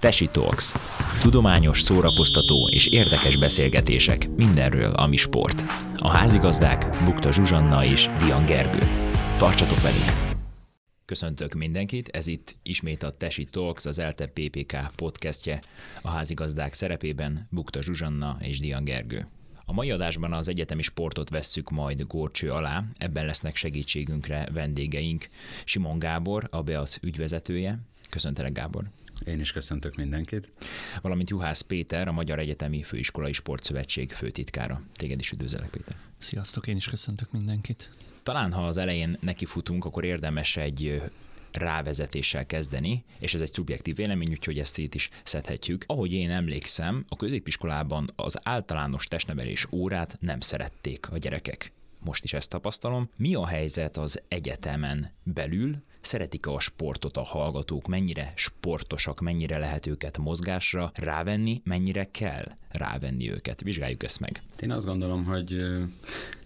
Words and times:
Tesi 0.00 0.28
Talks. 0.28 0.72
Tudományos, 1.22 1.80
szórakoztató 1.80 2.68
és 2.68 2.86
érdekes 2.86 3.38
beszélgetések 3.38 4.28
mindenről, 4.36 4.92
ami 4.92 5.16
sport. 5.16 5.62
A 5.96 6.08
házigazdák 6.08 6.96
Bukta 7.04 7.32
Zsuzsanna 7.32 7.84
és 7.84 8.08
Dian 8.18 8.46
Gergő. 8.46 8.80
Tartsatok 9.36 9.80
velünk! 9.80 10.36
Köszöntök 11.04 11.54
mindenkit, 11.54 12.08
ez 12.08 12.26
itt 12.26 12.56
ismét 12.62 13.02
a 13.02 13.10
Tesi 13.10 13.44
Talks, 13.44 13.86
az 13.86 13.98
ELTE 13.98 14.26
PPK 14.26 14.76
podcastje 14.96 15.60
a 16.02 16.10
házigazdák 16.10 16.72
szerepében 16.72 17.48
Bukta 17.50 17.82
Zsuzsanna 17.82 18.36
és 18.40 18.58
Dian 18.58 18.84
Gergő. 18.84 19.26
A 19.64 19.72
mai 19.72 19.90
adásban 19.90 20.32
az 20.32 20.48
egyetemi 20.48 20.82
sportot 20.82 21.30
vesszük 21.30 21.70
majd 21.70 22.06
górcső 22.06 22.50
alá, 22.50 22.84
ebben 22.98 23.26
lesznek 23.26 23.56
segítségünkre 23.56 24.48
vendégeink. 24.52 25.28
Simon 25.64 25.98
Gábor, 25.98 26.48
a 26.50 26.62
BEASZ 26.62 26.98
ügyvezetője. 27.02 27.78
Köszöntelek 28.10 28.52
Gábor! 28.52 28.97
Én 29.26 29.40
is 29.40 29.52
köszöntök 29.52 29.96
mindenkit. 29.96 30.50
Valamint 31.02 31.30
Juhász 31.30 31.60
Péter, 31.60 32.08
a 32.08 32.12
Magyar 32.12 32.38
Egyetemi 32.38 32.82
Főiskolai 32.82 33.32
Sportszövetség 33.32 34.12
főtitkára. 34.12 34.82
Téged 34.92 35.20
is 35.20 35.30
üdvözlek, 35.30 35.70
Péter. 35.70 35.96
Sziasztok, 36.18 36.66
én 36.66 36.76
is 36.76 36.88
köszöntök 36.88 37.32
mindenkit. 37.32 37.90
Talán, 38.22 38.52
ha 38.52 38.66
az 38.66 38.76
elején 38.76 39.18
nekifutunk, 39.20 39.84
akkor 39.84 40.04
érdemes 40.04 40.56
egy 40.56 41.02
rávezetéssel 41.52 42.46
kezdeni, 42.46 43.04
és 43.18 43.34
ez 43.34 43.40
egy 43.40 43.52
szubjektív 43.52 43.96
vélemény, 43.96 44.30
úgyhogy 44.30 44.58
ezt 44.58 44.78
itt 44.78 44.94
is 44.94 45.08
szedhetjük. 45.24 45.84
Ahogy 45.86 46.12
én 46.12 46.30
emlékszem, 46.30 47.04
a 47.08 47.16
középiskolában 47.16 48.12
az 48.16 48.38
általános 48.42 49.06
testnevelés 49.06 49.66
órát 49.70 50.16
nem 50.20 50.40
szerették 50.40 51.10
a 51.10 51.18
gyerekek. 51.18 51.72
Most 51.98 52.24
is 52.24 52.32
ezt 52.32 52.50
tapasztalom. 52.50 53.10
Mi 53.16 53.34
a 53.34 53.46
helyzet 53.46 53.96
az 53.96 54.22
egyetemen 54.28 55.10
belül? 55.22 55.82
Szeretik 56.08 56.46
a 56.46 56.60
sportot 56.60 57.16
a 57.16 57.22
hallgatók? 57.22 57.86
Mennyire 57.86 58.32
sportosak, 58.36 59.20
mennyire 59.20 59.58
lehet 59.58 59.86
őket 59.86 60.18
mozgásra 60.18 60.92
rávenni, 60.94 61.60
mennyire 61.64 62.10
kell 62.10 62.44
rávenni 62.68 63.30
őket? 63.30 63.60
Vizsgáljuk 63.60 64.02
ezt 64.02 64.20
meg. 64.20 64.42
Én 64.60 64.70
azt 64.70 64.86
gondolom, 64.86 65.24
hogy 65.24 65.56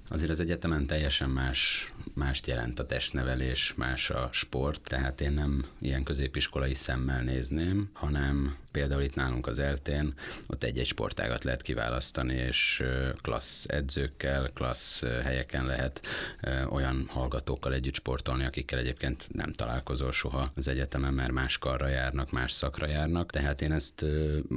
azért 0.09 0.31
az 0.31 0.41
egyetemen 0.41 0.87
teljesen 0.87 1.31
más, 1.31 1.93
mást 2.15 2.47
jelent 2.47 2.79
a 2.79 2.87
testnevelés, 2.87 3.75
más 3.75 4.11
a 4.11 4.29
sport, 4.33 4.81
tehát 4.83 5.21
én 5.21 5.33
nem 5.33 5.67
ilyen 5.79 6.03
középiskolai 6.03 6.75
szemmel 6.75 7.23
nézném, 7.23 7.91
hanem 7.93 8.57
például 8.73 9.03
itt 9.03 9.15
nálunk 9.15 9.47
az 9.47 9.59
eltén, 9.59 10.15
ott 10.47 10.65
egy-egy 10.65 10.87
sportágat 10.87 11.45
lehet 11.45 11.63
kiválasztani, 11.63 12.35
és 12.35 12.83
klassz 13.23 13.65
edzőkkel, 13.69 14.51
klassz 14.55 15.03
helyeken 15.23 15.67
lehet 15.67 16.01
olyan 16.71 17.07
hallgatókkal 17.09 17.73
együtt 17.73 17.95
sportolni, 17.95 18.45
akikkel 18.45 18.79
egyébként 18.79 19.29
nem 19.33 19.53
találkozol 19.53 20.13
soha 20.13 20.53
az 20.55 20.69
egyetemen, 20.69 21.15
mert 21.15 21.33
más 21.33 21.59
karra 21.59 21.89
járnak, 21.89 22.31
más 22.31 22.53
szakra 22.53 22.87
járnak, 22.87 23.31
tehát 23.31 23.63
én 23.63 23.73
ezt 23.73 24.07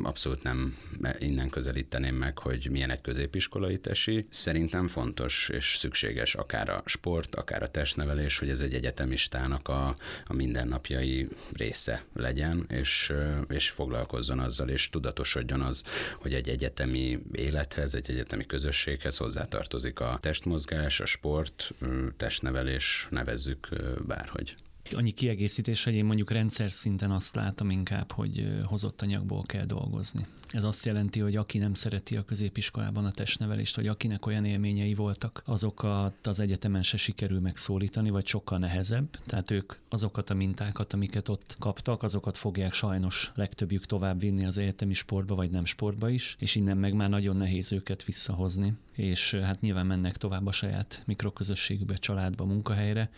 abszolút 0.04 0.44
nem 0.44 0.78
innen 1.20 1.50
közelíteném 1.50 2.16
meg, 2.16 2.38
hogy 2.38 2.68
milyen 2.72 2.90
egy 2.90 3.02
középiskolai 3.02 3.80
tesi. 3.80 4.26
Szerintem 4.30 4.88
fontos 4.88 5.50
és 5.50 5.76
szükséges 5.78 6.36
akár 6.36 6.70
a 6.70 6.82
sport, 6.86 7.36
akár 7.36 7.64
a 7.64 7.68
testnevelés, 7.68 8.40
hogy 8.40 8.50
ez 8.50 8.62
egy 8.62 8.74
egyetemistának 8.74 9.68
a, 9.68 9.96
a 10.26 10.34
mindennapjai 10.34 11.28
része 11.54 12.04
legyen, 12.14 12.66
és, 12.70 13.14
és 13.48 13.70
foglalkozni 13.70 14.04
foglalkozzon 14.06 14.40
azzal, 14.40 14.70
és 14.70 14.90
tudatosodjon 14.90 15.62
az, 15.62 15.84
hogy 16.18 16.34
egy 16.34 16.50
egyetemi 16.50 17.20
élethez, 17.32 17.94
egy 17.94 18.10
egyetemi 18.10 18.46
közösséghez 18.46 19.18
hozzátartozik 19.18 20.00
a 20.00 20.18
testmozgás, 20.22 21.00
a 21.00 21.06
sport, 21.06 21.72
testnevelés, 22.18 23.08
nevezzük 23.10 23.70
bárhogy. 24.08 24.56
Annyi 24.92 25.12
kiegészítés, 25.12 25.84
hogy 25.84 25.94
én 25.94 26.06
mondjuk 26.06 26.32
rendszer 26.32 26.72
szinten 26.72 27.12
azt 27.12 27.36
látom 27.36 27.70
inkább, 27.70 28.12
hogy 28.12 28.62
hozott 28.64 29.02
anyagból 29.02 29.44
kell 29.44 29.66
dolgozni. 29.66 30.26
Ez 30.50 30.64
azt 30.64 30.86
jelenti, 30.86 31.20
hogy 31.20 31.36
aki 31.36 31.58
nem 31.58 31.74
szereti 31.74 32.16
a 32.16 32.26
középiskolában 32.26 33.06
a 33.06 33.12
testnevelést, 33.12 33.76
vagy 33.76 33.88
akinek 33.88 34.26
olyan 34.26 34.46
élményei 34.46 34.94
voltak, 34.94 35.42
azokat 35.46 36.28
az 36.28 36.40
egyetemen 36.40 36.84
se 36.84 36.98
sikerül 36.98 37.40
megszólítani, 37.40 38.10
vagy 38.10 38.28
sokkal 38.28 38.58
nehezebb. 38.58 39.20
Tehát 39.26 39.52
ők 39.52 39.74
azokat 39.90 40.30
a 40.30 40.34
mintákat, 40.34 40.94
amiket 40.94 41.30
ott 41.30 41.56
kaptak, 41.60 42.04
azokat 42.04 42.38
fogják 42.38 42.74
sajnos 42.74 43.32
legtöbbjük 43.36 43.86
tovább 43.86 44.20
vinni 44.20 44.46
az 44.46 44.58
egyetemi 44.58 44.94
sportba, 44.94 45.36
vagy 45.36 45.50
nem 45.50 45.66
sportba 45.66 46.10
is, 46.10 46.36
és 46.40 46.56
innen 46.56 46.78
meg 46.78 46.94
már 46.94 47.10
nagyon 47.10 47.38
nehéz 47.38 47.72
őket 47.72 48.04
visszahozni. 48.04 48.74
És 48.92 49.34
hát 49.34 49.62
nyilván 49.62 49.86
mennek 49.86 50.18
tovább 50.18 50.46
a 50.46 50.52
saját 50.52 51.04
mikroközösségükbe, 51.06 51.96
családba, 51.96 52.46
munkahelyre, 52.46 53.10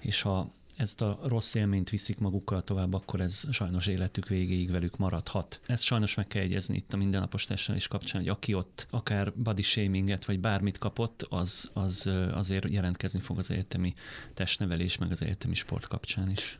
és 0.00 0.20
ha 0.20 0.50
ezt 0.76 1.02
a 1.02 1.18
rossz 1.22 1.54
élményt 1.54 1.90
viszik 1.90 2.18
magukkal 2.18 2.62
tovább, 2.62 2.94
akkor 2.94 3.20
ez 3.20 3.42
sajnos 3.50 3.86
életük 3.86 4.28
végéig 4.28 4.70
velük 4.70 4.96
maradhat. 4.96 5.60
Ezt 5.66 5.82
sajnos 5.82 6.14
meg 6.14 6.26
kell 6.26 6.42
egyezni 6.42 6.76
itt 6.76 6.92
a 6.92 6.96
mindennapos 6.96 7.46
is 7.74 7.88
kapcsán, 7.88 8.20
hogy 8.20 8.30
aki 8.30 8.54
ott 8.54 8.86
akár 8.90 9.32
body 9.34 9.62
shaminget 9.62 10.24
vagy 10.24 10.40
bármit 10.40 10.78
kapott, 10.78 11.26
az, 11.28 11.70
az 11.72 12.10
azért 12.32 12.68
jelentkezni 12.68 13.20
fog 13.20 13.38
az 13.38 13.50
egyetemi 13.50 13.94
testnevelés, 14.34 14.98
meg 14.98 15.10
az 15.10 15.22
egyetemi 15.22 15.54
sport 15.54 15.86
kapcsán 15.86 16.30
is. 16.30 16.58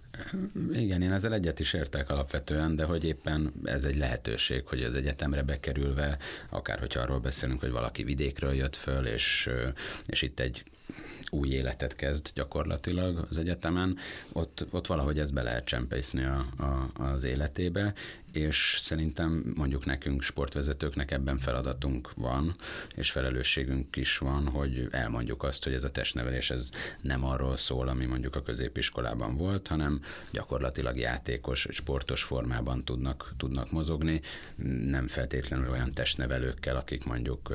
Igen, 0.72 1.03
én 1.03 1.12
ezzel 1.12 1.34
egyet 1.34 1.60
is 1.60 1.72
értek 1.72 2.10
alapvetően, 2.10 2.77
de 2.77 2.84
hogy 2.84 3.04
éppen 3.04 3.53
ez 3.65 3.84
egy 3.84 3.97
lehetőség, 3.97 4.66
hogy 4.66 4.83
az 4.83 4.94
egyetemre 4.94 5.43
bekerülve, 5.43 6.19
akár 6.50 6.78
hogyha 6.78 7.00
arról 7.00 7.21
beszélünk, 7.21 7.60
hogy 7.60 7.71
valaki 7.71 8.04
vidékről 8.04 8.54
jött 8.54 8.77
föl, 8.77 9.06
és, 9.06 9.50
és 10.06 10.22
itt 10.22 10.41
egy 10.41 10.65
új 11.31 11.48
életet 11.48 11.97
kezd 11.97 12.31
gyakorlatilag 12.34 13.26
az 13.31 13.38
egyetemen, 13.38 13.97
ott, 14.32 14.66
ott 14.70 14.87
valahogy 14.87 15.19
ezt 15.19 15.34
be 15.34 15.42
lehet 15.42 15.64
csempészni 15.64 16.25
a, 16.25 16.47
a, 16.59 16.91
az 17.03 17.25
életébe, 17.25 17.94
és 18.37 18.76
szerintem 18.81 19.53
mondjuk 19.56 19.84
nekünk 19.84 20.22
sportvezetőknek 20.22 21.10
ebben 21.10 21.38
feladatunk 21.38 22.12
van, 22.15 22.54
és 22.94 23.10
felelősségünk 23.10 23.97
is 23.97 24.19
van, 24.19 24.48
hogy 24.48 24.88
elmondjuk 24.91 25.42
azt, 25.42 25.65
hogy 25.65 25.72
ez 25.72 25.84
a 25.84 25.91
testnevelés 25.91 26.50
ez 26.50 26.70
nem 27.00 27.25
arról 27.25 27.56
szól, 27.56 27.88
ami 27.88 28.04
mondjuk 28.04 28.36
a 28.36 28.42
középiskolában 28.42 29.36
volt, 29.36 29.69
hanem 29.69 30.00
gyakorlatilag 30.31 30.98
játékos, 30.98 31.66
sportos 31.70 32.22
formában 32.22 32.84
tudnak, 32.84 33.32
tudnak 33.36 33.70
mozogni, 33.70 34.20
nem 34.86 35.09
feltétlenül 35.09 35.70
olyan 35.70 35.92
testnevelőkkel, 35.92 36.76
akik 36.76 37.04
mondjuk 37.04 37.54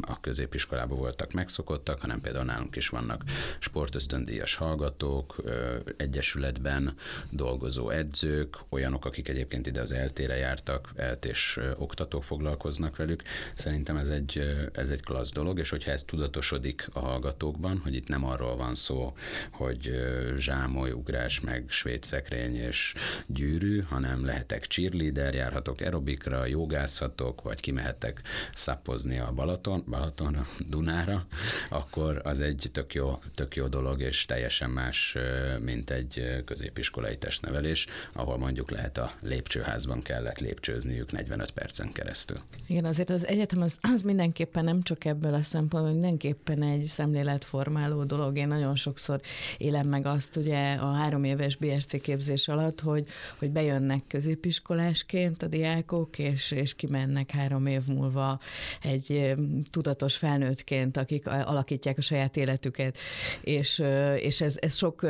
a 0.00 0.20
középiskolában 0.20 0.98
voltak 0.98 1.32
megszokottak, 1.32 2.00
hanem 2.00 2.20
például 2.20 2.44
nálunk 2.44 2.76
is 2.76 2.88
vannak 2.88 3.09
sportösztöndíjas 3.58 4.54
hallgatók, 4.54 5.36
egyesületben 5.96 6.96
dolgozó 7.30 7.90
edzők, 7.90 8.56
olyanok, 8.68 9.04
akik 9.04 9.28
egyébként 9.28 9.66
ide 9.66 9.80
az 9.80 9.92
LT 9.92 10.20
eltére 10.20 10.36
jártak, 10.36 10.92
eltés 10.96 11.58
oktatók 11.76 12.24
foglalkoznak 12.24 12.96
velük. 12.96 13.22
Szerintem 13.54 13.96
ez 13.96 14.08
egy, 14.08 14.42
ez 14.72 14.90
egy 14.90 15.02
klassz 15.02 15.32
dolog, 15.32 15.58
és 15.58 15.70
hogyha 15.70 15.90
ez 15.90 16.02
tudatosodik 16.02 16.88
a 16.92 16.98
hallgatókban, 16.98 17.78
hogy 17.78 17.94
itt 17.94 18.08
nem 18.08 18.24
arról 18.24 18.56
van 18.56 18.74
szó, 18.74 19.16
hogy 19.50 19.90
zsámoly, 20.36 20.90
ugrás, 20.90 21.40
meg 21.40 21.64
svéd 21.68 22.02
szekrény 22.02 22.54
és 22.54 22.94
gyűrű, 23.26 23.80
hanem 23.80 24.24
lehetek 24.24 24.64
cheerleader, 24.64 25.34
járhatok 25.34 25.80
aerobikra, 25.80 26.46
jogázhatok, 26.46 27.42
vagy 27.42 27.60
kimehetek 27.60 28.22
szappozni 28.54 29.18
a 29.18 29.32
Balaton, 29.32 29.84
Balatonra, 29.88 30.46
Dunára, 30.68 31.26
akkor 31.68 32.20
az 32.24 32.40
egy 32.40 32.68
tök 32.72 32.94
jó, 32.94 32.99
tök 33.34 33.56
jó 33.56 33.66
dolog, 33.66 34.00
és 34.00 34.24
teljesen 34.24 34.70
más, 34.70 35.16
mint 35.60 35.90
egy 35.90 36.42
középiskolai 36.44 37.16
testnevelés, 37.16 37.86
ahol 38.12 38.38
mondjuk 38.38 38.70
lehet 38.70 38.98
a 38.98 39.12
lépcsőházban 39.20 40.02
kellett 40.02 40.38
lépcsőzniük 40.38 41.12
45 41.12 41.50
percen 41.50 41.92
keresztül. 41.92 42.40
Igen, 42.66 42.84
azért 42.84 43.10
az 43.10 43.26
egyetem 43.26 43.62
az, 43.62 43.78
az 43.80 44.02
mindenképpen 44.02 44.64
nem 44.64 44.82
csak 44.82 45.04
ebből 45.04 45.34
a 45.34 45.42
szempontból, 45.42 45.92
mindenképpen 45.92 46.62
egy 46.62 46.84
szemléletformáló 46.84 48.04
dolog. 48.04 48.36
Én 48.36 48.48
nagyon 48.48 48.76
sokszor 48.76 49.20
élem 49.58 49.88
meg 49.88 50.06
azt 50.06 50.36
ugye 50.36 50.72
a 50.74 50.92
három 50.92 51.24
éves 51.24 51.56
BSC 51.56 52.00
képzés 52.00 52.48
alatt, 52.48 52.80
hogy, 52.80 53.06
hogy 53.38 53.50
bejönnek 53.50 54.02
középiskolásként 54.06 55.42
a 55.42 55.46
diákok, 55.46 56.18
és, 56.18 56.50
és 56.50 56.74
kimennek 56.74 57.30
három 57.30 57.66
év 57.66 57.86
múlva 57.86 58.40
egy 58.82 59.34
tudatos 59.70 60.16
felnőttként, 60.16 60.96
akik 60.96 61.26
alakítják 61.26 61.98
a 61.98 62.02
saját 62.02 62.36
életüket. 62.36 62.79
És, 63.40 63.82
és 64.16 64.40
ez, 64.40 64.56
ez 64.60 64.76
sok 64.76 65.06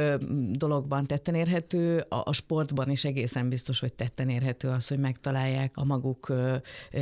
dologban 0.51 1.07
tetten 1.07 1.35
érhető, 1.35 2.05
a, 2.09 2.23
a 2.25 2.33
sportban 2.33 2.91
is 2.91 3.05
egészen 3.05 3.49
biztos, 3.49 3.81
hogy 3.81 3.93
tetten 3.93 4.29
érhető 4.29 4.69
az, 4.69 4.89
hogy 4.89 4.99
megtalálják 4.99 5.77
a 5.77 5.85
maguk 5.85 6.33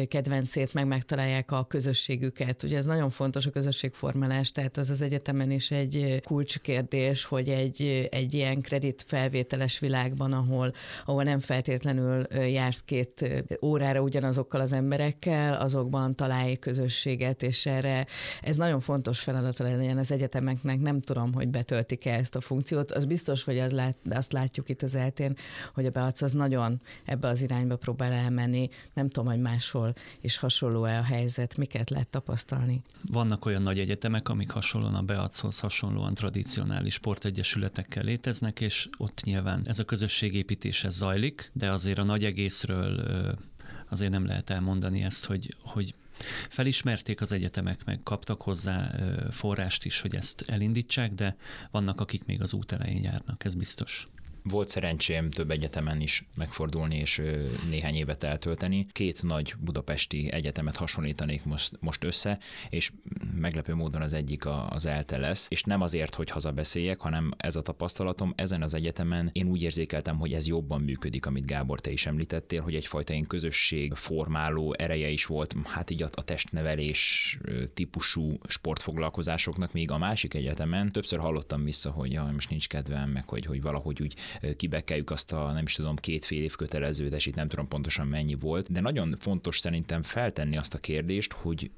kedvencét, 0.09 0.75
meg 0.75 0.87
megtalálják 0.87 1.53
a 1.53 1.65
közösségüket. 1.65 2.63
Ugye 2.63 2.77
ez 2.77 2.87
nagyon 2.87 3.11
fontos 3.11 3.47
a 3.47 3.51
közösségformálás, 3.51 4.53
tehát 4.53 4.77
az 4.77 4.91
az 4.91 5.03
egyetemen 5.03 5.51
is 5.51 5.71
egy 5.71 6.23
kulcskérdés, 6.25 7.25
hogy 7.25 7.49
egy, 7.49 8.09
egy 8.11 8.35
ilyen 8.35 8.61
kreditfelvételes 8.61 9.79
világban, 9.79 10.33
ahol, 10.33 10.73
ahol 11.05 11.23
nem 11.23 11.41
feltétlenül 11.41 12.27
jársz 12.33 12.83
két 12.85 13.45
órára 13.63 14.01
ugyanazokkal 14.01 14.61
az 14.61 14.73
emberekkel, 14.73 15.55
azokban 15.55 16.15
találj 16.15 16.57
közösséget, 16.57 17.43
és 17.43 17.67
erre 17.67 18.07
ez 18.43 18.57
nagyon 18.57 18.81
fontos 18.81 19.21
feladata 19.21 19.65
legyen 19.65 19.99
az 19.99 20.11
egyetemeknek. 20.59 20.81
Nem 20.93 21.01
tudom, 21.01 21.33
hogy 21.33 21.49
betöltik-e 21.49 22.15
ezt 22.15 22.35
a 22.35 22.41
funkciót. 22.41 22.93
Az 22.93 23.05
biztos, 23.05 23.45
hogy 23.45 23.59
az 23.59 23.73
lát, 23.73 23.97
azt 24.11 24.33
látjuk 24.33 24.69
itt 24.69 24.83
az 24.83 24.95
eltén, 24.95 25.37
hogy 25.75 25.87
a 25.87 25.91
Beac 25.91 26.23
az 26.23 26.33
nagyon 26.33 26.81
ebbe 27.05 27.29
az 27.29 27.43
irányba 27.43 27.77
próbál 27.77 28.13
elmenni, 28.13 28.69
nem 28.95 29.09
tudom, 29.09 29.29
hogy 29.29 29.41
máshol 29.41 29.95
is 30.21 30.37
hasonló-e 30.37 30.99
a 30.99 31.03
helyzet, 31.03 31.57
miket 31.57 31.91
lehet 31.91 32.09
tapasztalni. 32.09 32.83
Vannak 33.11 33.45
olyan 33.45 33.63
nagy 33.63 33.79
egyetemek, 33.79 34.29
amik 34.29 34.51
hasonlóan 34.51 34.95
a 34.95 35.03
Beachoz 35.03 35.59
hasonlóan 35.59 36.15
tradicionális 36.15 36.95
sportegyesületekkel 36.95 38.05
léteznek, 38.05 38.61
és 38.61 38.89
ott 38.99 39.23
nyilván 39.25 39.63
ez 39.67 39.79
a 39.79 39.85
közösségépítés 39.85 40.85
ez 40.85 40.95
zajlik, 40.95 41.51
de 41.53 41.71
azért 41.71 41.99
a 41.99 42.05
nagy 42.05 42.25
egészről 42.25 43.01
azért 43.91 44.11
nem 44.11 44.27
lehet 44.27 44.51
elmondani 44.51 45.03
ezt, 45.03 45.27
hogy, 45.27 45.55
hogy 45.63 45.95
Felismerték 46.49 47.21
az 47.21 47.33
egyetemek, 47.33 47.85
meg 47.85 48.01
kaptak 48.03 48.43
hozzá 48.43 48.95
forrást 49.31 49.85
is, 49.85 50.01
hogy 50.01 50.15
ezt 50.15 50.45
elindítsák, 50.47 51.13
de 51.13 51.37
vannak, 51.71 52.01
akik 52.01 52.25
még 52.25 52.43
az 52.43 52.53
út 52.53 52.73
elején 52.73 53.03
járnak, 53.03 53.45
ez 53.45 53.55
biztos. 53.55 54.09
Volt 54.43 54.69
szerencsém 54.69 55.31
több 55.31 55.51
egyetemen 55.51 56.01
is 56.01 56.25
megfordulni 56.37 56.97
és 56.97 57.23
néhány 57.71 57.95
évet 57.95 58.25
eltölteni. 58.25 58.87
Két 58.93 59.23
nagy 59.23 59.55
budapesti 59.59 60.33
egyetemet 60.33 60.77
hasonlítanék 60.77 61.45
most, 61.45 61.77
most 61.81 62.05
össze, 62.05 62.39
és 62.71 62.93
meglepő 63.35 63.75
módon 63.75 64.03
az 64.03 64.13
egyik 64.13 64.47
az 64.69 64.87
ELTE 64.87 65.17
lesz, 65.17 65.47
és 65.51 65.63
nem 65.63 65.81
azért, 65.81 66.15
hogy 66.15 66.31
hazabeszéljek, 66.31 67.01
hanem 67.01 67.31
ez 67.37 67.57
a 67.57 67.63
tapasztalatom 67.63 68.33
ezen 68.37 68.63
az 68.63 68.75
egyetemen 68.75 69.31
én 69.33 69.49
úgy 69.49 69.63
érzékeltem, 69.63 70.19
hogy 70.19 70.33
ez 70.33 70.47
jobban 70.47 70.81
működik, 70.81 71.27
amit 71.27 71.47
Gábor 71.47 71.81
te 71.81 71.91
is 71.91 72.07
említettél, 72.07 72.63
hogy 72.63 72.75
egyfajta 72.75 73.13
én 73.13 73.27
közösség 73.27 73.95
formáló 73.95 74.75
ereje 74.79 75.09
is 75.09 75.27
volt, 75.27 75.55
hát 75.65 75.91
így 75.91 76.03
a 76.03 76.09
testnevelés 76.11 77.39
típusú 77.75 78.39
sportfoglalkozásoknak, 78.49 79.73
még 79.73 79.91
a 79.91 79.99
másik 79.99 80.35
egyetemen 80.35 80.93
többször 80.93 81.19
hallottam 81.19 81.65
vissza, 81.65 81.91
hogy 81.91 82.13
ja, 82.13 82.31
most 82.33 82.51
nincs 82.51 82.69
kedvem, 82.69 83.11
meg 83.11 83.29
hogy, 83.29 83.47
hogy 83.47 83.63
valahogy 83.63 84.03
úgy 84.03 84.15
kibekeljük 84.57 85.11
azt 85.11 85.33
a 85.33 85.53
nem 85.53 85.65
is 85.65 85.75
tudom, 85.75 85.97
két 85.97 86.25
fél 86.25 86.43
év 86.43 86.57
kötelező, 86.57 87.09
de 87.09 87.17
itt 87.25 87.35
nem 87.35 87.49
tudom 87.49 87.69
pontosan 87.69 88.07
mennyi 88.07 88.35
volt, 88.35 88.73
de 88.73 88.81
nagyon 88.81 89.17
fontos 89.19 89.59
szerintem 89.59 90.03
feltenni 90.03 90.57
azt 90.57 90.75
a 90.75 90.79
kérdést, 90.79 91.33
hogy 91.33 91.71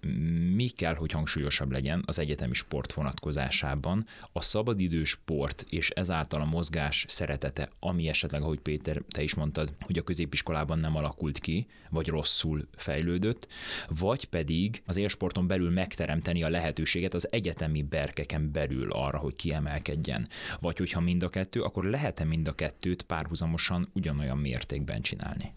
mi 0.55 0.69
kell, 0.69 0.95
hogy 0.95 1.13
hangsúlyosabb 1.13 1.71
legyen 1.71 2.03
az 2.07 2.19
egyetemi 2.19 2.55
sport 2.55 2.93
vonatkozásában, 2.93 4.07
a 4.33 4.43
szabadidő 4.43 5.05
sport 5.05 5.67
és 5.69 5.91
ezáltal 5.91 6.41
a 6.41 6.45
mozgás 6.45 7.05
szeretete, 7.09 7.69
ami 7.79 8.09
esetleg, 8.09 8.43
ahogy 8.43 8.59
Péter, 8.59 9.03
te 9.09 9.23
is 9.23 9.35
mondtad, 9.35 9.73
hogy 9.81 9.99
a 9.99 10.03
középiskolában 10.03 10.79
nem 10.79 10.97
alakult 10.97 11.39
ki, 11.39 11.67
vagy 11.91 12.09
rosszul 12.09 12.69
fejlődött, 12.77 13.49
vagy 13.89 14.25
pedig 14.25 14.83
az 14.87 14.97
élsporton 14.97 15.47
belül 15.47 15.71
megteremteni 15.71 16.43
a 16.43 16.49
lehetőséget 16.49 17.15
az 17.15 17.33
egyetemi 17.33 17.83
berkeken 17.83 18.53
belül 18.53 18.91
arra, 18.91 19.19
hogy 19.19 19.37
kiemelkedjen. 19.37 20.29
Vagy 20.61 20.79
hogyha 20.79 21.01
mind 21.01 21.23
a 21.23 21.29
kettő, 21.29 21.63
akkor 21.63 21.85
lehet-e 21.85 22.25
mind 22.25 22.40
a 22.49 22.55
kettőt 22.55 23.03
párhuzamosan 23.03 23.89
ugyanolyan 23.93 24.39
mértékben 24.39 25.03
csinálni. 25.03 25.53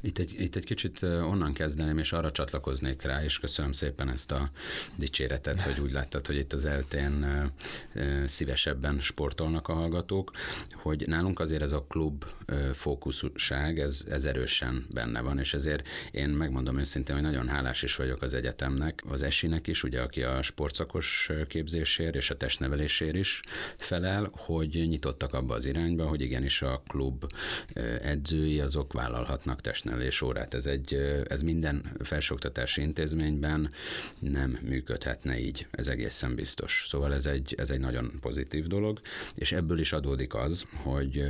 Itt 0.00 0.18
egy, 0.18 0.34
itt 0.38 0.56
egy 0.56 0.64
kicsit 0.64 1.02
onnan 1.02 1.52
kezdeném, 1.52 1.98
és 1.98 2.12
arra 2.12 2.30
csatlakoznék 2.30 3.02
rá, 3.02 3.24
és 3.24 3.38
köszönöm 3.38 3.72
szépen 3.72 4.08
ezt 4.08 4.32
a 4.32 4.50
dicséretet, 4.96 5.60
hogy 5.60 5.80
úgy 5.80 5.92
láttad, 5.92 6.26
hogy 6.26 6.36
itt 6.36 6.52
az 6.52 6.64
eltén 6.64 7.26
szívesebben 8.26 9.00
sportolnak 9.00 9.68
a 9.68 9.72
hallgatók, 9.72 10.32
hogy 10.74 11.04
nálunk 11.06 11.40
azért 11.40 11.62
ez 11.62 11.72
a 11.72 11.84
klub 11.88 12.24
fókuszúság, 12.72 13.78
ez, 13.78 14.04
ez 14.08 14.24
erősen 14.24 14.86
benne 14.90 15.20
van, 15.20 15.38
és 15.38 15.54
ezért 15.54 15.88
én 16.10 16.28
megmondom 16.28 16.78
őszintén, 16.78 17.14
hogy 17.14 17.24
nagyon 17.24 17.48
hálás 17.48 17.82
is 17.82 17.96
vagyok 17.96 18.22
az 18.22 18.34
egyetemnek, 18.34 19.02
az 19.08 19.22
esinek 19.22 19.66
is, 19.66 19.82
ugye, 19.82 20.00
aki 20.00 20.22
a 20.22 20.42
sportszakos 20.42 21.30
képzésért 21.48 22.14
és 22.14 22.30
a 22.30 22.36
testnevelésért 22.36 23.16
is 23.16 23.42
felel, 23.76 24.30
hogy 24.32 24.84
nyitottak 24.88 25.34
abba 25.34 25.54
az 25.54 25.66
irányba, 25.66 26.06
hogy 26.06 26.20
igenis 26.20 26.62
a 26.62 26.82
klub 26.86 27.32
edzői 28.02 28.60
azok 28.60 28.92
vállalhatnak 28.92 29.60
testnevelést 29.60 29.88
és 29.98 30.22
órát. 30.22 30.54
Ez, 30.54 30.66
egy, 30.66 30.94
ez 31.28 31.42
minden 31.42 31.92
felsőoktatási 31.98 32.80
intézményben 32.80 33.70
nem 34.18 34.58
működhetne 34.62 35.38
így, 35.38 35.66
ez 35.70 35.86
egészen 35.86 36.34
biztos. 36.34 36.84
Szóval 36.86 37.14
ez 37.14 37.26
egy, 37.26 37.54
ez 37.58 37.70
egy 37.70 37.80
nagyon 37.80 38.12
pozitív 38.20 38.66
dolog, 38.66 39.00
és 39.34 39.52
ebből 39.52 39.78
is 39.78 39.92
adódik 39.92 40.34
az, 40.34 40.64
hogy 40.82 41.24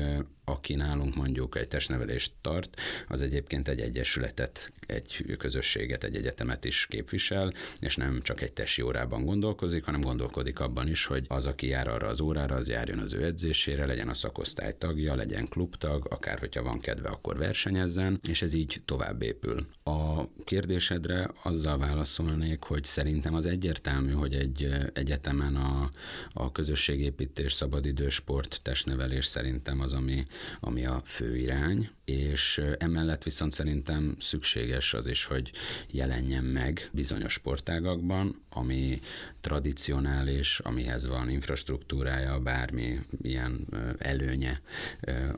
aki 0.51 0.75
nálunk 0.75 1.15
mondjuk 1.15 1.57
egy 1.57 1.69
testnevelést 1.69 2.33
tart, 2.41 2.81
az 3.09 3.23
egyébként 3.23 3.69
egy 3.69 3.81
egyesületet, 3.81 4.73
egy 4.87 5.37
közösséget, 5.39 6.05
egy 6.05 6.17
egyetemet 6.17 6.65
is 6.65 6.87
képvisel, 6.87 7.53
és 7.81 7.97
nem 7.97 8.21
csak 8.23 8.41
egy 8.41 8.53
testi 8.53 8.83
órában 8.83 9.25
gondolkozik, 9.25 9.85
hanem 9.85 10.01
gondolkodik 10.01 10.61
abban 10.61 10.89
is, 10.89 11.05
hogy 11.05 11.25
az, 11.29 11.47
aki 11.47 11.67
jár 11.67 11.89
arra 11.89 12.09
az 12.09 12.21
órára, 12.21 12.55
az 12.55 12.69
járjon 12.69 12.99
az 12.99 13.13
ő 13.13 13.25
edzésére, 13.25 13.87
legyen 13.87 14.09
a 14.09 14.15
szakosztály 14.15 14.75
tagja, 14.79 15.15
legyen 15.15 15.49
klubtag, 15.49 16.07
akár 16.11 16.39
hogyha 16.39 16.63
van 16.63 16.81
kedve, 16.81 17.09
akkor 17.09 17.37
versenyezzen, 17.37 18.21
és 18.29 18.43
ez 18.43 18.53
így 18.53 18.83
tovább 18.85 19.23
épül. 19.23 19.67
A 19.85 20.25
kérdésedre 20.45 21.31
azzal 21.43 21.79
válaszolnék, 21.79 22.63
hogy 22.63 22.85
szerintem 22.85 23.35
az 23.35 23.47
egyértelmű, 23.47 24.13
hogy 24.13 24.35
egy 24.35 24.69
egyetemen 24.93 25.57
a, 25.57 25.91
a 26.33 26.53
közösségépítés, 26.53 27.53
szabadidős 27.53 28.15
sport, 28.15 28.61
testnevelés 28.63 29.27
szerintem 29.27 29.81
az, 29.81 29.93
ami 29.93 30.25
ami 30.61 30.87
a 30.87 31.03
fő 31.05 31.37
irány, 31.37 31.91
és 32.05 32.61
emellett 32.79 33.23
viszont 33.23 33.53
szerintem 33.53 34.17
szükséges 34.19 34.95
az 34.95 35.07
is, 35.07 35.25
hogy 35.25 35.51
jelenjen 35.91 36.45
meg 36.45 36.91
bizonyos 36.93 37.33
sportágakban, 37.33 38.43
ami 38.49 38.99
tradicionális, 39.41 40.59
amihez 40.59 41.07
van 41.07 41.31
infrastruktúrája, 41.31 42.39
bármi 42.39 43.01
ilyen 43.23 43.67
előnye 43.99 44.61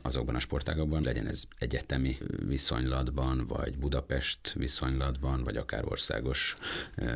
azokban 0.03 0.35
a 0.35 0.41
sportágakban, 0.41 1.03
legyen 1.03 1.27
ez 1.27 1.45
egyetemi 1.59 2.19
viszonylatban, 2.47 3.47
vagy 3.47 3.79
Budapest 3.79 4.53
viszonylatban, 4.53 5.45
vagy 5.45 5.57
akár 5.57 5.85
országos 5.85 6.55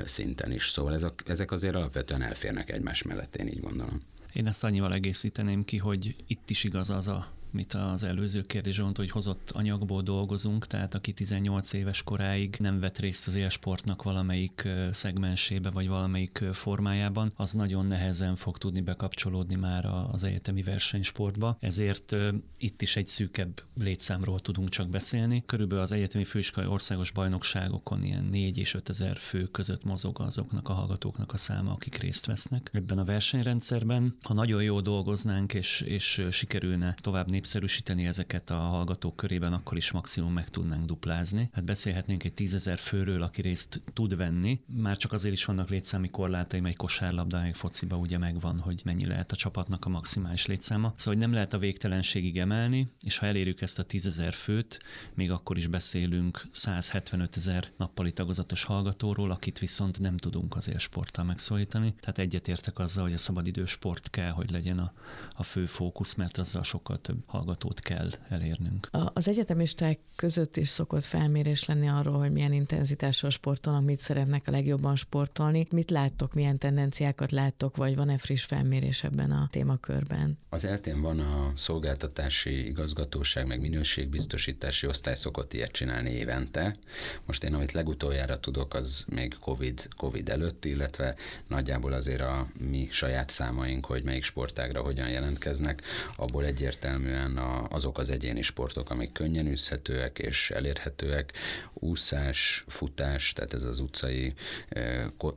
szinten 0.04 0.52
is. 0.52 0.68
Szóval 0.68 0.94
ezek, 0.94 1.22
ezek 1.26 1.50
azért 1.52 1.74
alapvetően 1.74 2.22
elférnek 2.22 2.70
egymás 2.70 3.02
mellett, 3.02 3.36
én 3.36 3.48
így 3.48 3.60
gondolom. 3.60 4.00
Én 4.32 4.46
ezt 4.46 4.64
annyival 4.64 4.94
egészíteném 4.94 5.64
ki, 5.64 5.76
hogy 5.76 6.16
itt 6.26 6.50
is 6.50 6.64
igaz 6.64 6.90
az 6.90 7.08
a 7.08 7.32
mit 7.50 7.72
az 7.72 8.02
előző 8.02 8.42
kérdés 8.42 8.80
mondta, 8.80 9.00
hogy 9.00 9.10
hozott 9.10 9.50
anyagból 9.50 10.02
dolgozunk, 10.02 10.66
tehát 10.66 10.94
aki 10.94 11.12
18 11.12 11.72
éves 11.72 12.02
koráig 12.02 12.56
nem 12.58 12.80
vett 12.80 12.98
részt 12.98 13.26
az 13.28 13.34
élsportnak 13.34 14.02
valamelyik 14.02 14.68
szegmensébe, 14.90 15.70
vagy 15.70 15.88
valamelyik 15.88 16.44
formájában, 16.52 17.32
az 17.36 17.52
nagyon 17.52 17.86
nehezen 17.86 18.36
fog 18.36 18.58
tudni 18.58 18.80
bekapcsolódni 18.80 19.54
már 19.54 19.84
az 20.12 20.24
egyetemi 20.24 20.62
versenysportba. 20.62 21.56
Ezért 21.60 22.16
itt 22.58 22.82
is 22.82 22.96
egy 22.96 23.06
szűkebb 23.06 23.62
létszámról 23.74 24.40
tudunk 24.40 24.68
csak 24.68 24.88
beszélni. 24.88 25.42
Körülbelül 25.46 25.82
az 25.82 25.92
egyetemi 25.92 26.24
főiskolai 26.24 26.70
országos 26.70 27.10
bajnokságokon 27.10 28.04
ilyen 28.04 28.24
4 28.24 28.58
és 28.58 28.74
5 28.74 28.88
ezer 28.88 29.16
fő 29.16 29.46
között 29.46 29.84
mozog 29.84 30.20
azoknak 30.20 30.68
a 30.68 30.72
hallgatóknak 30.72 31.32
a 31.32 31.36
száma, 31.36 31.72
akik 31.72 31.96
részt 31.96 32.26
vesznek 32.26 32.70
ebben 32.72 32.98
a 32.98 33.04
versenyrendszerben. 33.04 34.16
Ha 34.22 34.34
nagyon 34.34 34.62
jól 34.62 34.82
dolgoznánk, 34.82 35.54
és, 35.54 35.80
és 35.80 36.26
sikerülne 36.30 36.94
tovább 37.00 37.28
népszerűsíteni 37.36 38.06
ezeket 38.06 38.50
a 38.50 38.54
hallgatók 38.54 39.16
körében, 39.16 39.52
akkor 39.52 39.76
is 39.76 39.90
maximum 39.90 40.32
meg 40.32 40.48
tudnánk 40.48 40.84
duplázni. 40.84 41.48
Hát 41.52 41.64
beszélhetnénk 41.64 42.24
egy 42.24 42.32
tízezer 42.32 42.78
főről, 42.78 43.22
aki 43.22 43.42
részt 43.42 43.82
tud 43.92 44.16
venni. 44.16 44.60
Már 44.66 44.96
csak 44.96 45.12
azért 45.12 45.34
is 45.34 45.44
vannak 45.44 45.68
létszámi 45.68 46.10
korlátai, 46.10 46.60
egy 46.64 46.76
kosárlabda, 46.76 47.42
egy 47.42 47.56
fociba 47.56 47.96
ugye 47.96 48.18
megvan, 48.18 48.58
hogy 48.58 48.80
mennyi 48.84 49.06
lehet 49.06 49.32
a 49.32 49.36
csapatnak 49.36 49.84
a 49.84 49.88
maximális 49.88 50.46
létszáma. 50.46 50.92
Szóval 50.96 51.14
hogy 51.14 51.22
nem 51.22 51.32
lehet 51.32 51.52
a 51.52 51.58
végtelenségig 51.58 52.38
emelni, 52.38 52.88
és 53.02 53.18
ha 53.18 53.26
elérjük 53.26 53.60
ezt 53.60 53.78
a 53.78 53.82
tízezer 53.82 54.32
főt, 54.32 54.78
még 55.14 55.30
akkor 55.30 55.56
is 55.56 55.66
beszélünk 55.66 56.46
175 56.52 57.36
ezer 57.36 57.68
nappali 57.76 58.12
tagozatos 58.12 58.64
hallgatóról, 58.64 59.30
akit 59.30 59.58
viszont 59.58 59.98
nem 59.98 60.16
tudunk 60.16 60.56
az 60.56 60.68
élsporttal 60.68 61.24
megszólítani. 61.24 61.94
Tehát 62.00 62.18
egyetértek 62.18 62.78
azzal, 62.78 63.02
hogy 63.02 63.12
a 63.12 63.18
szabadidős 63.18 63.70
sport 63.70 64.10
kell, 64.10 64.30
hogy 64.30 64.50
legyen 64.50 64.78
a, 64.78 64.92
a 65.32 65.42
fő 65.42 65.66
fókusz, 65.66 66.14
mert 66.14 66.38
azzal 66.38 66.62
sokkal 66.62 67.00
több 67.00 67.25
hallgatót 67.26 67.80
kell 67.80 68.10
elérnünk. 68.28 68.88
Az 68.90 69.28
egyetemisták 69.28 69.98
között 70.16 70.56
is 70.56 70.68
szokott 70.68 71.04
felmérés 71.04 71.64
lenni 71.64 71.88
arról, 71.88 72.18
hogy 72.18 72.32
milyen 72.32 72.52
intenzitással 72.52 73.30
sportolnak, 73.30 73.84
mit 73.84 74.00
szeretnek 74.00 74.42
a 74.46 74.50
legjobban 74.50 74.96
sportolni. 74.96 75.66
Mit 75.70 75.90
láttok, 75.90 76.34
milyen 76.34 76.58
tendenciákat 76.58 77.32
láttok, 77.32 77.76
vagy 77.76 77.96
van-e 77.96 78.18
friss 78.18 78.44
felmérés 78.44 79.04
ebben 79.04 79.30
a 79.30 79.48
témakörben? 79.50 80.38
Az 80.48 80.64
eltén 80.64 81.00
van 81.00 81.20
a 81.20 81.52
szolgáltatási 81.56 82.66
igazgatóság, 82.66 83.46
meg 83.46 83.60
minőségbiztosítási 83.60 84.86
osztály 84.86 85.14
szokott 85.14 85.52
ilyet 85.52 85.72
csinálni 85.72 86.10
évente. 86.10 86.76
Most 87.24 87.44
én, 87.44 87.54
amit 87.54 87.72
legutoljára 87.72 88.40
tudok, 88.40 88.74
az 88.74 89.04
még 89.08 89.36
COVID, 89.40 89.88
COVID 89.96 90.28
előtt, 90.28 90.64
illetve 90.64 91.14
nagyjából 91.48 91.92
azért 91.92 92.20
a 92.20 92.46
mi 92.70 92.88
saját 92.90 93.30
számaink, 93.30 93.86
hogy 93.86 94.02
melyik 94.02 94.24
sportágra 94.24 94.82
hogyan 94.82 95.08
jelentkeznek, 95.08 95.82
abból 96.16 96.44
egyértelműen 96.44 97.15
alapvetően 97.16 97.66
azok 97.70 97.98
az 97.98 98.10
egyéni 98.10 98.42
sportok, 98.42 98.90
amik 98.90 99.12
könnyen 99.12 99.46
űzhetőek 99.46 100.18
és 100.18 100.50
elérhetőek, 100.50 101.32
úszás, 101.72 102.64
futás, 102.66 103.32
tehát 103.32 103.54
ez 103.54 103.62
az 103.62 103.78
utcai 103.78 104.34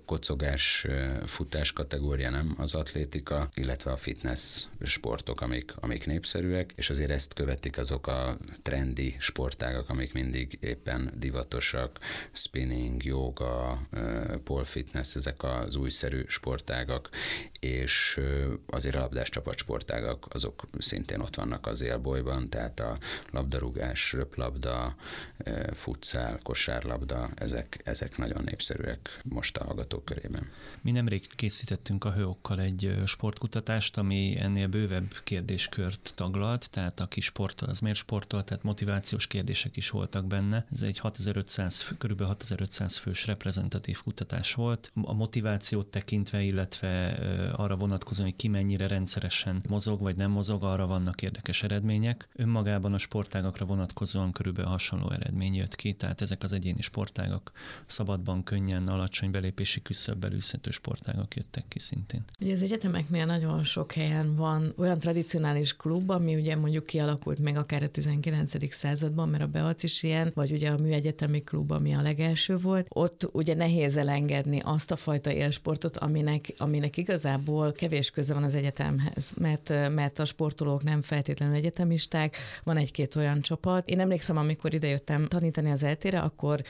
kocogás, 0.05 0.85
futás 1.25 1.73
kategória, 1.73 2.29
nem 2.29 2.55
az 2.57 2.73
atlétika, 2.73 3.49
illetve 3.53 3.91
a 3.91 3.97
fitness 3.97 4.65
sportok, 4.81 5.41
amik, 5.41 5.73
amik 5.75 6.05
népszerűek, 6.05 6.73
és 6.75 6.89
azért 6.89 7.09
ezt 7.09 7.33
követik 7.33 7.77
azok 7.77 8.07
a 8.07 8.37
trendi 8.61 9.15
sportágak, 9.19 9.89
amik 9.89 10.13
mindig 10.13 10.57
éppen 10.61 11.11
divatosak, 11.15 11.99
spinning, 12.31 13.03
yoga, 13.03 13.81
pole 14.43 14.63
fitness, 14.63 15.15
ezek 15.15 15.43
az 15.43 15.75
újszerű 15.75 16.23
sportágak, 16.27 17.09
és 17.59 18.19
azért 18.67 18.95
a 18.95 18.99
labdás 18.99 19.29
csapatsportágak 19.29 20.25
azok 20.29 20.63
szintén 20.77 21.19
ott 21.19 21.35
vannak 21.35 21.67
az 21.69 21.81
élbolyban, 21.81 22.49
tehát 22.49 22.79
a 22.79 22.97
labdarúgás, 23.31 24.13
röplabda, 24.13 24.95
futszál, 25.73 26.39
kosárlabda, 26.43 27.29
ezek, 27.35 27.81
ezek 27.83 28.17
nagyon 28.17 28.43
népszerűek 28.43 29.21
most 29.23 29.57
a 29.57 29.63
hallgatók 29.63 30.05
körében. 30.05 30.49
Mi 30.81 30.91
nemrég 30.91 31.27
készítettünk 31.35 32.05
a 32.05 32.11
hőokkal 32.13 32.61
egy 32.61 32.95
sportkutatást, 33.05 33.97
ami 33.97 34.37
ennél 34.39 34.67
bővebb 34.67 35.13
kérdéskört 35.23 36.11
taglalt, 36.15 36.69
tehát 36.69 36.99
aki 36.99 37.21
sportol, 37.21 37.69
az 37.69 37.79
miért 37.79 37.97
sportol, 37.97 38.43
tehát 38.43 38.63
motivációs 38.63 39.27
kérdések 39.27 39.77
is 39.77 39.89
voltak 39.89 40.25
benne. 40.25 40.65
Ez 40.71 40.81
egy 40.81 40.97
6500, 40.97 41.93
kb. 41.97 42.21
6500 42.21 42.97
fős 42.97 43.25
reprezentatív 43.25 44.01
kutatás 44.03 44.53
volt. 44.53 44.91
A 45.01 45.13
motivációt 45.13 45.87
tekintve, 45.87 46.41
illetve 46.41 47.07
arra 47.55 47.75
vonatkozóan, 47.75 48.27
hogy 48.27 48.37
ki 48.37 48.47
mennyire 48.47 48.87
rendszeresen 48.87 49.63
mozog 49.69 50.01
vagy 50.01 50.15
nem 50.15 50.31
mozog, 50.31 50.63
arra 50.63 50.87
vannak 50.87 51.21
érdekes 51.21 51.58
eredmények. 51.63 52.27
Önmagában 52.35 52.93
a 52.93 52.97
sportágakra 52.97 53.65
vonatkozóan 53.65 54.31
körülbelül 54.31 54.69
hasonló 54.69 55.11
eredmény 55.11 55.55
jött 55.55 55.75
ki, 55.75 55.93
tehát 55.93 56.21
ezek 56.21 56.43
az 56.43 56.53
egyéni 56.53 56.81
sportágak 56.81 57.51
szabadban, 57.85 58.43
könnyen, 58.43 58.87
alacsony 58.87 59.31
belépési 59.31 59.81
küszöbbel 59.81 60.33
űzhető 60.33 60.69
sportágak 60.69 61.35
jöttek 61.35 61.65
ki 61.67 61.79
szintén. 61.79 62.23
Ugye 62.41 62.53
az 62.53 62.61
egyetemeknél 62.61 63.25
nagyon 63.25 63.63
sok 63.63 63.91
helyen 63.91 64.35
van 64.35 64.73
olyan 64.77 64.99
tradicionális 64.99 65.75
klub, 65.75 66.09
ami 66.09 66.35
ugye 66.35 66.55
mondjuk 66.55 66.85
kialakult 66.85 67.39
még 67.39 67.55
akár 67.55 67.83
a 67.83 67.89
19. 67.89 68.73
században, 68.73 69.29
mert 69.29 69.43
a 69.43 69.47
Beac 69.47 69.83
is 69.83 70.03
ilyen, 70.03 70.31
vagy 70.35 70.51
ugye 70.51 70.69
a 70.69 70.77
műegyetemi 70.77 71.41
klub, 71.41 71.71
ami 71.71 71.95
a 71.95 72.01
legelső 72.01 72.57
volt. 72.57 72.85
Ott 72.89 73.29
ugye 73.31 73.55
nehéz 73.55 73.97
elengedni 73.97 74.61
azt 74.63 74.91
a 74.91 74.95
fajta 74.95 75.31
élsportot, 75.31 75.97
aminek, 75.97 76.53
aminek 76.57 76.97
igazából 76.97 77.71
kevés 77.71 78.09
köze 78.09 78.33
van 78.33 78.43
az 78.43 78.55
egyetemhez, 78.55 79.31
mert, 79.37 79.69
mert 79.69 80.19
a 80.19 80.25
sportolók 80.25 80.83
nem 80.83 81.01
feltétlenül 81.01 81.48
egyetemisták, 81.53 82.37
van 82.63 82.77
egy-két 82.77 83.15
olyan 83.15 83.41
csapat. 83.41 83.89
Én 83.89 83.99
emlékszem, 83.99 84.37
amikor 84.37 84.73
idejöttem 84.73 85.27
tanítani 85.27 85.71
az 85.71 85.83
eltére, 85.83 86.19
akkor 86.19 86.61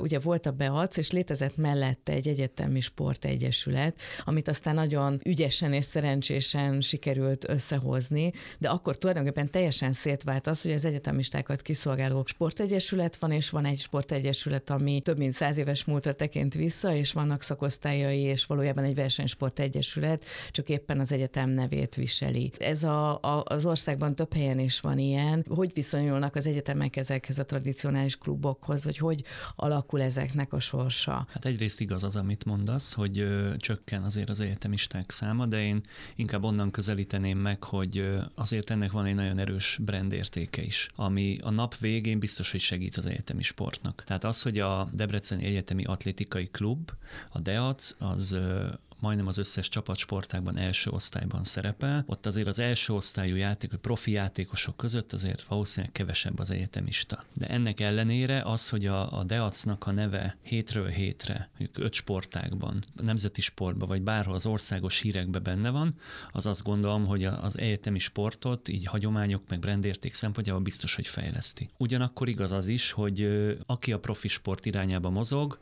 ugye 0.00 0.18
volt 0.18 0.46
a 0.46 0.50
Beac, 0.50 0.96
és 0.96 1.10
létezett 1.10 1.56
mellette 1.56 2.12
egy 2.12 2.28
egyetemi 2.28 2.80
sportegyesület, 2.80 4.00
amit 4.24 4.48
aztán 4.48 4.74
nagyon 4.74 5.20
ügyesen 5.24 5.72
és 5.72 5.84
szerencsésen 5.84 6.80
sikerült 6.80 7.48
összehozni, 7.48 8.32
de 8.58 8.68
akkor 8.68 8.98
tulajdonképpen 8.98 9.50
teljesen 9.50 9.92
szétvált 9.92 10.46
az, 10.46 10.62
hogy 10.62 10.72
az 10.72 10.84
egyetemistákat 10.84 11.62
kiszolgáló 11.62 12.24
sportegyesület 12.26 13.16
van, 13.16 13.32
és 13.32 13.50
van 13.50 13.64
egy 13.64 13.78
sportegyesület, 13.78 14.70
ami 14.70 15.00
több 15.00 15.18
mint 15.18 15.32
száz 15.32 15.58
éves 15.58 15.84
múltra 15.84 16.12
tekint 16.12 16.54
vissza, 16.54 16.94
és 16.94 17.12
vannak 17.12 17.42
szakosztályai, 17.42 18.20
és 18.20 18.44
valójában 18.46 18.84
egy 18.84 18.94
versenysportegyesület, 18.94 20.24
csak 20.50 20.68
éppen 20.68 21.00
az 21.00 21.12
egyetem 21.12 21.50
nevét 21.50 21.94
viseli. 21.94 22.52
Ez 22.58 22.82
a, 22.82 23.22
a, 23.22 23.42
az 23.44 23.66
országban 23.66 24.09
több 24.14 24.32
helyen 24.32 24.58
is 24.58 24.80
van 24.80 24.98
ilyen. 24.98 25.44
Hogy 25.48 25.70
viszonyulnak 25.74 26.34
az 26.34 26.46
egyetemek 26.46 26.96
ezekhez 26.96 27.38
a 27.38 27.44
tradicionális 27.44 28.16
klubokhoz, 28.16 28.84
vagy 28.84 28.98
hogy 28.98 29.24
alakul 29.56 30.02
ezeknek 30.02 30.52
a 30.52 30.60
sorsa? 30.60 31.26
Hát 31.32 31.44
egyrészt 31.44 31.80
igaz 31.80 32.02
az, 32.02 32.16
amit 32.16 32.44
mondasz, 32.44 32.92
hogy 32.92 33.18
ö, 33.18 33.56
csökken 33.56 34.02
azért 34.02 34.28
az 34.28 34.40
egyetemisták 34.40 35.10
száma, 35.10 35.46
de 35.46 35.62
én 35.62 35.82
inkább 36.16 36.42
onnan 36.42 36.70
közelíteném 36.70 37.38
meg, 37.38 37.64
hogy 37.64 37.98
ö, 37.98 38.20
azért 38.34 38.70
ennek 38.70 38.92
van 38.92 39.04
egy 39.04 39.14
nagyon 39.14 39.38
erős 39.38 39.78
brand 39.84 40.12
értéke 40.12 40.62
is, 40.62 40.90
ami 40.96 41.38
a 41.42 41.50
nap 41.50 41.78
végén 41.78 42.18
biztos, 42.18 42.50
hogy 42.50 42.60
segít 42.60 42.96
az 42.96 43.06
egyetemi 43.06 43.42
sportnak. 43.42 44.02
Tehát 44.06 44.24
az, 44.24 44.42
hogy 44.42 44.58
a 44.58 44.88
Debreceni 44.92 45.44
Egyetemi 45.44 45.84
Atlétikai 45.84 46.48
Klub, 46.50 46.90
a 47.32 47.38
DEAC, 47.38 47.94
az 47.98 48.36
majdnem 49.00 49.26
az 49.26 49.38
összes 49.38 49.68
csapatsportákban 49.68 50.56
első 50.56 50.90
osztályban 50.90 51.44
szerepel. 51.44 52.04
Ott 52.06 52.26
azért 52.26 52.46
az 52.46 52.58
első 52.58 52.92
osztályú 52.92 53.36
játék, 53.36 53.70
profi 53.74 54.10
játékosok 54.10 54.76
között 54.76 55.12
azért 55.12 55.42
valószínűleg 55.42 55.92
kevesebb 55.92 56.38
az 56.38 56.50
egyetemista. 56.50 57.24
De 57.34 57.46
ennek 57.46 57.80
ellenére 57.80 58.42
az, 58.42 58.68
hogy 58.68 58.86
a, 58.86 59.18
a 59.18 59.24
Deacnak 59.24 59.86
a 59.86 59.90
neve 59.90 60.36
hétről 60.42 60.88
hétre, 60.88 61.50
mondjuk 61.58 61.84
öt 61.84 61.92
sportákban, 61.92 62.82
nemzeti 63.02 63.40
sportban, 63.40 63.88
vagy 63.88 64.02
bárhol 64.02 64.34
az 64.34 64.46
országos 64.46 65.00
hírekbe 65.00 65.38
benne 65.38 65.70
van, 65.70 65.94
az 66.32 66.46
azt 66.46 66.62
gondolom, 66.62 67.06
hogy 67.06 67.24
az 67.24 67.58
egyetemi 67.58 67.98
sportot 67.98 68.68
így 68.68 68.86
hagyományok 68.86 69.42
meg 69.48 69.58
brandérték 69.58 70.14
szempontjából 70.14 70.62
biztos, 70.62 70.94
hogy 70.94 71.06
fejleszti. 71.06 71.68
Ugyanakkor 71.76 72.28
igaz 72.28 72.52
az 72.52 72.66
is, 72.66 72.90
hogy 72.90 73.28
aki 73.66 73.92
a 73.92 73.98
profi 73.98 74.28
sport 74.28 74.66
irányába 74.66 75.10
mozog, 75.10 75.58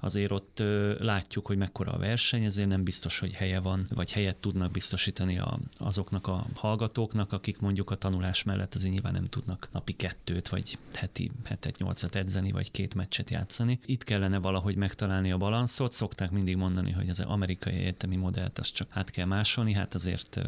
azért 0.00 0.30
ott 0.30 0.62
látjuk, 0.98 1.46
hogy 1.46 1.56
mekkora 1.56 1.92
a 1.92 1.98
verseny, 1.98 2.44
ezért 2.44 2.68
nem 2.68 2.81
nem 2.82 2.90
biztos, 2.90 3.18
hogy 3.18 3.34
helye 3.34 3.60
van, 3.60 3.86
vagy 3.94 4.12
helyet 4.12 4.36
tudnak 4.36 4.70
biztosítani 4.70 5.38
a, 5.38 5.58
azoknak 5.76 6.26
a 6.26 6.46
hallgatóknak, 6.54 7.32
akik 7.32 7.58
mondjuk 7.58 7.90
a 7.90 7.94
tanulás 7.94 8.42
mellett 8.42 8.74
azért 8.74 8.92
nyilván 8.92 9.12
nem 9.12 9.24
tudnak 9.24 9.68
napi 9.72 9.92
kettőt, 9.92 10.48
vagy 10.48 10.78
heti 10.94 11.30
hetet, 11.44 11.78
nyolcat 11.78 12.14
edzeni, 12.14 12.52
vagy 12.52 12.70
két 12.70 12.94
meccset 12.94 13.30
játszani. 13.30 13.78
Itt 13.86 14.04
kellene 14.04 14.38
valahogy 14.38 14.76
megtalálni 14.76 15.32
a 15.32 15.36
balanszot. 15.36 15.92
Szokták 15.92 16.30
mindig 16.30 16.56
mondani, 16.56 16.90
hogy 16.90 17.08
az 17.08 17.20
amerikai 17.20 17.74
egyetemi 17.74 18.16
modellt 18.16 18.58
azt 18.58 18.74
csak 18.74 18.88
át 18.90 19.10
kell 19.10 19.26
másolni, 19.26 19.72
hát 19.72 19.94
azért 19.94 20.40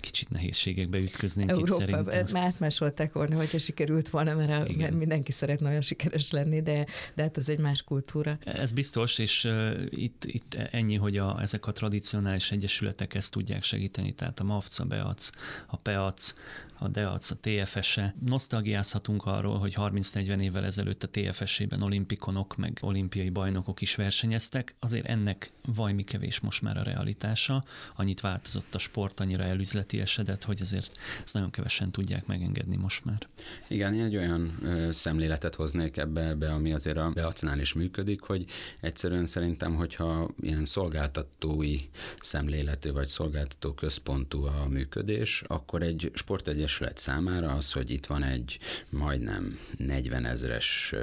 kicsit 0.00 0.30
nehézségekbe 0.30 0.98
ütköznénk 0.98 1.50
Európa, 1.50 1.72
itt 1.72 1.88
szerintem. 1.88 2.26
Már 2.32 2.44
átmásolták 2.44 3.12
volna, 3.12 3.36
hogyha 3.36 3.58
sikerült 3.58 4.08
volna, 4.08 4.34
mert, 4.34 4.68
a, 4.68 4.72
mert 4.76 4.94
mindenki 4.94 5.32
szeretne 5.32 5.68
olyan 5.68 5.80
sikeres 5.80 6.30
lenni, 6.30 6.62
de, 6.62 6.86
de 7.14 7.22
hát 7.22 7.36
ez 7.36 7.48
egy 7.48 7.60
más 7.60 7.82
kultúra. 7.82 8.38
Ez 8.44 8.72
biztos, 8.72 9.18
és 9.18 9.44
uh, 9.44 9.86
itt, 9.90 10.24
itt 10.24 10.54
ennyi, 10.54 10.96
hogy 10.96 11.16
a, 11.16 11.40
ezek 11.40 11.57
ezek 11.58 11.70
a 11.70 11.72
tradicionális 11.72 12.50
egyesületek 12.50 13.14
ezt 13.14 13.32
tudják 13.32 13.62
segíteni, 13.62 14.12
tehát 14.14 14.40
a 14.40 14.44
MAFC, 14.44 14.78
a 14.78 14.84
BEAC, 14.84 15.30
a 15.66 15.76
PEAC, 15.76 16.34
a 16.78 16.88
DEAC, 16.88 17.30
a 17.30 17.36
TFS-e. 17.40 18.14
Nosztalgiázhatunk 18.24 19.26
arról, 19.26 19.58
hogy 19.58 19.74
30-40 19.76 20.40
évvel 20.40 20.64
ezelőtt 20.64 21.02
a 21.02 21.08
TFS-ében 21.08 21.82
olimpikonok, 21.82 22.56
meg 22.56 22.78
olimpiai 22.80 23.30
bajnokok 23.30 23.80
is 23.80 23.94
versenyeztek. 23.94 24.74
Azért 24.78 25.06
ennek 25.06 25.52
vajmi 25.74 26.04
kevés 26.04 26.40
most 26.40 26.62
már 26.62 26.76
a 26.76 26.82
realitása. 26.82 27.64
Annyit 27.96 28.20
változott 28.20 28.74
a 28.74 28.78
sport, 28.78 29.20
annyira 29.20 29.44
elüzleti 29.44 30.00
esedett, 30.00 30.44
hogy 30.44 30.60
azért 30.60 30.98
ezt 31.24 31.34
nagyon 31.34 31.50
kevesen 31.50 31.90
tudják 31.90 32.26
megengedni 32.26 32.76
most 32.76 33.04
már. 33.04 33.28
Igen, 33.68 33.94
én 33.94 34.04
egy 34.04 34.16
olyan 34.16 34.58
ö, 34.62 34.92
szemléletet 34.92 35.54
hoznék 35.54 35.96
ebbe, 35.96 36.28
ebbe, 36.28 36.52
ami 36.52 36.72
azért 36.72 36.96
a 36.96 37.10
beacnál 37.14 37.58
is 37.58 37.72
működik, 37.72 38.20
hogy 38.20 38.44
egyszerűen 38.80 39.26
szerintem, 39.26 39.74
hogyha 39.74 40.30
ilyen 40.40 40.64
szolgáltatói 40.64 41.78
szemléletű 42.20 42.92
vagy 42.92 43.06
szolgáltató 43.06 43.72
központú 43.72 44.44
a 44.44 44.66
működés, 44.68 45.42
akkor 45.46 45.82
egy 45.82 46.10
sportegyes 46.14 46.67
Egyesület 46.68 46.98
számára 46.98 47.52
az, 47.52 47.72
hogy 47.72 47.90
itt 47.90 48.06
van 48.06 48.22
egy 48.22 48.58
majdnem 48.90 49.58
40 49.76 50.24
ezres 50.24 50.94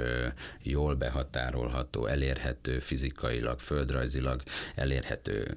jól 0.62 0.94
behatárolható, 0.94 2.06
elérhető 2.06 2.78
fizikailag, 2.78 3.60
földrajzilag 3.60 4.42
elérhető 4.74 5.56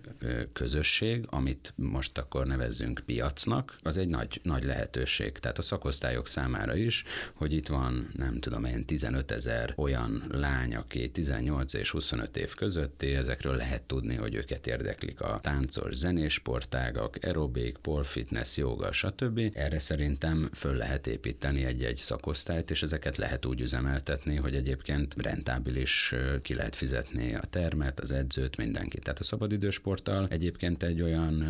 közösség, 0.53 1.25
amit 1.27 1.73
most 1.75 2.17
akkor 2.17 2.45
nevezzünk 2.45 3.01
piacnak, 3.05 3.75
az 3.83 3.97
egy 3.97 4.07
nagy, 4.07 4.39
nagy 4.43 4.63
lehetőség. 4.63 5.37
Tehát 5.37 5.57
a 5.57 5.61
szakosztályok 5.61 6.27
számára 6.27 6.75
is, 6.75 7.03
hogy 7.33 7.53
itt 7.53 7.67
van, 7.67 8.09
nem 8.15 8.39
tudom 8.39 8.63
én, 8.63 8.85
15 8.85 9.31
ezer 9.31 9.73
olyan 9.75 10.23
lány, 10.31 10.75
aki 10.75 11.09
18 11.11 11.73
és 11.73 11.91
25 11.91 12.37
év 12.37 12.53
közötti, 12.53 13.13
ezekről 13.13 13.55
lehet 13.55 13.83
tudni, 13.83 14.15
hogy 14.15 14.35
őket 14.35 14.67
érdeklik 14.67 15.21
a 15.21 15.39
táncos, 15.41 15.95
zenés 15.95 16.33
sportágak, 16.33 17.17
aerobik, 17.21 17.77
pole 17.77 18.03
fitness, 18.03 18.57
joga, 18.57 18.91
stb. 18.91 19.51
Erre 19.53 19.79
szerintem 19.99 20.49
föl 20.53 20.75
lehet 20.75 21.07
építeni 21.07 21.63
egy-egy 21.63 21.97
szakosztályt, 21.97 22.71
és 22.71 22.83
ezeket 22.83 23.17
lehet 23.17 23.45
úgy 23.45 23.61
üzemeltetni, 23.61 24.35
hogy 24.35 24.55
egyébként 24.55 25.15
rentábilis 25.17 26.15
ki 26.41 26.53
lehet 26.53 26.75
fizetni 26.75 27.35
a 27.35 27.41
termet, 27.49 27.99
az 27.99 28.11
edzőt, 28.11 28.57
mindenkit. 28.57 29.03
Tehát 29.03 29.19
a 29.19 29.23
szabadidősporttal 29.23 30.27
egyébként 30.29 30.83
egy 30.83 31.01
olyan 31.01 31.43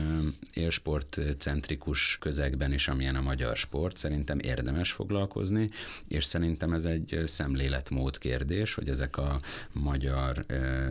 élsport 0.53 1.19
centrikus 1.37 2.17
közegben 2.19 2.73
is, 2.73 2.87
amilyen 2.87 3.15
a 3.15 3.21
magyar 3.21 3.57
sport, 3.57 3.97
szerintem 3.97 4.39
érdemes 4.39 4.91
foglalkozni, 4.91 5.69
és 6.07 6.23
szerintem 6.23 6.73
ez 6.73 6.85
egy 6.85 7.21
szemléletmód 7.25 8.17
kérdés, 8.17 8.73
hogy 8.73 8.89
ezek 8.89 9.17
a 9.17 9.39
magyar 9.71 10.45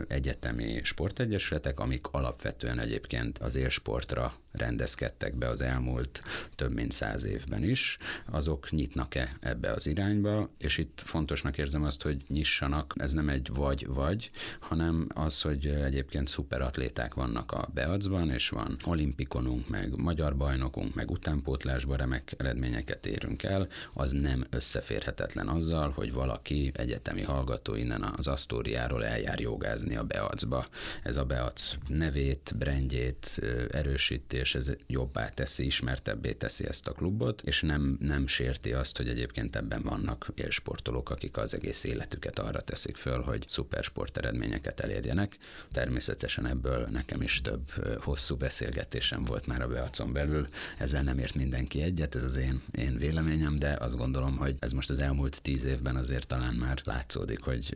egyetemi 0.07 0.79
sportegyesületek, 0.83 1.79
amik 1.79 2.07
alapvetően 2.11 2.79
egyébként 2.79 3.37
az 3.37 3.55
élsportra 3.55 4.33
rendezkedtek 4.51 5.35
be 5.35 5.47
az 5.47 5.61
elmúlt 5.61 6.21
több 6.55 6.73
mint 6.73 6.91
száz 6.91 7.25
évben 7.25 7.63
is, 7.63 7.97
azok 8.25 8.71
nyitnak-e 8.71 9.37
ebbe 9.39 9.71
az 9.71 9.87
irányba, 9.87 10.49
és 10.57 10.77
itt 10.77 11.01
fontosnak 11.03 11.57
érzem 11.57 11.83
azt, 11.83 12.01
hogy 12.01 12.23
nyissanak, 12.27 12.93
ez 12.97 13.13
nem 13.13 13.29
egy 13.29 13.49
vagy-vagy, 13.53 14.29
hanem 14.59 15.07
az, 15.13 15.41
hogy 15.41 15.65
egyébként 15.65 16.27
szuperatléták 16.27 17.13
vannak 17.13 17.51
a 17.51 17.69
beacban, 17.73 18.29
és 18.29 18.49
van 18.49 18.77
olimpikonunk, 18.85 19.69
meg 19.69 19.95
magyar 19.97 20.35
bajnokunk, 20.35 20.95
meg 20.95 21.11
utánpótlásban 21.11 21.97
remek 21.97 22.33
eredményeket 22.37 23.05
érünk 23.05 23.43
el, 23.43 23.67
az 23.93 24.11
nem 24.11 24.45
összeférhetetlen 24.49 25.47
azzal, 25.47 25.89
hogy 25.89 26.13
valaki 26.13 26.71
egyetemi 26.73 27.21
hallgató 27.21 27.75
innen 27.75 28.13
az 28.17 28.27
Asztóriáról 28.27 29.05
eljár 29.05 29.39
jogázni 29.39 29.95
a 29.95 30.03
beacba. 30.03 30.65
Ez 31.03 31.15
a 31.17 31.25
beac 31.25 31.75
nevét, 31.87 32.53
brandjét 32.57 33.39
erősíti, 33.71 34.38
és 34.39 34.55
ez 34.55 34.71
jobbá 34.87 35.29
teszi, 35.29 35.65
ismertebbé 35.65 36.33
teszi 36.33 36.67
ezt 36.67 36.87
a 36.87 36.91
klubot, 36.91 37.41
és 37.41 37.61
nem, 37.61 37.97
nem 38.01 38.27
sérti 38.27 38.73
azt, 38.73 38.97
hogy 38.97 39.07
egyébként 39.07 39.55
ebben 39.55 39.81
vannak 39.81 40.31
élsportolók, 40.35 41.09
akik 41.09 41.37
az 41.37 41.53
egész 41.53 41.83
életüket 41.83 42.39
arra 42.39 42.61
teszik 42.61 42.95
föl, 42.95 43.21
hogy 43.21 43.45
szupersport 43.47 44.17
eredményeket 44.17 44.79
elérjenek. 44.79 45.37
Természetesen 45.71 46.45
ebből 46.45 46.87
nekem 46.91 47.21
is 47.21 47.41
több 47.41 47.69
hosszú 48.01 48.35
beszélgetésem 48.35 49.25
volt 49.25 49.47
már 49.47 49.61
a 49.61 49.67
beacon 49.67 50.13
belül, 50.13 50.47
ezzel 50.77 51.03
nem 51.03 51.19
ért 51.19 51.35
mindenki 51.35 51.81
egyet, 51.81 52.15
ez 52.15 52.23
az 52.23 52.35
én, 52.35 52.61
én 52.71 52.97
véleményem, 52.97 53.59
de 53.59 53.77
azt 53.79 53.97
gondolom, 53.97 54.37
hogy 54.37 54.55
ez 54.59 54.71
most 54.71 54.89
az 54.89 54.99
elmúlt 54.99 55.41
tíz 55.41 55.63
évben 55.63 55.95
azért 55.95 56.27
talán 56.27 56.53
már 56.53 56.81
látszódik, 56.83 57.41
hogy 57.41 57.73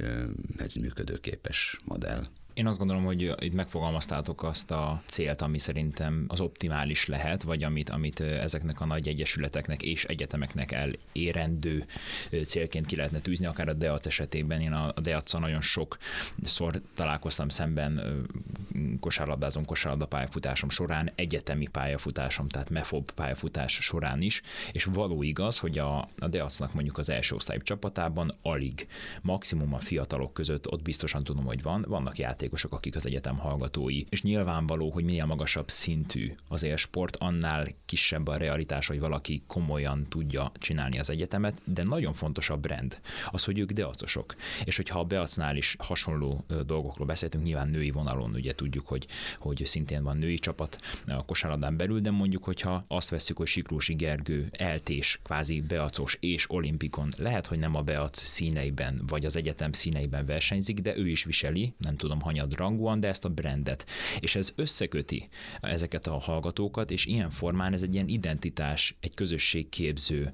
ez 0.57 0.73
működőképes 0.75 1.79
modell. 1.83 2.25
Én 2.53 2.67
azt 2.67 2.77
gondolom, 2.77 3.03
hogy 3.03 3.35
itt 3.39 3.53
megfogalmaztátok 3.53 4.43
azt 4.43 4.71
a 4.71 5.01
célt, 5.05 5.41
ami 5.41 5.59
szerintem 5.59 6.25
az 6.27 6.39
optimális 6.39 7.05
lehet, 7.05 7.43
vagy 7.43 7.63
amit, 7.63 7.89
amit 7.89 8.19
ezeknek 8.19 8.81
a 8.81 8.85
nagy 8.85 9.07
egyesületeknek 9.07 9.83
és 9.83 10.05
egyetemeknek 10.05 10.71
elérendő 10.71 11.85
célként 12.45 12.85
ki 12.85 12.95
lehetne 12.95 13.19
tűzni, 13.19 13.45
akár 13.45 13.67
a 13.67 13.73
DEAC 13.73 14.05
esetében. 14.05 14.61
Én 14.61 14.71
a 14.71 14.93
deac 15.01 15.33
nagyon 15.33 15.61
sok 15.61 15.97
szor 16.45 16.81
találkoztam 16.95 17.49
szemben 17.49 18.23
kosárlabdázom, 18.99 19.65
kosárlabda 19.65 20.05
pályafutásom 20.05 20.69
során, 20.69 21.11
egyetemi 21.15 21.67
pályafutásom, 21.67 22.47
tehát 22.47 22.69
MEFOB 22.69 23.11
pályafutás 23.11 23.73
során 23.73 24.21
is, 24.21 24.41
és 24.71 24.83
való 24.83 25.23
igaz, 25.23 25.59
hogy 25.59 25.77
a, 25.77 25.97
a 26.19 26.27
DEAC-nak 26.27 26.73
mondjuk 26.73 26.97
az 26.97 27.09
első 27.09 27.35
osztályú 27.35 27.61
csapatában 27.61 28.35
alig, 28.41 28.87
maximum 29.21 29.73
a 29.73 29.79
fiatalok 29.79 30.33
között, 30.33 30.71
ott 30.71 30.81
biztosan 30.81 31.23
tudom, 31.23 31.45
hogy 31.45 31.61
van, 31.61 31.85
vannak 31.87 32.17
játék 32.17 32.42
játékosok, 32.43 32.73
akik 32.73 32.95
az 32.95 33.05
egyetem 33.05 33.37
hallgatói. 33.37 34.03
És 34.09 34.21
nyilvánvaló, 34.21 34.89
hogy 34.89 35.03
minél 35.03 35.25
magasabb 35.25 35.69
szintű 35.69 36.35
az 36.47 36.63
élsport, 36.63 37.15
annál 37.15 37.67
kisebb 37.85 38.27
a 38.27 38.37
realitás, 38.37 38.87
hogy 38.87 38.99
valaki 38.99 39.43
komolyan 39.47 40.05
tudja 40.09 40.51
csinálni 40.53 40.99
az 40.99 41.09
egyetemet, 41.09 41.61
de 41.65 41.83
nagyon 41.83 42.13
fontos 42.13 42.49
a 42.49 42.57
brand. 42.57 42.99
Az, 43.31 43.43
hogy 43.43 43.59
ők 43.59 43.71
deacosok. 43.71 44.35
És 44.63 44.75
hogyha 44.75 44.99
a 44.99 45.03
beacnál 45.03 45.55
is 45.55 45.75
hasonló 45.79 46.45
dolgokról 46.65 47.07
beszéltünk, 47.07 47.43
nyilván 47.43 47.67
női 47.67 47.91
vonalon 47.91 48.33
ugye 48.33 48.55
tudjuk, 48.55 48.87
hogy, 48.87 49.07
hogy 49.39 49.61
szintén 49.65 50.03
van 50.03 50.17
női 50.17 50.37
csapat 50.37 50.79
a 51.07 51.25
kosárlabdán 51.25 51.77
belül, 51.77 51.99
de 51.99 52.11
mondjuk, 52.11 52.43
hogyha 52.43 52.85
azt 52.87 53.09
veszük, 53.09 53.37
hogy 53.37 53.47
Siklósi 53.47 53.93
Gergő 53.93 54.47
eltés, 54.51 55.19
kvázi 55.23 55.61
beacos 55.61 56.17
és 56.19 56.49
olimpikon, 56.49 57.13
lehet, 57.17 57.47
hogy 57.47 57.59
nem 57.59 57.75
a 57.75 57.81
beac 57.81 58.23
színeiben, 58.23 59.01
vagy 59.07 59.25
az 59.25 59.35
egyetem 59.35 59.71
színeiben 59.71 60.25
versenyzik, 60.25 60.79
de 60.79 60.97
ő 60.97 61.07
is 61.07 61.23
viseli, 61.23 61.73
nem 61.77 61.95
tudom, 61.95 62.21
hanyadrangúan, 62.33 62.99
de 62.99 63.07
ezt 63.07 63.25
a 63.25 63.29
brandet. 63.29 63.85
És 64.19 64.35
ez 64.35 64.51
összeköti 64.55 65.29
ezeket 65.61 66.07
a 66.07 66.17
hallgatókat, 66.17 66.91
és 66.91 67.05
ilyen 67.05 67.29
formán 67.29 67.73
ez 67.73 67.81
egy 67.81 67.93
ilyen 67.93 68.07
identitás, 68.07 68.95
egy 68.99 69.13
közösségképző 69.13 70.31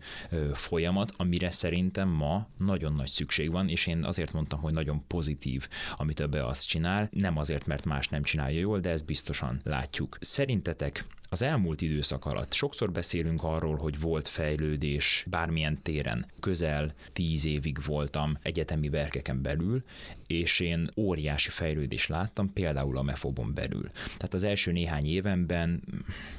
folyamat, 0.54 1.14
amire 1.18 1.52
szerintem 1.52 2.10
ma 2.10 2.48
nagyon 2.58 2.94
nagy 2.94 3.10
szükség 3.10 3.52
van, 3.52 3.70
és 3.70 3.88
én 3.88 4.04
azért 4.04 4.34
mondtam, 4.34 4.60
hogy 4.60 4.74
nagyon 4.74 5.04
pozitív, 5.08 5.68
amit 5.98 6.20
a 6.20 6.28
azt 6.48 6.68
csinál, 6.68 7.10
nem 7.12 7.38
azért, 7.38 7.66
mert 7.66 7.86
más 7.86 8.08
nem 8.08 8.24
csinálja 8.24 8.60
jól, 8.60 8.80
de 8.80 8.90
ezt 8.90 9.06
biztosan 9.06 9.60
látjuk. 9.64 10.18
Szerintetek 10.22 11.06
az 11.30 11.42
elmúlt 11.42 11.82
időszak 11.82 12.26
alatt 12.26 12.54
sokszor 12.54 12.92
beszélünk 12.92 13.44
arról, 13.44 13.78
hogy 13.78 14.00
volt 14.00 14.28
fejlődés 14.28 15.26
bármilyen 15.28 15.82
téren. 15.82 16.26
Közel 16.40 16.94
tíz 17.14 17.46
évig 17.46 17.78
voltam 17.86 18.38
egyetemi 18.42 18.90
verkeken 18.90 19.42
belül, 19.42 19.84
és 20.28 20.60
én 20.60 20.90
óriási 20.96 21.50
fejlődést 21.50 22.08
láttam, 22.08 22.54
például 22.54 22.98
a 22.98 23.02
mefobon 23.02 23.54
belül. 23.54 23.90
Tehát 24.06 24.34
az 24.34 24.44
első 24.44 24.72
néhány 24.72 25.06
évenben 25.06 25.82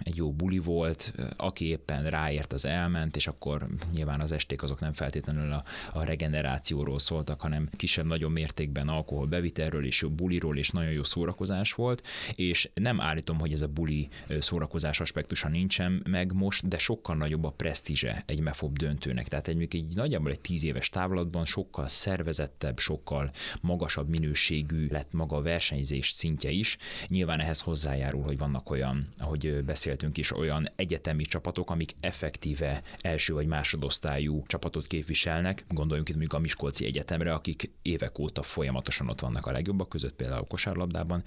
egy 0.03 0.17
jó 0.17 0.33
buli 0.33 0.59
volt, 0.59 1.13
aki 1.37 1.65
éppen 1.65 2.11
ráért, 2.11 2.53
az 2.53 2.65
elment, 2.65 3.17
és 3.17 3.27
akkor 3.27 3.67
nyilván 3.93 4.21
az 4.21 4.33
esték 4.33 4.63
azok 4.63 4.81
nem 4.81 4.93
feltétlenül 4.93 5.53
a, 5.53 5.65
a 5.93 6.05
regenerációról 6.05 6.99
szóltak, 6.99 7.41
hanem 7.41 7.69
kisebb-nagyobb 7.77 8.33
mértékben 8.33 8.89
alkohol 8.89 9.27
bevitelről 9.27 9.87
és 9.87 10.01
jó 10.01 10.09
buliról, 10.09 10.59
és 10.59 10.71
nagyon 10.71 10.93
jó 10.93 11.05
szórakozás 11.05 11.73
volt, 11.73 12.07
és 12.35 12.71
nem 12.75 13.01
állítom, 13.01 13.39
hogy 13.39 13.53
ez 13.53 13.63
a 13.63 13.69
buli 13.69 14.09
szórakozás 14.39 14.80
szórakozás 14.81 15.01
aspektusa 15.01 15.49
nincsen 15.49 16.03
meg 16.09 16.33
most, 16.33 16.69
de 16.69 16.79
sokkal 16.79 17.17
nagyobb 17.17 17.45
a 17.45 17.51
presztízse 17.51 18.23
egy 18.27 18.41
MEFOB 18.41 18.79
döntőnek. 18.79 19.29
Tehát 19.29 19.49
egy, 19.49 19.67
egy 19.71 19.95
nagyjából 19.95 20.31
egy 20.31 20.41
tíz 20.41 20.65
éves 20.65 20.89
távlatban 20.89 21.45
sokkal 21.45 21.89
szervezettebb, 21.89 22.79
sokkal 22.79 23.31
magasabb 23.61 24.09
minőségű 24.09 24.89
lett 24.91 25.13
maga 25.13 25.37
a 25.37 25.43
versenyzés 25.43 26.11
szintje 26.11 26.51
is. 26.51 26.77
Nyilván 27.09 27.41
ehhez 27.41 27.61
hozzájárul, 27.61 28.23
hogy 28.23 28.39
vannak 28.39 28.71
olyan, 28.71 29.07
ahogy 29.19 29.65
beszéltünk 29.65 30.17
is, 30.19 30.33
olyan 30.33 30.69
egyetemi 30.77 31.23
csapatok, 31.23 31.71
amik 31.71 31.95
effektíve 32.01 32.83
első 33.01 33.33
vagy 33.35 33.47
másodosztályú 33.47 34.45
csapatot 34.47 34.87
képviselnek. 34.87 35.65
Gondoljunk 35.69 36.09
itt 36.09 36.17
mondjuk 36.17 36.39
a 36.39 36.43
Miskolci 36.43 36.85
Egyetemre, 36.85 37.33
akik 37.33 37.71
évek 37.83 38.19
óta 38.19 38.43
folyamatosan 38.43 39.09
ott 39.09 39.21
vannak 39.21 39.47
a 39.47 39.53
legjobbak 39.53 39.89
között, 39.89 40.15
például 40.15 40.47
kosárlabdában, 40.47 41.23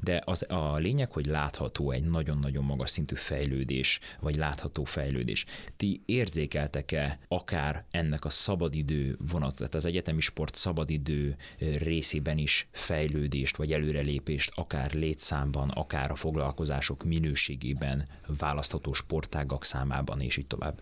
de 0.00 0.22
az 0.24 0.44
a 0.48 0.76
lényeg, 0.76 1.12
hogy 1.12 1.26
látható 1.26 1.90
egy 1.90 2.04
nagyon-nagyon 2.04 2.64
magas 2.64 2.90
szintű 2.94 3.14
fejlődés, 3.14 4.00
vagy 4.20 4.36
látható 4.36 4.84
fejlődés. 4.84 5.44
Ti 5.76 6.02
érzékeltek-e 6.06 7.18
akár 7.28 7.84
ennek 7.90 8.24
a 8.24 8.30
szabadidő 8.30 9.16
vonat, 9.30 9.56
tehát 9.56 9.74
az 9.74 9.84
egyetemi 9.84 10.20
sport 10.20 10.54
szabadidő 10.54 11.36
részében 11.58 12.38
is 12.38 12.66
fejlődést, 12.72 13.56
vagy 13.56 13.72
előrelépést, 13.72 14.52
akár 14.54 14.92
létszámban, 14.92 15.68
akár 15.68 16.10
a 16.10 16.16
foglalkozások 16.16 17.04
minőségében, 17.04 18.06
választható 18.38 18.92
sportágak 18.92 19.64
számában, 19.64 20.20
és 20.20 20.36
így 20.36 20.46
tovább? 20.46 20.80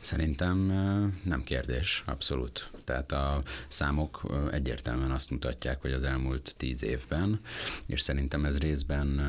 Szerintem 0.00 0.58
nem 1.24 1.44
kérdés, 1.44 2.02
abszolút. 2.06 2.70
Tehát 2.84 3.12
a 3.12 3.42
számok 3.68 4.22
egyértelműen 4.52 5.10
azt 5.10 5.30
mutatják, 5.30 5.80
hogy 5.80 5.92
az 5.92 6.04
elmúlt 6.04 6.54
tíz 6.56 6.82
évben, 6.82 7.40
és 7.86 8.00
szerintem 8.00 8.44
ez 8.44 8.58
részben 8.58 9.20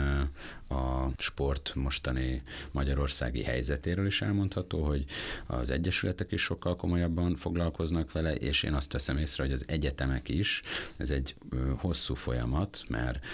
a 0.69 1.09
sport 1.17 1.71
mostani 1.75 2.41
magyarországi 2.71 3.43
helyzetéről 3.43 4.05
is 4.05 4.21
elmondható, 4.21 4.83
hogy 4.83 5.05
az 5.45 5.69
egyesületek 5.69 6.31
is 6.31 6.41
sokkal 6.41 6.75
komolyabban 6.75 7.35
foglalkoznak 7.35 8.11
vele, 8.11 8.35
és 8.35 8.63
én 8.63 8.73
azt 8.73 8.91
veszem 8.91 9.17
észre, 9.17 9.43
hogy 9.43 9.51
az 9.51 9.63
egyetemek 9.67 10.29
is, 10.29 10.61
ez 10.97 11.09
egy 11.09 11.35
hosszú 11.77 12.13
folyamat, 12.13 12.83
mert 12.87 13.25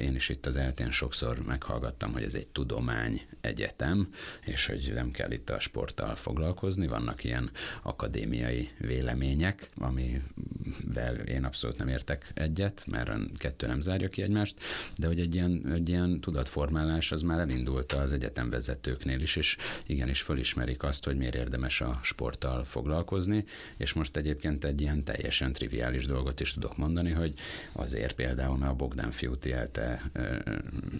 én 0.00 0.14
is 0.14 0.28
itt 0.28 0.46
az 0.46 0.56
eltén 0.56 0.90
sokszor 0.90 1.38
meghallgattam, 1.38 2.12
hogy 2.12 2.22
ez 2.22 2.34
egy 2.34 2.46
tudomány 2.46 3.26
egyetem, 3.40 4.08
és 4.44 4.66
hogy 4.66 4.92
nem 4.94 5.10
kell 5.10 5.30
itt 5.30 5.50
a 5.50 5.60
sporttal 5.60 6.14
foglalkozni, 6.14 6.86
vannak 6.86 7.24
ilyen 7.24 7.50
akadémiai 7.82 8.68
vélemények, 8.78 9.70
amivel 9.78 11.14
én 11.14 11.44
abszolút 11.44 11.78
nem 11.78 11.88
értek 11.88 12.30
egyet, 12.34 12.84
mert 12.86 13.10
kettő 13.38 13.66
nem 13.66 13.80
zárja 13.80 14.08
ki 14.08 14.22
egymást, 14.22 14.56
de 14.96 15.06
hogy 15.06 15.20
egy 15.20 15.34
ilyen, 15.34 15.72
egy 15.72 15.88
ilyen 15.88 16.20
tudatformálás 16.20 16.68
az 17.10 17.22
már 17.22 17.38
elindult 17.38 17.92
az 17.92 18.12
egyetemvezetőknél 18.12 19.20
is, 19.20 19.36
és 19.36 19.56
igenis 19.86 20.22
fölismerik 20.22 20.82
azt, 20.82 21.04
hogy 21.04 21.16
miért 21.16 21.34
érdemes 21.34 21.80
a 21.80 21.98
sporttal 22.02 22.64
foglalkozni, 22.64 23.44
és 23.76 23.92
most 23.92 24.16
egyébként 24.16 24.64
egy 24.64 24.80
ilyen 24.80 25.04
teljesen 25.04 25.52
triviális 25.52 26.06
dolgot 26.06 26.40
is 26.40 26.52
tudok 26.52 26.76
mondani, 26.76 27.10
hogy 27.10 27.34
azért 27.72 28.14
például, 28.14 28.56
mert 28.56 28.72
a 28.72 28.74
Bogdán 28.74 29.10
Fiúti 29.10 29.52
elte 29.52 30.10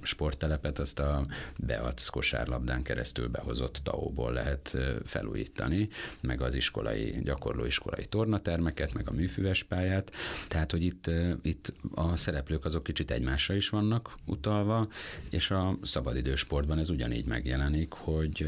sporttelepet 0.03 0.79
azt 0.79 0.99
a 0.99 1.27
Beac 1.59 2.09
kosárlabdán 2.09 2.83
keresztül 2.83 3.29
behozott 3.29 3.81
taóból 3.83 4.33
lehet 4.33 4.77
felújítani, 5.05 5.89
meg 6.21 6.41
az 6.41 6.55
iskolai, 6.55 7.21
gyakorlóiskolai 7.23 8.07
tornatermeket, 8.07 8.93
meg 8.93 9.09
a 9.09 9.13
műfüves 9.13 9.63
pályát, 9.63 10.13
tehát, 10.49 10.71
hogy 10.71 10.83
itt, 10.83 11.11
itt 11.43 11.73
a 11.95 12.17
szereplők 12.17 12.65
azok 12.65 12.83
kicsit 12.83 13.11
egymásra 13.11 13.55
is 13.55 13.69
vannak 13.69 14.15
utalva, 14.27 14.89
és 15.31 15.51
a 15.51 15.60
szabadidősportban 15.83 16.79
ez 16.79 16.89
ugyanígy 16.89 17.27
megjelenik, 17.27 17.93
hogy 17.93 18.47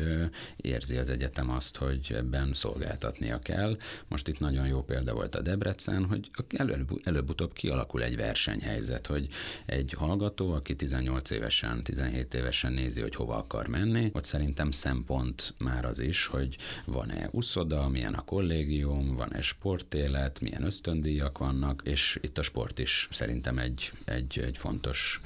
érzi 0.57 0.96
az 0.96 1.11
egyetem 1.11 1.51
azt, 1.51 1.77
hogy 1.77 2.12
ebben 2.14 2.55
szolgáltatnia 2.55 3.38
kell. 3.38 3.77
Most 4.09 4.29
itt 4.29 4.38
nagyon 4.38 4.66
jó 4.66 4.83
példa 4.83 5.14
volt 5.14 5.35
a 5.35 5.40
Debrecen, 5.40 6.05
hogy 6.05 6.31
előbb, 6.57 7.01
előbb-utóbb 7.05 7.53
kialakul 7.53 8.03
egy 8.03 8.16
versenyhelyzet, 8.16 9.07
hogy 9.07 9.29
egy 9.66 9.92
hallgató, 9.92 10.53
aki 10.53 10.77
18 10.77 11.31
évesen, 11.31 11.83
17 11.83 12.35
évesen 12.35 12.72
nézi, 12.72 13.01
hogy 13.01 13.14
hova 13.14 13.37
akar 13.37 13.66
menni, 13.66 14.11
ott 14.12 14.25
szerintem 14.25 14.70
szempont 14.70 15.55
már 15.59 15.85
az 15.85 16.01
is, 16.01 16.27
hogy 16.27 16.57
van-e 16.85 17.29
uszoda, 17.31 17.88
milyen 17.88 18.14
a 18.14 18.25
kollégium, 18.25 19.14
van-e 19.14 19.40
sportélet, 19.40 20.40
milyen 20.40 20.64
ösztöndíjak 20.64 21.38
vannak, 21.38 21.83
és 21.85 22.18
itt 22.20 22.38
a 22.38 22.42
sport 22.42 22.79
is 22.79 23.09
szerintem 23.11 23.59
egy, 23.59 23.92
egy, 24.05 24.38
egy 24.38 24.59
fontos 24.59 25.20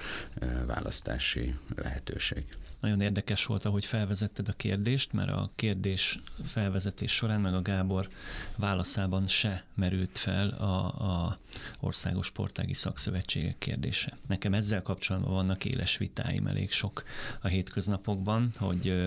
választási 0.67 1.55
lehetőség. 1.83 2.45
Nagyon 2.81 3.01
érdekes 3.01 3.45
volt, 3.45 3.65
ahogy 3.65 3.85
felvezetted 3.85 4.49
a 4.49 4.53
kérdést, 4.53 5.13
mert 5.13 5.31
a 5.31 5.51
kérdés 5.55 6.19
felvezetés 6.45 7.13
során, 7.13 7.41
meg 7.41 7.55
a 7.55 7.63
Gábor 7.63 8.09
válaszában 8.57 9.27
se 9.27 9.65
merült 9.75 10.19
fel 10.19 10.49
a, 10.49 10.85
a 10.87 11.39
országos 11.81 12.27
sportági 12.27 12.75
szakszövetségek 12.75 13.59
kérdése. 13.59 14.17
Nekem 14.27 14.55
ezzel 14.55 14.83
kapcsolatban 14.83 15.33
vannak 15.33 15.65
éles 15.65 15.97
vitáim 15.97 16.47
elég 16.47 16.73
sok 16.73 17.03
a 17.41 17.47
hétköznapokban, 17.47 18.51
hogy 18.57 19.07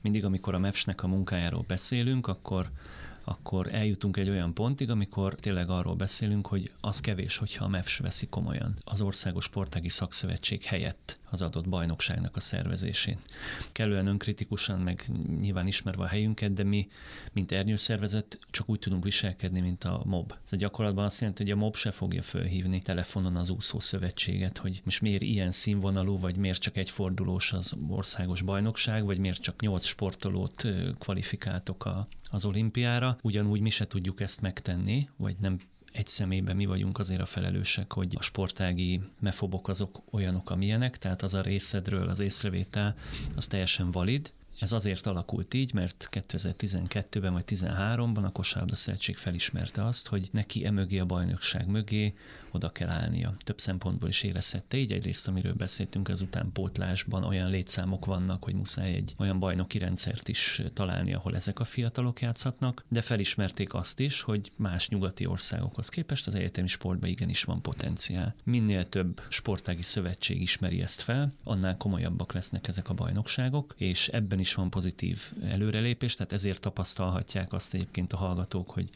mindig, 0.00 0.24
amikor 0.24 0.54
a 0.54 0.58
MEFS-nek 0.58 1.02
a 1.02 1.06
munkájáról 1.06 1.64
beszélünk, 1.66 2.26
akkor 2.26 2.70
akkor 3.28 3.74
eljutunk 3.74 4.16
egy 4.16 4.30
olyan 4.30 4.54
pontig, 4.54 4.90
amikor 4.90 5.34
tényleg 5.34 5.70
arról 5.70 5.94
beszélünk, 5.94 6.46
hogy 6.46 6.72
az 6.80 7.00
kevés, 7.00 7.36
hogyha 7.36 7.64
a 7.64 7.68
MEFS 7.68 7.98
veszi 7.98 8.26
komolyan 8.26 8.74
az 8.84 9.00
Országos 9.00 9.44
Sportági 9.44 9.88
Szakszövetség 9.88 10.62
helyett 10.62 11.18
az 11.30 11.42
adott 11.42 11.68
bajnokságnak 11.68 12.36
a 12.36 12.40
szervezését. 12.40 13.18
Kellően 13.72 14.06
önkritikusan, 14.06 14.80
meg 14.80 15.10
nyilván 15.40 15.66
ismerve 15.66 16.02
a 16.02 16.06
helyünket, 16.06 16.52
de 16.52 16.64
mi, 16.64 16.88
mint 17.32 17.52
ernyőszervezet, 17.52 18.38
csak 18.50 18.68
úgy 18.68 18.78
tudunk 18.78 19.04
viselkedni, 19.04 19.60
mint 19.60 19.84
a 19.84 20.02
MOB. 20.04 20.34
Ez 20.44 20.58
gyakorlatban 20.58 21.04
azt 21.04 21.20
jelenti, 21.20 21.42
hogy 21.42 21.52
a 21.52 21.56
MOB 21.56 21.76
se 21.76 21.90
fogja 21.90 22.22
fölhívni 22.22 22.82
telefonon 22.82 23.36
az 23.36 23.50
úszó 23.50 23.80
szövetséget, 23.80 24.58
hogy 24.58 24.80
most 24.84 25.00
miért 25.00 25.22
ilyen 25.22 25.52
színvonalú, 25.52 26.18
vagy 26.18 26.36
miért 26.36 26.60
csak 26.60 26.76
egy 26.76 26.90
fordulós 26.90 27.52
az 27.52 27.74
országos 27.88 28.42
bajnokság, 28.42 29.04
vagy 29.04 29.18
miért 29.18 29.40
csak 29.40 29.60
nyolc 29.60 29.84
sportolót 29.84 30.66
kvalifikáltok 30.98 31.84
a, 31.84 32.08
az 32.30 32.44
olimpiára. 32.44 33.17
Ugyanúgy 33.22 33.60
mi 33.60 33.70
se 33.70 33.86
tudjuk 33.86 34.20
ezt 34.20 34.40
megtenni, 34.40 35.08
vagy 35.16 35.36
nem 35.40 35.58
egy 35.92 36.06
személyben 36.06 36.56
mi 36.56 36.66
vagyunk 36.66 36.98
azért 36.98 37.20
a 37.20 37.26
felelősek, 37.26 37.92
hogy 37.92 38.14
a 38.18 38.22
sportági 38.22 39.00
mefobok 39.20 39.68
azok 39.68 40.02
olyanok, 40.10 40.50
amilyenek, 40.50 40.98
tehát 40.98 41.22
az 41.22 41.34
a 41.34 41.40
részedről 41.40 42.08
az 42.08 42.20
észrevétel 42.20 42.96
az 43.36 43.46
teljesen 43.46 43.90
valid, 43.90 44.32
ez 44.58 44.72
azért 44.72 45.06
alakult 45.06 45.54
így, 45.54 45.72
mert 45.72 46.08
2012-ben 46.10 47.32
vagy 47.32 47.44
2013-ban 47.46 48.24
a 48.24 48.32
Kosárlabda 48.32 48.76
Szövetség 48.76 49.16
felismerte 49.16 49.84
azt, 49.84 50.08
hogy 50.08 50.28
neki 50.32 50.64
emögé 50.64 50.98
a 50.98 51.04
bajnokság 51.04 51.66
mögé 51.66 52.14
oda 52.50 52.72
kell 52.72 52.88
állnia. 52.88 53.34
Több 53.44 53.58
szempontból 53.60 54.08
is 54.08 54.22
érezhette 54.22 54.76
így. 54.76 54.92
Egyrészt, 54.92 55.28
amiről 55.28 55.54
beszéltünk, 55.54 56.08
ezután 56.08 56.52
pótlásban 56.52 57.24
olyan 57.24 57.50
létszámok 57.50 58.04
vannak, 58.04 58.44
hogy 58.44 58.54
muszáj 58.54 58.94
egy 58.94 59.14
olyan 59.18 59.38
bajnoki 59.38 59.78
rendszert 59.78 60.28
is 60.28 60.62
találni, 60.74 61.14
ahol 61.14 61.34
ezek 61.34 61.60
a 61.60 61.64
fiatalok 61.64 62.20
játszhatnak, 62.20 62.84
de 62.88 63.02
felismerték 63.02 63.74
azt 63.74 64.00
is, 64.00 64.20
hogy 64.20 64.50
más 64.56 64.88
nyugati 64.88 65.26
országokhoz 65.26 65.88
képest 65.88 66.26
az 66.26 66.34
egyetemi 66.34 66.68
sportban 66.68 67.08
igenis 67.08 67.42
van 67.42 67.62
potenciál. 67.62 68.34
Minél 68.44 68.88
több 68.88 69.22
sportági 69.28 69.82
szövetség 69.82 70.40
ismeri 70.40 70.80
ezt 70.80 71.00
fel, 71.00 71.32
annál 71.44 71.76
komolyabbak 71.76 72.32
lesznek 72.32 72.68
ezek 72.68 72.88
a 72.88 72.94
bajnokságok, 72.94 73.74
és 73.76 74.08
ebben 74.08 74.38
is 74.38 74.47
van 74.54 74.70
pozitív 74.70 75.32
előrelépés, 75.42 76.14
tehát 76.14 76.32
ezért 76.32 76.60
tapasztalhatják 76.60 77.52
azt 77.52 77.74
egyébként 77.74 78.12
a 78.12 78.16
hallgatók, 78.16 78.70
hogy 78.70 78.90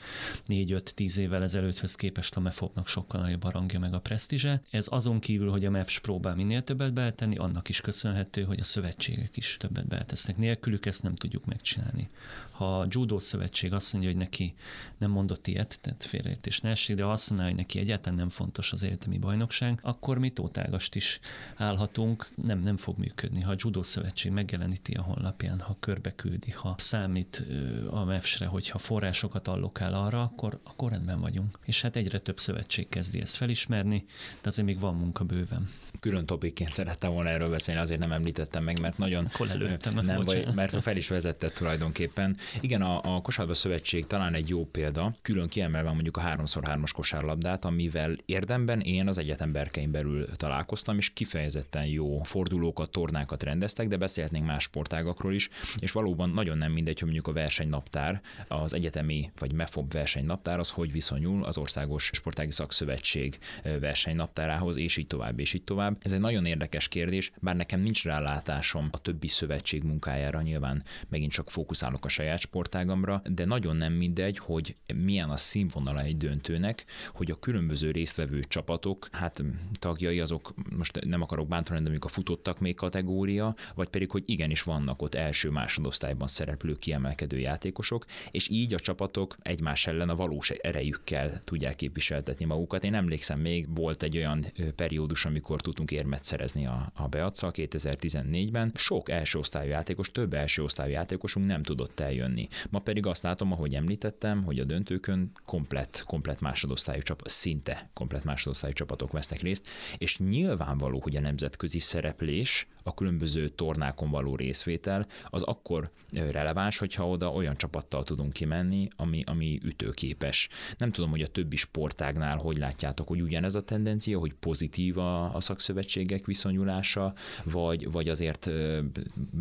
4-5-10 0.48 1.16
évvel 1.16 1.42
ezelőtthöz 1.42 1.94
képest 1.94 2.36
a 2.36 2.40
MEFOP-nak 2.40 2.86
sokkal 2.88 3.20
nagyobb 3.20 3.44
a 3.44 3.50
rangja 3.50 3.78
meg 3.78 3.94
a 3.94 4.00
presztízse. 4.00 4.62
Ez 4.70 4.86
azon 4.90 5.20
kívül, 5.20 5.50
hogy 5.50 5.64
a 5.64 5.70
MEFS 5.70 6.00
próbál 6.00 6.34
minél 6.34 6.64
többet 6.64 6.92
beletenni, 6.92 7.36
annak 7.36 7.68
is 7.68 7.80
köszönhető, 7.80 8.42
hogy 8.42 8.60
a 8.60 8.64
szövetségek 8.64 9.36
is 9.36 9.56
többet 9.58 9.86
beletesznek. 9.86 10.36
Nélkülük 10.36 10.86
ezt 10.86 11.02
nem 11.02 11.14
tudjuk 11.14 11.44
megcsinálni. 11.44 12.08
Ha 12.50 12.78
a 12.78 12.86
Judo 12.88 13.20
Szövetség 13.20 13.72
azt 13.72 13.92
mondja, 13.92 14.10
hogy 14.10 14.20
neki 14.20 14.54
nem 14.98 15.10
mondott 15.10 15.46
ilyet, 15.46 15.78
tehát 15.80 16.04
félreértés 16.04 16.60
ne 16.60 16.70
esik, 16.70 16.96
de 16.96 17.04
azt 17.04 17.28
mondja, 17.28 17.46
hogy 17.46 17.56
neki 17.56 17.78
egyáltalán 17.78 18.18
nem 18.18 18.28
fontos 18.28 18.72
az 18.72 18.82
életemi 18.82 19.18
bajnokság, 19.18 19.78
akkor 19.82 20.18
mi 20.18 20.30
tótágast 20.30 20.94
is 20.94 21.20
állhatunk, 21.56 22.30
nem, 22.34 22.58
nem 22.58 22.76
fog 22.76 22.98
működni. 22.98 23.40
Ha 23.40 23.50
a 23.50 23.54
Judo 23.58 23.82
Szövetség 23.82 24.32
megjeleníti 24.32 24.94
a 24.94 25.02
honlapján, 25.42 25.68
ha 25.68 25.76
körbe 25.80 26.14
küldi, 26.14 26.50
ha 26.50 26.74
számít 26.78 27.42
a 27.90 28.04
MEFS-re, 28.04 28.46
hogyha 28.46 28.78
forrásokat 28.78 29.48
allokál 29.48 29.94
arra, 29.94 30.22
akkor, 30.22 30.60
akkor 30.64 30.90
rendben 30.90 31.20
vagyunk. 31.20 31.58
És 31.64 31.82
hát 31.82 31.96
egyre 31.96 32.18
több 32.18 32.40
szövetség 32.40 32.88
kezdi 32.88 33.20
ezt 33.20 33.36
felismerni, 33.36 34.04
de 34.42 34.48
azért 34.48 34.66
még 34.66 34.80
van 34.80 34.94
munka 34.94 35.24
bőven. 35.24 35.68
Külön 36.00 36.26
topikként 36.26 36.72
szerettem 36.72 37.12
volna 37.12 37.28
erről 37.28 37.50
beszélni, 37.50 37.80
azért 37.80 38.00
nem 38.00 38.12
említettem 38.12 38.64
meg, 38.64 38.80
mert 38.80 38.98
nagyon 38.98 39.28
Hol 39.32 39.50
előttem, 39.50 40.04
nem 40.04 40.22
vagy, 40.22 40.54
mert 40.54 40.82
fel 40.82 40.96
is 40.96 41.08
vezetett 41.08 41.54
tulajdonképpen. 41.54 42.36
Igen, 42.60 42.82
a, 42.82 43.16
a 43.16 43.20
kosárlabda 43.20 43.58
szövetség 43.58 44.06
talán 44.06 44.34
egy 44.34 44.48
jó 44.48 44.64
példa, 44.64 45.14
külön 45.22 45.48
kiemelve 45.48 45.92
mondjuk 45.92 46.16
a 46.16 46.20
3x3-as 46.20 46.90
kosárlabdát, 46.94 47.64
amivel 47.64 48.16
érdemben 48.24 48.80
én 48.80 49.08
az 49.08 49.18
egyetem 49.18 49.52
berkein 49.52 49.90
belül 49.90 50.26
találkoztam, 50.36 50.98
és 50.98 51.10
kifejezetten 51.10 51.86
jó 51.86 52.22
fordulókat, 52.22 52.90
tornákat 52.90 53.42
rendeztek, 53.42 53.88
de 53.88 53.96
beszélhetnénk 53.96 54.46
más 54.46 54.62
sportágakról 54.62 55.31
is, 55.32 55.48
és 55.78 55.92
valóban 55.92 56.30
nagyon 56.30 56.56
nem 56.56 56.72
mindegy, 56.72 56.98
hogy 56.98 57.08
mondjuk 57.12 57.28
a 57.28 57.32
versenynaptár, 57.32 58.20
az 58.48 58.72
egyetemi 58.72 59.30
vagy 59.38 59.52
MEFOB 59.52 59.92
versenynaptár 59.92 60.58
az 60.58 60.70
hogy 60.70 60.92
viszonyul 60.92 61.44
az 61.44 61.58
Országos 61.58 62.10
Sportági 62.12 62.50
Szakszövetség 62.50 63.38
versenynaptárához, 63.62 64.76
és 64.76 64.96
így 64.96 65.06
tovább, 65.06 65.38
és 65.38 65.52
így 65.52 65.64
tovább. 65.64 65.96
Ez 66.00 66.12
egy 66.12 66.20
nagyon 66.20 66.44
érdekes 66.44 66.88
kérdés, 66.88 67.32
bár 67.40 67.56
nekem 67.56 67.80
nincs 67.80 68.04
rálátásom 68.04 68.88
a 68.90 68.98
többi 68.98 69.28
szövetség 69.28 69.82
munkájára, 69.82 70.40
nyilván 70.40 70.82
megint 71.08 71.32
csak 71.32 71.50
fókuszálok 71.50 72.04
a 72.04 72.08
saját 72.08 72.38
sportágamra, 72.38 73.22
de 73.24 73.44
nagyon 73.44 73.76
nem 73.76 73.92
mindegy, 73.92 74.38
hogy 74.38 74.76
milyen 74.94 75.30
a 75.30 75.36
színvonala 75.36 76.00
egy 76.00 76.16
döntőnek, 76.16 76.84
hogy 77.14 77.30
a 77.30 77.38
különböző 77.38 77.90
résztvevő 77.90 78.40
csapatok, 78.40 79.08
hát 79.12 79.42
tagjai 79.78 80.20
azok, 80.20 80.54
most 80.76 81.04
nem 81.04 81.22
akarok 81.22 81.48
bántani, 81.48 81.76
de 81.76 81.82
mondjuk 81.82 82.04
a 82.04 82.08
futottak 82.08 82.60
még 82.60 82.74
kategória, 82.74 83.54
vagy 83.74 83.88
pedig, 83.88 84.10
hogy 84.10 84.22
igenis 84.26 84.62
vannak 84.62 85.02
ott 85.02 85.14
első 85.22 85.50
másodosztályban 85.50 86.28
szereplő 86.28 86.74
kiemelkedő 86.74 87.38
játékosok, 87.38 88.04
és 88.30 88.48
így 88.48 88.74
a 88.74 88.78
csapatok 88.78 89.36
egymás 89.42 89.86
ellen 89.86 90.08
a 90.08 90.16
valós 90.16 90.50
erejükkel 90.50 91.40
tudják 91.44 91.76
képviseltetni 91.76 92.44
magukat. 92.44 92.84
Én 92.84 92.94
emlékszem 92.94 93.40
még, 93.40 93.74
volt 93.74 94.02
egy 94.02 94.16
olyan 94.16 94.46
periódus, 94.76 95.24
amikor 95.24 95.60
tudtunk 95.60 95.90
érmet 95.90 96.24
szerezni 96.24 96.66
a, 96.66 96.92
a 96.94 97.08
Beaca 97.08 97.50
2014-ben. 97.54 98.72
Sok 98.74 99.10
első 99.10 99.38
osztályú 99.38 99.70
játékos, 99.70 100.12
több 100.12 100.34
első 100.34 100.62
osztályú 100.62 100.92
játékosunk 100.92 101.46
nem 101.46 101.62
tudott 101.62 102.00
eljönni. 102.00 102.48
Ma 102.70 102.78
pedig 102.78 103.06
azt 103.06 103.22
látom, 103.22 103.52
ahogy 103.52 103.74
említettem, 103.74 104.44
hogy 104.44 104.58
a 104.58 104.64
döntőkön 104.64 105.32
komplet, 105.44 106.02
komplet 106.06 106.40
másodosztályú 106.40 107.02
csapat, 107.02 107.28
szinte 107.28 107.90
komplet 107.94 108.24
másodosztályú 108.24 108.72
csapatok 108.72 109.12
vesznek 109.12 109.40
részt, 109.40 109.68
és 109.98 110.18
nyilvánvaló, 110.18 111.00
hogy 111.00 111.16
a 111.16 111.20
nemzetközi 111.20 111.78
szereplés, 111.78 112.66
a 112.82 112.94
különböző 112.94 113.48
tornákon 113.48 114.10
való 114.10 114.36
részvétel, 114.36 115.06
az 115.30 115.42
akkor 115.42 115.90
releváns, 116.10 116.78
hogyha 116.78 117.08
oda 117.08 117.32
olyan 117.32 117.56
csapattal 117.56 118.04
tudunk 118.04 118.32
kimenni, 118.32 118.88
ami, 118.96 119.22
ami 119.26 119.60
ütőképes. 119.62 120.48
Nem 120.76 120.90
tudom, 120.90 121.10
hogy 121.10 121.22
a 121.22 121.28
többi 121.28 121.56
sportágnál 121.56 122.36
hogy 122.36 122.56
látjátok, 122.56 123.08
hogy 123.08 123.20
ugyanez 123.20 123.54
a 123.54 123.64
tendencia, 123.64 124.18
hogy 124.18 124.34
pozitív 124.34 124.98
a, 124.98 125.34
a 125.34 125.40
szakszövetségek 125.40 126.26
viszonyulása, 126.26 127.14
vagy, 127.44 127.90
vagy 127.90 128.08
azért 128.08 128.50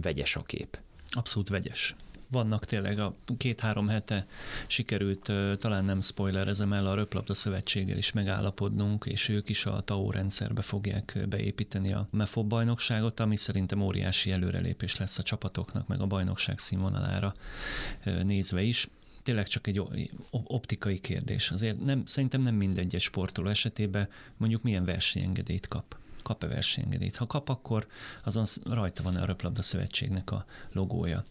vegyes 0.02 0.36
a 0.36 0.42
kép? 0.42 0.80
Abszolút 1.10 1.50
vegyes 1.50 1.96
vannak 2.32 2.66
tényleg 2.66 3.00
a 3.00 3.16
két-három 3.38 3.88
hete 3.88 4.26
sikerült, 4.68 5.32
talán 5.60 5.86
nem 5.86 6.02
spoilerezem 6.02 6.74
el, 6.74 6.88
a 6.88 6.94
Röplabda 6.94 7.34
Szövetséggel 7.34 7.98
is 7.98 8.12
megállapodnunk, 8.12 9.06
és 9.06 9.30
ők 9.30 9.50
is 9.50 9.66
a 9.66 9.82
TAO 9.82 10.12
rendszerbe 10.12 10.62
fogják 10.62 11.26
beépíteni 11.30 11.94
a 11.94 12.08
MEFOB 12.12 12.48
bajnokságot, 12.48 13.20
ami 13.20 13.36
szerintem 13.36 13.82
óriási 13.82 14.32
előrelépés 14.32 14.98
lesz 14.98 15.18
a 15.18 15.24
csapatoknak, 15.24 15.88
meg 15.88 16.02
a 16.02 16.08
bajnokság 16.08 16.60
színvonalára 16.60 17.34
nézve 18.04 18.62
is 18.62 18.90
tényleg 19.24 19.48
csak 19.48 19.68
egy 19.68 19.82
optikai 20.32 21.00
kérdés. 21.00 21.52
Azért 21.52 21.80
nem, 21.80 22.06
szerintem 22.06 22.42
nem 22.42 22.56
mindegy 22.56 22.96
egy 22.96 23.02
sportoló 23.02 23.50
esetében 23.50 24.08
mondjuk 24.38 24.62
milyen 24.62 24.86
versenyengedélyt 24.86 25.68
kap 25.68 25.96
kap-e 26.22 26.48
versenyengedélyt. 26.48 27.16
Ha 27.16 27.28
kap, 27.28 27.50
akkor 27.50 27.88
azon 28.24 28.46
rajta 28.64 29.04
van 29.04 29.16
a 29.16 29.26
Röplabda 29.26 29.62
Szövetségnek 29.62 30.32
a 30.32 30.46
logója. 30.72 31.24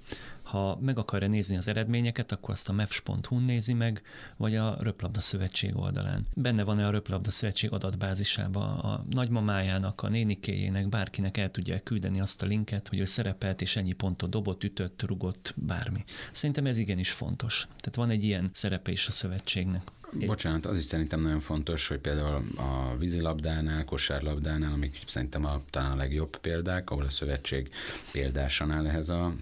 Ha 0.51 0.79
meg 0.81 0.99
akarja 0.99 1.29
nézni 1.29 1.57
az 1.57 1.69
eredményeket, 1.69 2.33
akkor 2.33 2.51
azt 2.51 2.69
a 2.69 2.73
mefs.hu 2.73 3.39
nézi 3.39 3.73
meg, 3.73 4.03
vagy 4.37 4.57
a 4.57 4.77
Röplabda 4.81 5.21
Szövetség 5.21 5.77
oldalán. 5.77 6.27
Benne 6.35 6.63
van-e 6.63 6.87
a 6.87 6.91
Röplabda 6.91 7.31
Szövetség 7.31 7.73
adatbázisába 7.73 8.79
a 8.79 9.05
nagymamájának, 9.11 10.03
a 10.03 10.09
nénikéjének, 10.09 10.89
bárkinek 10.89 11.37
el 11.37 11.51
tudja 11.51 11.83
küldeni 11.83 12.21
azt 12.21 12.43
a 12.43 12.47
linket, 12.47 12.89
hogy 12.89 12.99
ő 12.99 13.05
szerepelt 13.05 13.63
és 13.63 13.77
ennyi 13.77 13.93
pontot 13.93 14.31
dobott, 14.31 14.65
ütött, 14.65 15.03
rugott, 15.03 15.55
bármi. 15.57 16.05
Szerintem 16.33 16.67
ez 16.67 16.79
igenis 16.79 17.11
fontos. 17.11 17.67
Tehát 17.67 17.97
van 17.97 18.11
egy 18.11 18.25
ilyen 18.25 18.51
szerepe 18.53 18.91
is 18.91 19.07
a 19.07 19.11
szövetségnek. 19.11 19.83
Bocsánat, 20.13 20.67
az 20.67 20.77
is 20.77 20.85
szerintem 20.85 21.21
nagyon 21.21 21.41
fontos, 21.41 21.89
hogy 21.89 21.99
például 21.99 22.45
a 22.57 22.97
vízilabdánál, 22.99 23.85
kosárlabdánál, 23.85 24.73
amik 24.73 24.99
szerintem 25.07 25.45
a, 25.45 25.61
talán 25.71 25.91
a 25.91 25.97
legjobb 25.97 26.37
példák, 26.37 26.91
ahol 26.91 27.05
a 27.05 27.11
szövetség 27.11 27.71
példásan 28.13 28.71
áll 28.71 28.87
ehhez 28.87 29.09
a 29.09 29.35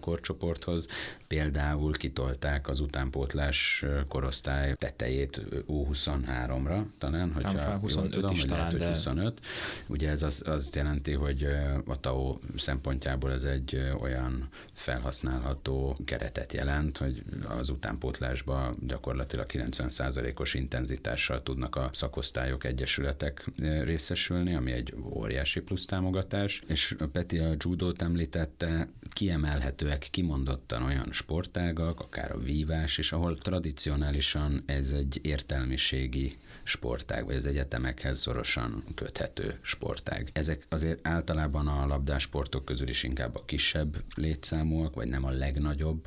korcsoporthoz, 0.00 0.88
például 1.32 1.92
kitolták 1.92 2.68
az 2.68 2.80
utánpótlás 2.80 3.84
korosztály 4.08 4.74
tetejét 4.74 5.42
U23-ra, 5.68 6.84
talán, 6.98 7.32
hogyha 7.32 7.76
25 7.76 8.10
tudom, 8.10 8.30
is 8.30 8.44
talán, 8.44 8.64
lehet, 8.64 8.78
de... 8.78 8.88
25. 8.88 9.40
Ugye 9.86 10.10
ez 10.10 10.22
az, 10.22 10.42
azt 10.46 10.74
jelenti, 10.74 11.12
hogy 11.12 11.46
a 11.86 12.00
TAO 12.00 12.38
szempontjából 12.56 13.32
ez 13.32 13.42
egy 13.42 13.92
olyan 14.00 14.48
felhasználható 14.72 15.96
keretet 16.04 16.52
jelent, 16.52 16.98
hogy 16.98 17.22
az 17.58 17.68
utánpótlásba 17.68 18.74
gyakorlatilag 18.86 19.46
90%-os 19.52 20.54
intenzitással 20.54 21.42
tudnak 21.42 21.76
a 21.76 21.90
szakosztályok, 21.92 22.64
egyesületek 22.64 23.50
részesülni, 23.82 24.54
ami 24.54 24.72
egy 24.72 24.94
óriási 25.12 25.60
plusz 25.60 25.86
támogatás, 25.86 26.62
és 26.66 26.96
Peti 27.12 27.38
a 27.38 27.54
judót 27.58 28.02
említette, 28.02 28.88
kiemelhetőek 29.12 30.08
kimondottan 30.10 30.82
olyan 30.82 31.12
sportágak, 31.22 32.00
akár 32.00 32.32
a 32.32 32.38
vívás, 32.38 32.98
és 32.98 33.12
ahol 33.12 33.38
tradicionálisan 33.38 34.62
ez 34.66 34.90
egy 34.90 35.20
értelmiségi 35.22 36.32
sportág, 36.62 37.24
vagy 37.24 37.36
az 37.36 37.46
egyetemekhez 37.46 38.20
szorosan 38.20 38.84
köthető 38.94 39.58
sportág. 39.62 40.30
Ezek 40.32 40.66
azért 40.68 41.06
általában 41.06 41.66
a 41.66 41.86
labdásportok 41.86 42.64
közül 42.64 42.88
is 42.88 43.02
inkább 43.02 43.34
a 43.36 43.44
kisebb 43.44 44.02
létszámúak, 44.14 44.94
vagy 44.94 45.08
nem 45.08 45.24
a 45.24 45.30
legnagyobb, 45.30 46.06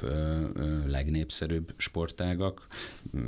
legnépszerűbb 0.87 1.73
sportágak. 1.77 2.67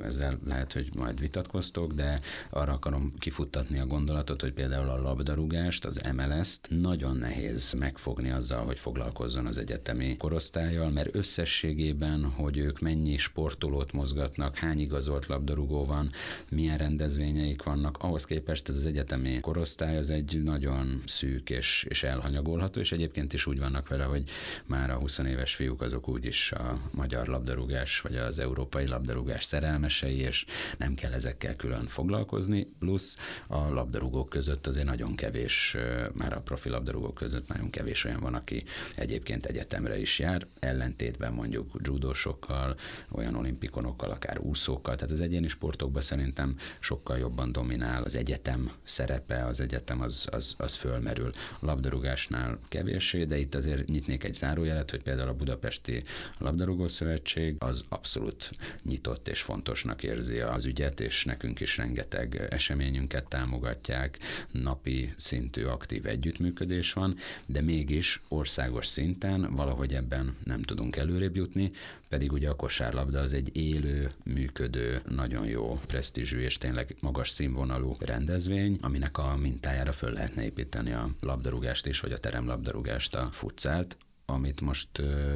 Ezzel 0.03 0.39
lehet, 0.45 0.73
hogy 0.73 0.89
majd 0.95 1.19
vitatkoztok, 1.19 1.93
de 1.93 2.19
arra 2.49 2.73
akarom 2.73 3.13
kifuttatni 3.17 3.79
a 3.79 3.85
gondolatot, 3.85 4.41
hogy 4.41 4.53
például 4.53 4.89
a 4.89 5.01
labdarúgást, 5.01 5.85
az 5.85 6.01
MLS-t 6.15 6.67
nagyon 6.69 7.17
nehéz 7.17 7.73
megfogni 7.73 8.29
azzal, 8.29 8.65
hogy 8.65 8.79
foglalkozzon 8.79 9.45
az 9.45 9.57
egyetemi 9.57 10.17
korosztályjal, 10.17 10.89
mert 10.89 11.15
összességében, 11.15 12.23
hogy 12.23 12.57
ők 12.57 12.79
mennyi 12.79 13.17
sportolót 13.17 13.91
mozgatnak, 13.91 14.55
hány 14.55 14.79
igazolt 14.79 15.25
labdarúgó 15.25 15.85
van, 15.85 16.11
milyen 16.49 16.77
rendezvényeik 17.17 17.63
vannak, 17.63 17.97
ahhoz 17.99 18.25
képest 18.25 18.69
ez 18.69 18.75
az 18.75 18.85
egyetemi 18.85 19.39
korosztály 19.39 19.97
az 19.97 20.09
egy 20.09 20.43
nagyon 20.43 21.01
szűk 21.05 21.49
és, 21.49 21.85
és 21.89 22.03
elhanyagolható, 22.03 22.79
és 22.79 22.91
egyébként 22.91 23.33
is 23.33 23.45
úgy 23.45 23.59
vannak 23.59 23.87
vele, 23.87 24.03
hogy 24.03 24.23
már 24.65 24.91
a 24.91 24.95
20 24.95 25.17
éves 25.17 25.55
fiúk 25.55 25.81
azok 25.81 26.09
úgyis 26.09 26.51
a 26.51 26.77
magyar 26.91 27.27
labdarúgás 27.27 28.01
vagy 28.01 28.15
az 28.15 28.39
európai 28.39 28.87
labdarúgás 28.87 29.43
szerelmesei, 29.43 30.17
és 30.17 30.45
nem 30.77 30.95
kell 30.95 31.11
ezekkel 31.11 31.55
külön 31.55 31.87
foglalkozni, 31.87 32.67
plusz 32.79 33.17
a 33.47 33.57
labdarúgók 33.57 34.29
között 34.29 34.67
azért 34.67 34.85
nagyon 34.85 35.15
kevés, 35.15 35.77
már 36.13 36.33
a 36.33 36.41
profi 36.41 36.69
labdarúgók 36.69 37.13
között 37.13 37.47
nagyon 37.47 37.69
kevés 37.69 38.03
olyan 38.03 38.19
van, 38.19 38.33
aki 38.33 38.63
egyébként 38.95 39.45
egyetemre 39.45 39.99
is 39.99 40.19
jár, 40.19 40.47
ellentétben 40.59 41.33
mondjuk 41.33 41.79
judósokkal, 41.83 42.75
olyan 43.11 43.35
olimpikonokkal, 43.35 44.11
akár 44.11 44.39
úszókkal, 44.39 44.95
tehát 44.95 45.11
az 45.11 45.19
egyéni 45.19 45.47
sportokban 45.47 46.01
szerintem 46.01 46.55
sokkal 47.07 47.21
jobban 47.21 47.51
dominál 47.51 48.03
az 48.03 48.15
egyetem 48.15 48.71
szerepe, 48.83 49.45
az 49.45 49.59
egyetem 49.59 50.01
az, 50.01 50.27
az, 50.31 50.55
az 50.57 50.75
fölmerül. 50.75 51.29
A 51.59 51.65
labdarúgásnál 51.65 52.59
kevéssé, 52.69 53.23
de 53.23 53.37
itt 53.37 53.55
azért 53.55 53.87
nyitnék 53.87 54.23
egy 54.23 54.33
zárójelet, 54.33 54.91
hogy 54.91 55.03
például 55.03 55.29
a 55.29 55.33
Budapesti 55.33 56.03
Labdarúgó 56.37 56.87
Szövetség 56.87 57.55
az 57.59 57.83
abszolút 57.89 58.51
nyitott 58.83 59.27
és 59.27 59.41
fontosnak 59.41 60.03
érzi 60.03 60.39
az 60.39 60.65
ügyet, 60.65 60.99
és 60.99 61.25
nekünk 61.25 61.59
is 61.59 61.77
rengeteg 61.77 62.47
eseményünket 62.49 63.27
támogatják, 63.27 64.19
napi 64.51 65.13
szintű 65.17 65.63
aktív 65.63 66.05
együttműködés 66.05 66.93
van, 66.93 67.15
de 67.45 67.61
mégis 67.61 68.21
országos 68.27 68.87
szinten 68.87 69.55
valahogy 69.55 69.93
ebben 69.93 70.35
nem 70.43 70.61
tudunk 70.61 70.95
előrébb 70.95 71.35
jutni, 71.35 71.71
pedig 72.09 72.31
ugye 72.31 72.49
a 72.49 72.55
kosárlabda 72.55 73.19
az 73.19 73.33
egy 73.33 73.57
élő, 73.57 74.11
működő, 74.23 75.01
nagyon 75.09 75.45
jó 75.45 75.79
presztízsű 75.87 76.39
és 76.39 76.57
tényleg 76.57 76.95
magas 76.99 77.29
színvonalú 77.29 77.95
rendezvény, 77.99 78.77
aminek 78.81 79.17
a 79.17 79.35
mintájára 79.37 79.91
föl 79.91 80.11
lehetne 80.11 80.43
építeni 80.43 80.91
a 80.91 81.09
labdarúgást 81.19 81.85
is, 81.85 81.99
vagy 81.99 82.11
a 82.11 82.17
teremlabdarúgást, 82.17 83.15
a 83.15 83.29
futszált, 83.31 83.97
amit 84.29 84.61
most 84.61 84.89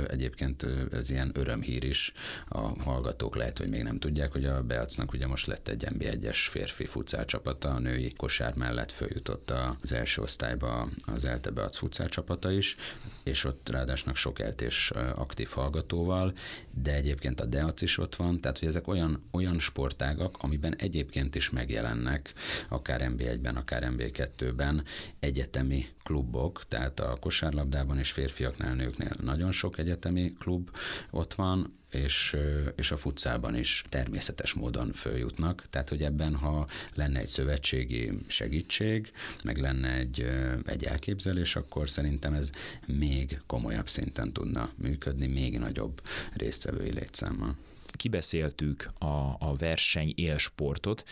egyébként 0.08 0.66
ez 0.92 1.10
ilyen 1.10 1.32
örömhír 1.34 1.84
is, 1.84 2.12
a 2.48 2.60
hallgatók 2.60 3.36
lehet, 3.36 3.58
hogy 3.58 3.70
még 3.70 3.84
nem 3.84 4.00
tudják, 4.00 4.32
hogy 4.32 4.46
a 4.46 4.64
Beacnak 4.64 5.14
ugye 5.14 5.28
most 5.28 5.48
lett 5.48 5.68
egy 5.68 5.86
NB1-es 5.90 6.38
férfi 6.50 6.86
futszálcsapata, 6.86 7.70
a 7.70 7.80
női 7.80 8.12
kosár 8.18 8.54
mellett 8.56 8.92
följutott 8.92 9.54
az 9.82 9.92
első 9.92 10.22
osztályba 10.22 10.88
az 11.06 11.26
Elte 11.26 11.50
Beac 11.50 11.78
futszálcsapata 11.78 12.52
is, 12.52 12.76
és 13.24 13.44
ott 13.44 13.70
ráadásnak 13.70 14.16
sok 14.16 14.40
eltés 14.40 14.92
aktív 15.16 15.50
hallgatóval, 15.50 16.34
de 16.72 16.94
egyébként 16.94 17.42
a 17.42 17.46
Deac 17.46 17.82
is 17.82 17.98
ott 17.98 18.16
van, 18.16 18.42
tehát 18.42 18.60
hogy 18.60 18.68
ezek 18.68 18.88
olyan, 18.88 19.24
olyan 19.32 19.60
sportágak, 19.60 20.36
amiben 20.40 20.76
egyébként 20.76 21.36
is 21.36 21.50
megjelennek, 21.50 22.34
akár 22.70 23.12
NB1-ben, 23.16 23.56
akár 23.56 23.88
NB2-ben 23.98 24.84
egyetemi 25.20 25.86
klubok, 26.12 26.64
tehát 26.68 27.00
a 27.00 27.18
kosárlabdában 27.20 27.98
és 27.98 28.12
férfiaknál 28.12 28.76
nőknél 28.76 29.12
nagyon 29.22 29.52
sok 29.52 29.78
egyetemi 29.78 30.34
klub 30.40 30.70
ott 31.10 31.34
van, 31.34 31.80
és, 31.92 32.38
és 32.76 32.92
a 32.92 32.98
futszában 32.98 33.56
is 33.56 33.84
természetes 33.90 34.54
módon 34.54 34.92
följutnak. 34.94 35.66
Tehát, 35.70 35.90
hogy 35.90 36.04
ebben, 36.04 36.36
ha 36.36 36.68
lenne 36.94 37.20
egy 37.20 37.28
szövetségi 37.28 38.12
segítség, 38.28 39.12
meg 39.44 39.58
lenne 39.58 39.94
egy, 39.94 40.26
egy 40.66 40.84
elképzelés, 40.84 41.56
akkor 41.56 41.90
szerintem 41.90 42.34
ez 42.34 42.52
még 42.86 43.42
komolyabb 43.48 43.90
szinten 43.90 44.34
tudna 44.34 44.70
működni, 44.76 45.28
még 45.28 45.60
nagyobb 45.60 46.02
résztvevői 46.34 46.92
létszámmal 46.92 47.56
kibeszéltük 48.02 48.92
a, 48.98 49.36
a 49.40 49.56
verseny 49.58 50.14
élsportot, 50.16 51.04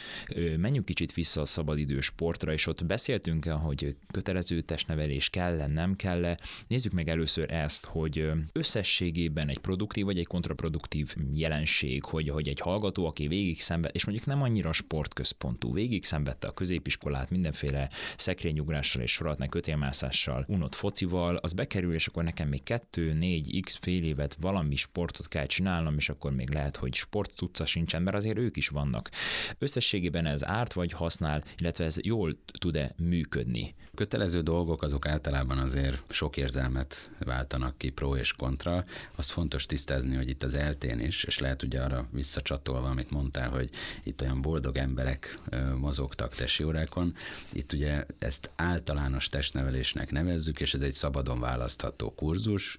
menjünk 0.58 0.86
kicsit 0.86 1.14
vissza 1.14 1.42
a 1.42 1.46
szabadidős 1.46 2.06
sportra, 2.06 2.54
és 2.54 2.68
ott 2.68 2.86
beszéltünk 2.86 3.46
hogy 3.46 3.96
kötelező 4.12 4.62
testnevelés 4.62 5.30
kell-e, 5.30 5.68
nem 5.68 5.96
kell-e. 5.96 6.40
Nézzük 6.68 6.92
meg 6.92 7.10
először 7.10 7.52
ezt, 7.52 7.86
hogy 7.86 8.32
összességében 8.52 9.50
egy 9.50 9.60
produktív 9.60 10.06
vagy 10.06 10.18
egy 10.18 10.28
kontraproduktív 10.28 11.16
jelenség, 11.34 12.04
hogy, 12.04 12.30
hogy 12.30 12.48
egy 12.48 12.60
hallgató, 12.60 13.06
aki 13.06 13.28
végig 13.28 13.62
szenved, 13.62 13.92
és 13.94 14.06
mondjuk 14.06 14.28
nem 14.28 14.42
annyira 14.42 14.72
sportközpontú, 14.72 15.74
végig 15.74 16.04
szenvedte 16.04 16.48
a 16.48 16.54
középiskolát 16.54 17.30
mindenféle 17.30 17.90
szekrényugrással 18.18 19.02
és 19.02 19.12
sorolhatnak 19.12 19.50
kötélmászással, 19.50 20.46
unott 20.48 20.76
focival, 20.76 21.36
az 21.36 21.54
bekerül, 21.54 21.94
és 21.94 22.08
akkor 22.08 22.24
nekem 22.24 22.48
még 22.48 22.64
kettő, 22.64 23.14
négy, 23.14 23.62
x 23.62 23.78
fél 23.82 24.04
évet 24.04 24.38
valami 24.40 24.76
sportot 24.76 25.28
kell 25.28 25.46
csinálnom, 25.46 25.98
és 25.98 26.10
akkor 26.10 26.32
még 26.32 26.50
lehet, 26.50 26.78
hogy 26.80 26.94
sportcucca 26.94 27.66
sincsen, 27.66 28.02
mert 28.02 28.18
azért 28.18 28.38
ők 28.38 28.58
is 28.58 28.68
vannak. 28.68 29.10
Összességében 29.58 30.26
ez 30.26 30.46
árt 30.46 30.74
vagy 30.74 30.92
használ, 30.92 31.44
illetve 31.58 31.86
ez 31.86 31.96
jól 32.02 32.38
tud-e 32.60 32.94
működni? 32.98 33.76
Kötelező 34.00 34.42
dolgok 34.42 34.84
azok 34.84 35.08
általában 35.08 35.58
azért 35.58 36.14
sok 36.14 36.38
érzelmet 36.38 37.12
váltanak 37.20 37.78
ki, 37.78 37.90
pro 37.90 38.16
és 38.16 38.34
kontra. 38.34 38.86
Azt 39.16 39.32
fontos 39.32 39.66
tisztázni, 39.66 40.16
hogy 40.16 40.30
itt 40.30 40.44
az 40.44 40.54
eltén 40.54 41.00
is, 41.00 41.24
és 41.24 41.40
lehet 41.40 41.64
ugye 41.64 41.82
arra 41.82 42.08
visszacsatolva, 42.12 42.90
amit 42.90 43.12
mondtál, 43.12 43.50
hogy 43.50 43.70
itt 44.04 44.22
olyan 44.22 44.42
boldog 44.42 44.78
emberek 44.78 45.40
mozogtak 45.78 46.36
tesi 46.36 46.64
órákon. 46.64 47.16
Itt 47.52 47.74
ugye 47.74 48.06
ezt 48.20 48.50
általános 48.56 49.30
testnevelésnek 49.30 50.12
nevezzük, 50.12 50.60
és 50.60 50.74
ez 50.74 50.82
egy 50.82 50.94
szabadon 50.94 51.40
választható 51.40 52.14
kurzus. 52.16 52.78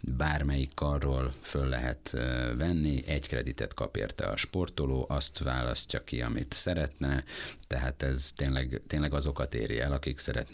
Bármelyik 0.00 0.74
karról 0.74 1.34
föl 1.40 1.68
lehet 1.68 2.10
venni, 2.56 3.06
egy 3.06 3.26
kreditet 3.26 3.74
kap 3.74 3.96
érte 3.96 4.24
a 4.24 4.36
sportoló, 4.36 5.06
azt 5.08 5.38
választja 5.38 6.04
ki, 6.04 6.22
amit 6.22 6.52
szeretne, 6.52 7.24
tehát 7.66 8.02
ez 8.02 8.32
tényleg, 8.36 8.82
tényleg 8.86 9.14
azokat 9.14 9.54
éri 9.54 9.80
el, 9.80 9.92
akik 9.92 10.18
szeretnének 10.18 10.52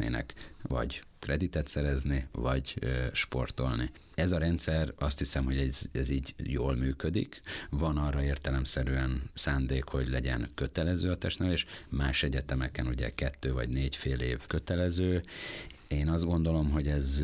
vagy 0.62 1.02
kreditet 1.18 1.68
szerezni, 1.68 2.26
vagy 2.32 2.74
sportolni. 3.12 3.90
Ez 4.14 4.32
a 4.32 4.38
rendszer 4.38 4.92
azt 4.98 5.18
hiszem, 5.18 5.44
hogy 5.44 5.58
ez, 5.58 5.80
ez 5.92 6.08
így 6.08 6.34
jól 6.36 6.76
működik. 6.76 7.40
Van 7.70 7.96
arra 7.96 8.22
értelemszerűen 8.22 9.22
szándék, 9.34 9.84
hogy 9.84 10.08
legyen 10.08 10.50
kötelező 10.54 11.10
a 11.10 11.18
testnevelés, 11.18 11.66
más 11.88 12.22
egyetemeken 12.22 12.86
ugye 12.86 13.10
kettő 13.10 13.52
vagy 13.52 13.68
négy 13.68 13.96
fél 13.96 14.20
év 14.20 14.46
kötelező. 14.46 15.22
Én 15.88 16.08
azt 16.08 16.24
gondolom, 16.24 16.70
hogy 16.70 16.88
ez 16.88 17.22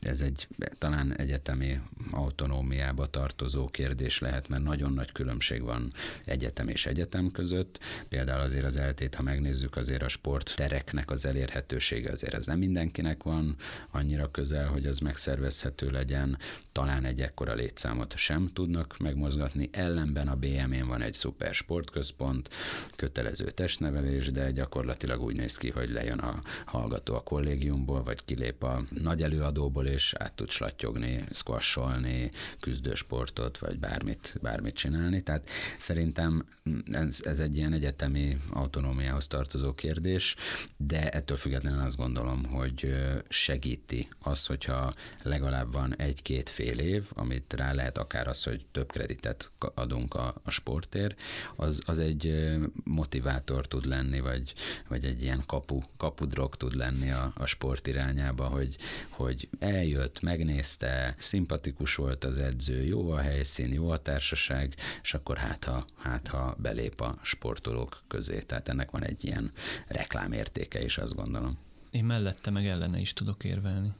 ez 0.00 0.20
egy 0.20 0.48
talán 0.78 1.16
egyetemi 1.16 1.80
autonómiába 2.10 3.06
tartozó 3.06 3.68
kérdés 3.68 4.18
lehet, 4.18 4.48
mert 4.48 4.62
nagyon 4.62 4.92
nagy 4.92 5.12
különbség 5.12 5.62
van 5.62 5.92
egyetem 6.24 6.68
és 6.68 6.86
egyetem 6.86 7.30
között. 7.30 7.78
Például 8.08 8.40
azért 8.40 8.64
az 8.64 8.76
eltét, 8.76 9.14
ha 9.14 9.22
megnézzük, 9.22 9.76
azért 9.76 10.02
a 10.02 10.08
sport 10.08 10.52
tereknek 10.56 11.10
az 11.10 11.24
elérhetősége 11.24 12.12
azért 12.12 12.34
ez 12.34 12.46
nem 12.46 12.58
mindenkinek 12.58 13.22
van 13.22 13.56
annyira 13.90 14.30
közel, 14.30 14.66
hogy 14.66 14.86
az 14.86 14.98
megszervezhető 14.98 15.90
legyen. 15.90 16.38
Talán 16.72 17.04
egy 17.04 17.20
ekkora 17.20 17.54
létszámot 17.54 18.16
sem 18.16 18.50
tudnak 18.52 18.98
megmozgatni. 18.98 19.68
Ellenben 19.72 20.28
a 20.28 20.36
BM-én 20.36 20.86
van 20.86 21.02
egy 21.02 21.14
szuper 21.14 21.54
sportközpont, 21.54 22.48
kötelező 22.96 23.50
testnevelés, 23.50 24.30
de 24.30 24.50
gyakorlatilag 24.50 25.22
úgy 25.22 25.36
néz 25.36 25.56
ki, 25.56 25.70
hogy 25.70 25.90
lejön 25.90 26.18
a 26.18 26.38
hallgató 26.64 27.14
a 27.14 27.22
kollégiumból, 27.22 28.02
vagy 28.02 28.24
kilép 28.24 28.62
a 28.62 28.82
nagy 28.90 29.22
előadóból, 29.22 29.86
és 29.90 30.14
át 30.18 30.32
tud 30.32 30.50
slattyogni, 30.50 31.24
squasholni, 31.30 32.30
küzdősportot, 32.60 33.58
vagy 33.58 33.78
bármit, 33.78 34.34
bármit 34.42 34.74
csinálni. 34.74 35.22
Tehát 35.22 35.48
szerintem 35.78 36.46
ez, 36.92 37.20
ez 37.24 37.40
egy 37.40 37.56
ilyen 37.56 37.72
egyetemi 37.72 38.36
autonómiához 38.50 39.26
tartozó 39.26 39.72
kérdés, 39.72 40.36
de 40.76 41.10
ettől 41.10 41.36
függetlenül 41.36 41.80
azt 41.80 41.96
gondolom, 41.96 42.44
hogy 42.44 42.94
segíti 43.28 44.08
az, 44.18 44.46
hogyha 44.46 44.92
legalább 45.22 45.72
van 45.72 45.96
egy-két 45.96 46.48
fél 46.48 46.78
év, 46.78 47.04
amit 47.14 47.52
rá 47.52 47.72
lehet 47.72 47.98
akár 47.98 48.28
az, 48.28 48.42
hogy 48.42 48.66
több 48.72 48.92
kreditet 48.92 49.50
adunk 49.74 50.14
a, 50.14 50.34
a 50.42 50.50
sportért, 50.50 51.20
az, 51.56 51.80
az 51.86 51.98
egy 51.98 52.50
motivátor 52.84 53.66
tud 53.66 53.84
lenni, 53.84 54.20
vagy, 54.20 54.54
vagy 54.88 55.04
egy 55.04 55.22
ilyen 55.22 55.42
kapu, 55.46 55.80
kapudrog 55.96 56.56
tud 56.56 56.74
lenni 56.74 57.10
a, 57.10 57.32
a 57.36 57.46
sport 57.46 57.86
irányába, 57.86 58.44
hogy, 58.44 58.76
hogy 59.10 59.48
eljött, 59.80 60.20
megnézte, 60.20 61.14
szimpatikus 61.18 61.94
volt 61.94 62.24
az 62.24 62.38
edző, 62.38 62.84
jó 62.84 63.10
a 63.10 63.18
helyszín, 63.18 63.72
jó 63.72 63.90
a 63.90 63.98
társaság, 63.98 64.74
és 65.02 65.14
akkor 65.14 65.36
hát 65.36 65.64
ha, 65.64 65.84
hát 65.96 66.28
ha 66.28 66.56
belép 66.58 67.00
a 67.00 67.18
sportolók 67.22 68.02
közé. 68.08 68.38
Tehát 68.38 68.68
ennek 68.68 68.90
van 68.90 69.04
egy 69.04 69.24
ilyen 69.24 69.52
reklámértéke 69.86 70.84
is, 70.84 70.98
azt 70.98 71.14
gondolom. 71.14 71.58
Én 71.90 72.04
mellette 72.04 72.50
meg 72.50 72.66
ellene 72.66 72.98
is 72.98 73.12
tudok 73.12 73.44
érvelni 73.44 73.92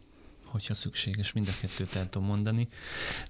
hogyha 0.45 0.75
szükséges, 0.75 1.33
mind 1.33 1.49
a 1.49 1.61
kettőt 1.61 1.95
el 1.95 2.09
tudom 2.09 2.29
mondani, 2.29 2.69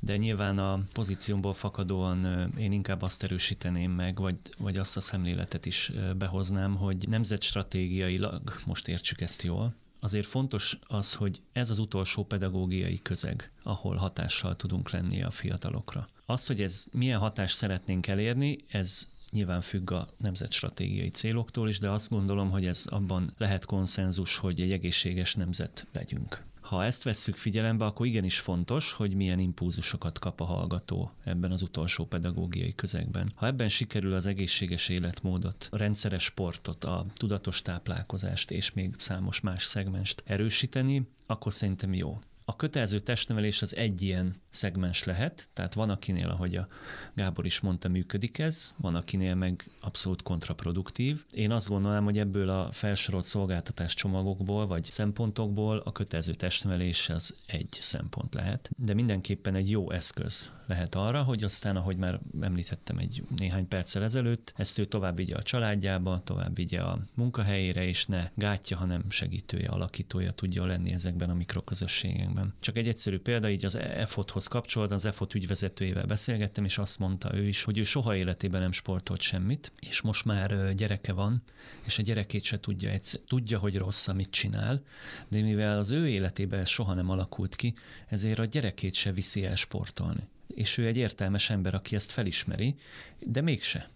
de 0.01 0.17
nyilván 0.17 0.59
a 0.59 0.81
pozíciómból 0.93 1.55
fakadóan 1.55 2.51
én 2.59 2.73
inkább 2.73 3.03
azt 3.03 3.23
erősíteném 3.25 3.91
meg, 3.91 4.19
vagy, 4.19 4.37
vagy 4.59 4.77
azt 4.77 4.97
a 4.97 5.01
szemléletet 5.01 5.67
is 5.67 5.93
behoznám, 6.17 6.77
hogy 6.77 7.09
nemzetstratégiailag, 7.09 8.57
most 8.67 8.89
értsük 8.89 9.21
ezt 9.21 9.43
jól, 9.43 9.75
azért 10.01 10.27
fontos 10.27 10.79
az, 10.87 11.15
hogy 11.15 11.41
ez 11.53 11.71
az 11.71 11.79
utolsó 11.79 12.25
pedagógiai 12.25 12.99
közeg, 13.03 13.51
ahol 13.63 13.97
hatással 13.97 14.57
tudunk 14.57 14.91
lenni 14.91 15.23
a 15.23 15.31
fiatalokra. 15.31 16.09
Az, 16.27 16.47
hogy 16.47 16.61
ez 16.61 16.87
milyen 16.93 17.19
hatást 17.19 17.57
szeretnénk 17.57 18.07
elérni, 18.07 18.59
ez 18.69 19.09
nyilván 19.31 19.61
függ 19.61 19.91
a 19.91 20.09
nemzetstratégiai 20.17 21.11
céloktól 21.11 21.69
is, 21.69 21.79
de 21.79 21.91
azt 21.91 22.09
gondolom, 22.09 22.51
hogy 22.51 22.67
ez 22.67 22.85
abban 22.89 23.35
lehet 23.39 23.65
konszenzus, 23.65 24.37
hogy 24.37 24.61
egy 24.61 24.73
egészséges 24.73 25.35
nemzet 25.35 25.87
legyünk. 25.93 26.43
Ha 26.71 26.85
ezt 26.85 27.03
vesszük 27.03 27.37
figyelembe, 27.37 27.85
akkor 27.85 28.07
igenis 28.07 28.39
fontos, 28.39 28.93
hogy 28.93 29.15
milyen 29.15 29.39
impulzusokat 29.39 30.19
kap 30.19 30.41
a 30.41 30.45
hallgató 30.45 31.13
ebben 31.25 31.53
az 31.53 31.63
utolsó 31.63 32.07
pedagógiai 32.07 32.75
közegben. 32.75 33.33
Ha 33.35 33.47
ebben 33.47 33.69
sikerül 33.69 34.15
az 34.15 34.27
egészséges 34.27 34.89
életmódot, 34.89 35.69
a 35.71 35.77
rendszeres 35.77 36.25
sportot, 36.25 36.85
a 36.85 37.07
tudatos 37.15 37.63
táplálkozást 37.63 38.51
és 38.51 38.73
még 38.73 38.95
számos 38.99 39.41
más 39.41 39.65
szegmenst 39.65 40.23
erősíteni, 40.27 41.09
akkor 41.27 41.53
szerintem 41.53 41.95
jó. 41.95 42.19
A 42.51 42.57
kötelező 42.57 43.01
testnevelés 43.01 43.63
az 43.63 43.77
egy 43.77 44.03
ilyen 44.03 44.35
szegmens 44.51 45.05
lehet, 45.05 45.49
tehát 45.53 45.75
van 45.75 45.91
akinél, 45.91 46.29
ahogy 46.29 46.57
a 46.57 46.69
Gábor 47.15 47.47
is 47.47 47.61
mondta, 47.61 47.89
működik 47.89 48.39
ez, 48.39 48.73
van 48.77 48.95
akinél 48.95 49.35
meg 49.35 49.71
abszolút 49.81 50.23
kontraproduktív. 50.23 51.25
Én 51.31 51.51
azt 51.51 51.69
gondolom, 51.69 52.05
hogy 52.05 52.19
ebből 52.19 52.49
a 52.49 52.73
felsorolt 52.73 53.25
szolgáltatás 53.25 53.95
csomagokból 53.95 54.67
vagy 54.67 54.85
szempontokból 54.85 55.79
a 55.79 55.93
kötelező 55.93 56.35
testnevelés 56.35 57.09
az 57.09 57.35
egy 57.47 57.69
szempont 57.71 58.35
lehet, 58.35 58.71
de 58.77 58.95
mindenképpen 58.95 59.55
egy 59.55 59.71
jó 59.71 59.91
eszköz 59.91 60.51
lehet 60.71 60.95
arra, 60.95 61.23
hogy 61.23 61.43
aztán, 61.43 61.77
ahogy 61.77 61.97
már 61.97 62.21
említettem 62.41 62.99
egy 62.99 63.23
néhány 63.37 63.69
perccel 63.69 64.03
ezelőtt, 64.03 64.53
ezt 64.57 64.79
ő 64.79 64.85
tovább 64.85 65.17
vigye 65.17 65.37
a 65.37 65.43
családjába, 65.43 66.23
tovább 66.25 66.55
vigye 66.55 66.81
a 66.81 66.99
munkahelyére, 67.15 67.85
és 67.85 68.07
ne 68.07 68.31
gátja, 68.35 68.77
hanem 68.77 69.11
segítője, 69.11 69.69
alakítója 69.69 70.33
tudja 70.33 70.65
lenni 70.65 70.93
ezekben 70.93 71.31
a 71.31 71.35
mikroközösségekben. 71.35 72.40
Csak 72.61 72.77
egy 72.77 72.89
egyszerű 72.89 73.19
példa, 73.19 73.51
így 73.51 73.65
az 73.65 73.75
EFOT-hoz 73.75 74.47
kapcsolatban, 74.47 74.97
az 74.97 75.05
EFOT 75.05 75.35
ügyvezetőjével 75.35 76.07
beszélgettem, 76.07 76.65
és 76.65 76.79
azt 76.79 76.99
mondta 76.99 77.35
ő 77.35 77.49
is, 77.49 77.63
hogy 77.63 77.79
ő 77.79 77.83
soha 77.83 78.17
életében 78.17 78.61
nem 78.61 78.73
sportolt 78.73 79.21
semmit, 79.21 79.73
és 79.81 80.01
most 80.01 80.25
már 80.25 80.75
gyereke 80.75 81.13
van, 81.13 81.43
és 81.85 81.99
a 81.99 82.03
gyerekét 82.03 82.45
se 82.45 82.61
tudja, 82.61 82.91
egyszer, 82.91 83.21
tudja, 83.27 83.59
hogy 83.59 83.77
rossz, 83.77 84.09
amit 84.09 84.31
csinál, 84.31 84.83
de 85.29 85.41
mivel 85.43 85.79
az 85.79 85.91
ő 85.91 86.09
életében 86.09 86.65
soha 86.65 86.95
nem 86.95 87.11
alakult 87.11 87.57
ki, 87.57 87.75
ezért 88.07 88.39
a 88.39 88.45
gyerekét 88.45 88.95
se 88.95 89.13
viszi 89.13 89.45
el 89.45 89.57
sportolni. 89.57 90.29
És 90.47 90.79
ő 90.79 90.87
egy 90.87 90.97
értelmes 90.97 91.51
ember, 91.51 91.75
aki 91.75 91.95
ezt 91.95 92.11
felismeri, 92.11 92.75
de 93.19 93.41
mégse 93.41 93.89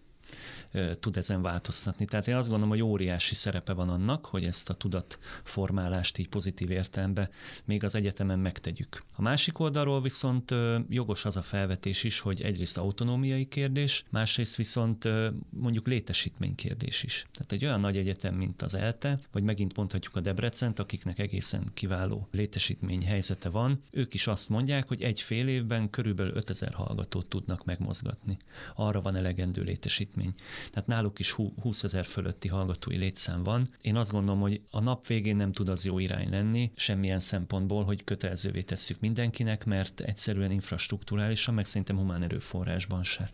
tud 1.01 1.17
ezen 1.17 1.43
változtatni. 1.43 2.05
Tehát 2.05 2.29
én 2.29 2.35
azt 2.35 2.49
gondolom, 2.49 2.71
hogy 2.71 2.83
óriási 2.83 3.35
szerepe 3.35 3.73
van 3.73 3.89
annak, 3.89 4.27
hogy 4.27 4.45
ezt 4.45 4.71
a 4.71 4.75
tudatformálást 4.75 6.19
így 6.19 6.29
pozitív 6.29 6.71
értelemben 6.71 7.29
még 7.65 7.85
az 7.85 7.95
egyetemen 7.95 8.39
megtegyük. 8.39 9.03
A 9.17 9.23
másik 9.23 9.59
oldalról 9.59 10.03
viszont 10.03 10.55
jogos 10.89 11.25
az 11.25 11.37
a 11.37 11.43
felvetés 11.43 12.05
is, 12.05 12.21
hogy 12.21 12.43
egyrészt 12.43 12.79
autonómiai 12.79 13.47
kérdés, 13.47 14.05
másrészt 14.11 14.57
viszont 14.57 15.09
mondjuk 15.51 15.87
létesítmény 15.87 16.55
kérdés 16.55 17.03
is. 17.03 17.27
Tehát 17.33 17.53
egy 17.53 17.65
olyan 17.65 17.81
nagy 17.81 17.97
egyetem, 17.97 18.35
mint 18.35 18.63
az 18.63 18.75
ELTE, 18.75 19.19
vagy 19.33 19.43
megint 19.43 19.77
mondhatjuk 19.77 20.17
a 20.17 20.21
Debrecent, 20.21 20.79
akiknek 20.79 21.19
egészen 21.19 21.71
kiváló 21.75 22.29
létesítmény 22.31 23.07
helyzete 23.07 23.49
van, 23.49 23.83
ők 23.91 24.15
is 24.15 24.27
azt 24.27 24.49
mondják, 24.49 24.89
hogy 24.89 25.03
egy 25.03 25.21
fél 25.21 25.49
évben 25.49 25.91
körülbelül 25.91 26.35
5000 26.35 26.73
hallgatót 26.73 27.29
tudnak 27.29 27.65
megmozgatni. 27.65 28.39
Arra 28.75 29.01
van 29.01 29.17
elegendő 29.17 29.63
létesítmény 29.63 30.35
tehát 30.71 30.89
náluk 30.89 31.19
is 31.19 31.33
20 31.33 31.85
ezer 31.85 32.05
fölötti 32.05 32.49
hallgatói 32.49 32.97
létszám 32.97 33.43
van. 33.43 33.69
Én 33.81 33.97
azt 33.97 34.11
gondolom, 34.11 34.41
hogy 34.41 34.61
a 34.71 34.81
nap 34.81 35.07
végén 35.07 35.37
nem 35.37 35.53
tud 35.53 35.69
az 35.69 35.85
jó 35.85 35.99
irány 35.99 36.31
lenni, 36.31 36.71
semmilyen 36.77 37.21
szempontból, 37.21 37.85
hogy 37.85 38.05
kötelezővé 38.05 38.63
tesszük 38.63 39.01
mindenkinek, 39.01 39.65
mert 39.65 40.01
egyszerűen 40.01 40.51
infrastruktúrálisan, 40.51 41.55
meg 41.55 41.67
szerintem 41.67 41.97
humán 41.97 42.23
erőforrásban 42.23 43.03
se 43.03 43.31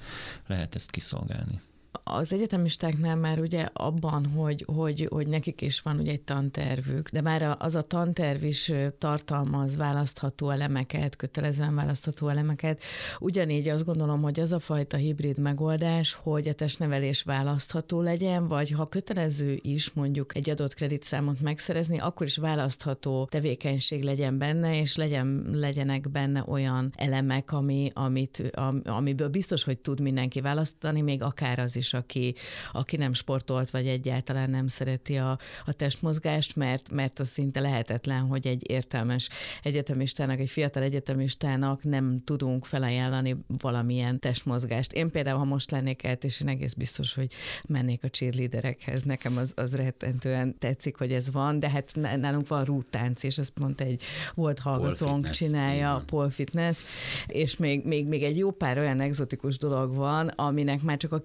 lehet 0.47 0.75
ezt 0.75 0.91
kiszolgálni 0.91 1.61
az 2.05 2.33
egyetemistáknál 2.33 3.17
már 3.17 3.39
ugye 3.39 3.69
abban, 3.73 4.27
hogy, 4.27 4.65
hogy, 4.67 5.07
hogy 5.11 5.27
nekik 5.27 5.61
is 5.61 5.81
van 5.81 5.99
ugye 5.99 6.11
egy 6.11 6.23
tantervük, 6.23 7.09
de 7.09 7.21
már 7.21 7.57
az 7.59 7.75
a 7.75 7.83
tanterv 7.83 8.45
is 8.45 8.73
tartalmaz 8.99 9.77
választható 9.77 10.51
elemeket, 10.51 11.17
kötelezően 11.17 11.75
választható 11.75 12.29
elemeket. 12.29 12.83
Ugyanígy 13.19 13.69
azt 13.69 13.85
gondolom, 13.85 14.23
hogy 14.23 14.41
az 14.41 14.53
a 14.53 14.59
fajta 14.59 14.97
hibrid 14.97 15.39
megoldás, 15.39 16.19
hogy 16.23 16.49
a 16.49 16.55
testnevelés 16.55 17.23
választható 17.23 18.01
legyen, 18.01 18.49
vagy 18.49 18.71
ha 18.71 18.89
kötelező 18.89 19.59
is 19.63 19.93
mondjuk 19.93 20.37
egy 20.37 20.51
adott 20.51 20.75
kreditszámot 20.75 21.41
megszerezni, 21.41 21.99
akkor 21.99 22.27
is 22.27 22.37
választható 22.37 23.29
tevékenység 23.31 24.03
legyen 24.03 24.39
benne, 24.39 24.81
és 24.81 24.97
legyen, 24.97 25.51
legyenek 25.53 26.11
benne 26.11 26.45
olyan 26.47 26.93
elemek, 26.97 27.53
ami, 27.53 27.91
amit, 27.95 28.51
am, 28.55 28.81
amiből 28.85 29.29
biztos, 29.29 29.65
hogy 29.65 29.79
tud 29.79 30.01
mindenki 30.01 30.41
választani, 30.41 31.01
még 31.01 31.23
akár 31.23 31.59
az 31.59 31.77
is, 31.81 31.95
aki, 31.95 32.35
aki 32.73 32.97
nem 32.97 33.13
sportolt, 33.13 33.71
vagy 33.71 33.87
egyáltalán 33.87 34.51
nem 34.51 34.67
szereti 34.67 35.17
a, 35.17 35.39
a 35.65 35.73
testmozgást, 35.73 36.57
mert, 36.57 36.91
mert 36.91 37.19
az 37.19 37.29
szinte 37.29 37.61
lehetetlen, 37.61 38.21
hogy 38.21 38.47
egy 38.47 38.71
értelmes 38.71 39.29
egyetemistának, 39.63 40.39
egy 40.39 40.51
fiatal 40.51 40.83
egyetemistának 40.83 41.83
nem 41.83 42.23
tudunk 42.25 42.65
felajánlani 42.65 43.37
valamilyen 43.47 44.19
testmozgást. 44.19 44.93
Én 44.93 45.11
például, 45.11 45.39
ha 45.39 45.45
most 45.45 45.71
lennék 45.71 46.03
el, 46.03 46.17
és 46.21 46.41
én 46.41 46.49
egész 46.49 46.73
biztos, 46.73 47.15
hogy 47.15 47.33
mennék 47.67 48.05
a 48.05 48.09
cheerleaderekhez. 48.09 49.03
Nekem 49.03 49.37
az, 49.37 49.53
az 49.57 49.75
rettentően 49.75 50.59
tetszik, 50.59 50.97
hogy 50.97 51.13
ez 51.13 51.31
van, 51.31 51.61
de 51.61 51.71
hát 51.71 51.95
nálunk 51.95 52.49
van 52.49 52.65
rútánc, 52.65 53.23
és 53.23 53.39
ezt 53.39 53.59
mondta 53.59 53.85
egy 53.85 54.03
volt 54.35 54.59
hallgatónk 54.59 55.31
csinálja, 55.31 56.03
Paul 56.07 56.31
Fitness, 56.31 56.83
és 57.27 57.57
még, 57.57 57.85
még, 57.85 58.07
még 58.07 58.23
egy 58.23 58.37
jó 58.37 58.51
pár 58.51 58.79
olyan 58.79 59.01
egzotikus 59.01 59.59
dolog 59.59 59.95
van, 59.95 60.29
aminek 60.29 60.83
már 60.83 60.97
csak 60.97 61.13
a 61.13 61.21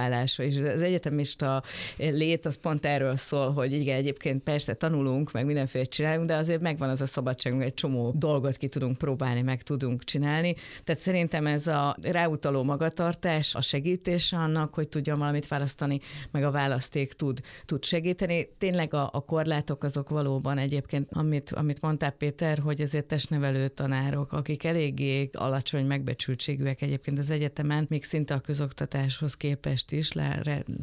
kipróbálása, 0.00 0.42
és 0.42 0.58
az 0.58 0.82
egyetemista 0.82 1.62
lét 1.96 2.46
az 2.46 2.56
pont 2.56 2.86
erről 2.86 3.16
szól, 3.16 3.52
hogy 3.52 3.72
igen, 3.72 3.96
egyébként 3.96 4.42
persze 4.42 4.74
tanulunk, 4.74 5.32
meg 5.32 5.46
mindenféle 5.46 5.84
csinálunk, 5.84 6.26
de 6.26 6.34
azért 6.34 6.60
megvan 6.60 6.88
az 6.88 7.00
a 7.00 7.06
szabadságunk, 7.06 7.62
egy 7.62 7.74
csomó 7.74 8.12
dolgot 8.16 8.56
ki 8.56 8.68
tudunk 8.68 8.98
próbálni, 8.98 9.42
meg 9.42 9.62
tudunk 9.62 10.04
csinálni. 10.04 10.54
Tehát 10.84 11.00
szerintem 11.00 11.46
ez 11.46 11.66
a 11.66 11.96
ráutaló 12.02 12.62
magatartás, 12.62 13.54
a 13.54 13.60
segítés 13.60 14.32
annak, 14.32 14.74
hogy 14.74 14.88
tudjon 14.88 15.18
valamit 15.18 15.48
választani, 15.48 16.00
meg 16.30 16.44
a 16.44 16.50
választék 16.50 17.12
tud, 17.12 17.40
tud 17.64 17.84
segíteni. 17.84 18.48
Tényleg 18.58 18.94
a, 18.94 19.10
a 19.12 19.24
korlátok 19.24 19.84
azok 19.84 20.08
valóban 20.08 20.58
egyébként, 20.58 21.08
amit, 21.12 21.50
amit 21.50 21.80
mondtál 21.80 22.10
Péter, 22.10 22.58
hogy 22.58 22.80
ezért 22.80 23.06
testnevelő 23.06 23.68
tanárok, 23.68 24.32
akik 24.32 24.64
eléggé 24.64 25.30
alacsony 25.32 25.86
megbecsültségűek 25.86 26.82
egyébként 26.82 27.18
az 27.18 27.30
egyetemen, 27.30 27.86
még 27.88 28.04
szinte 28.04 28.34
a 28.34 28.40
közoktatáshoz 28.40 29.34
képest 29.34 29.89
is, 29.92 30.12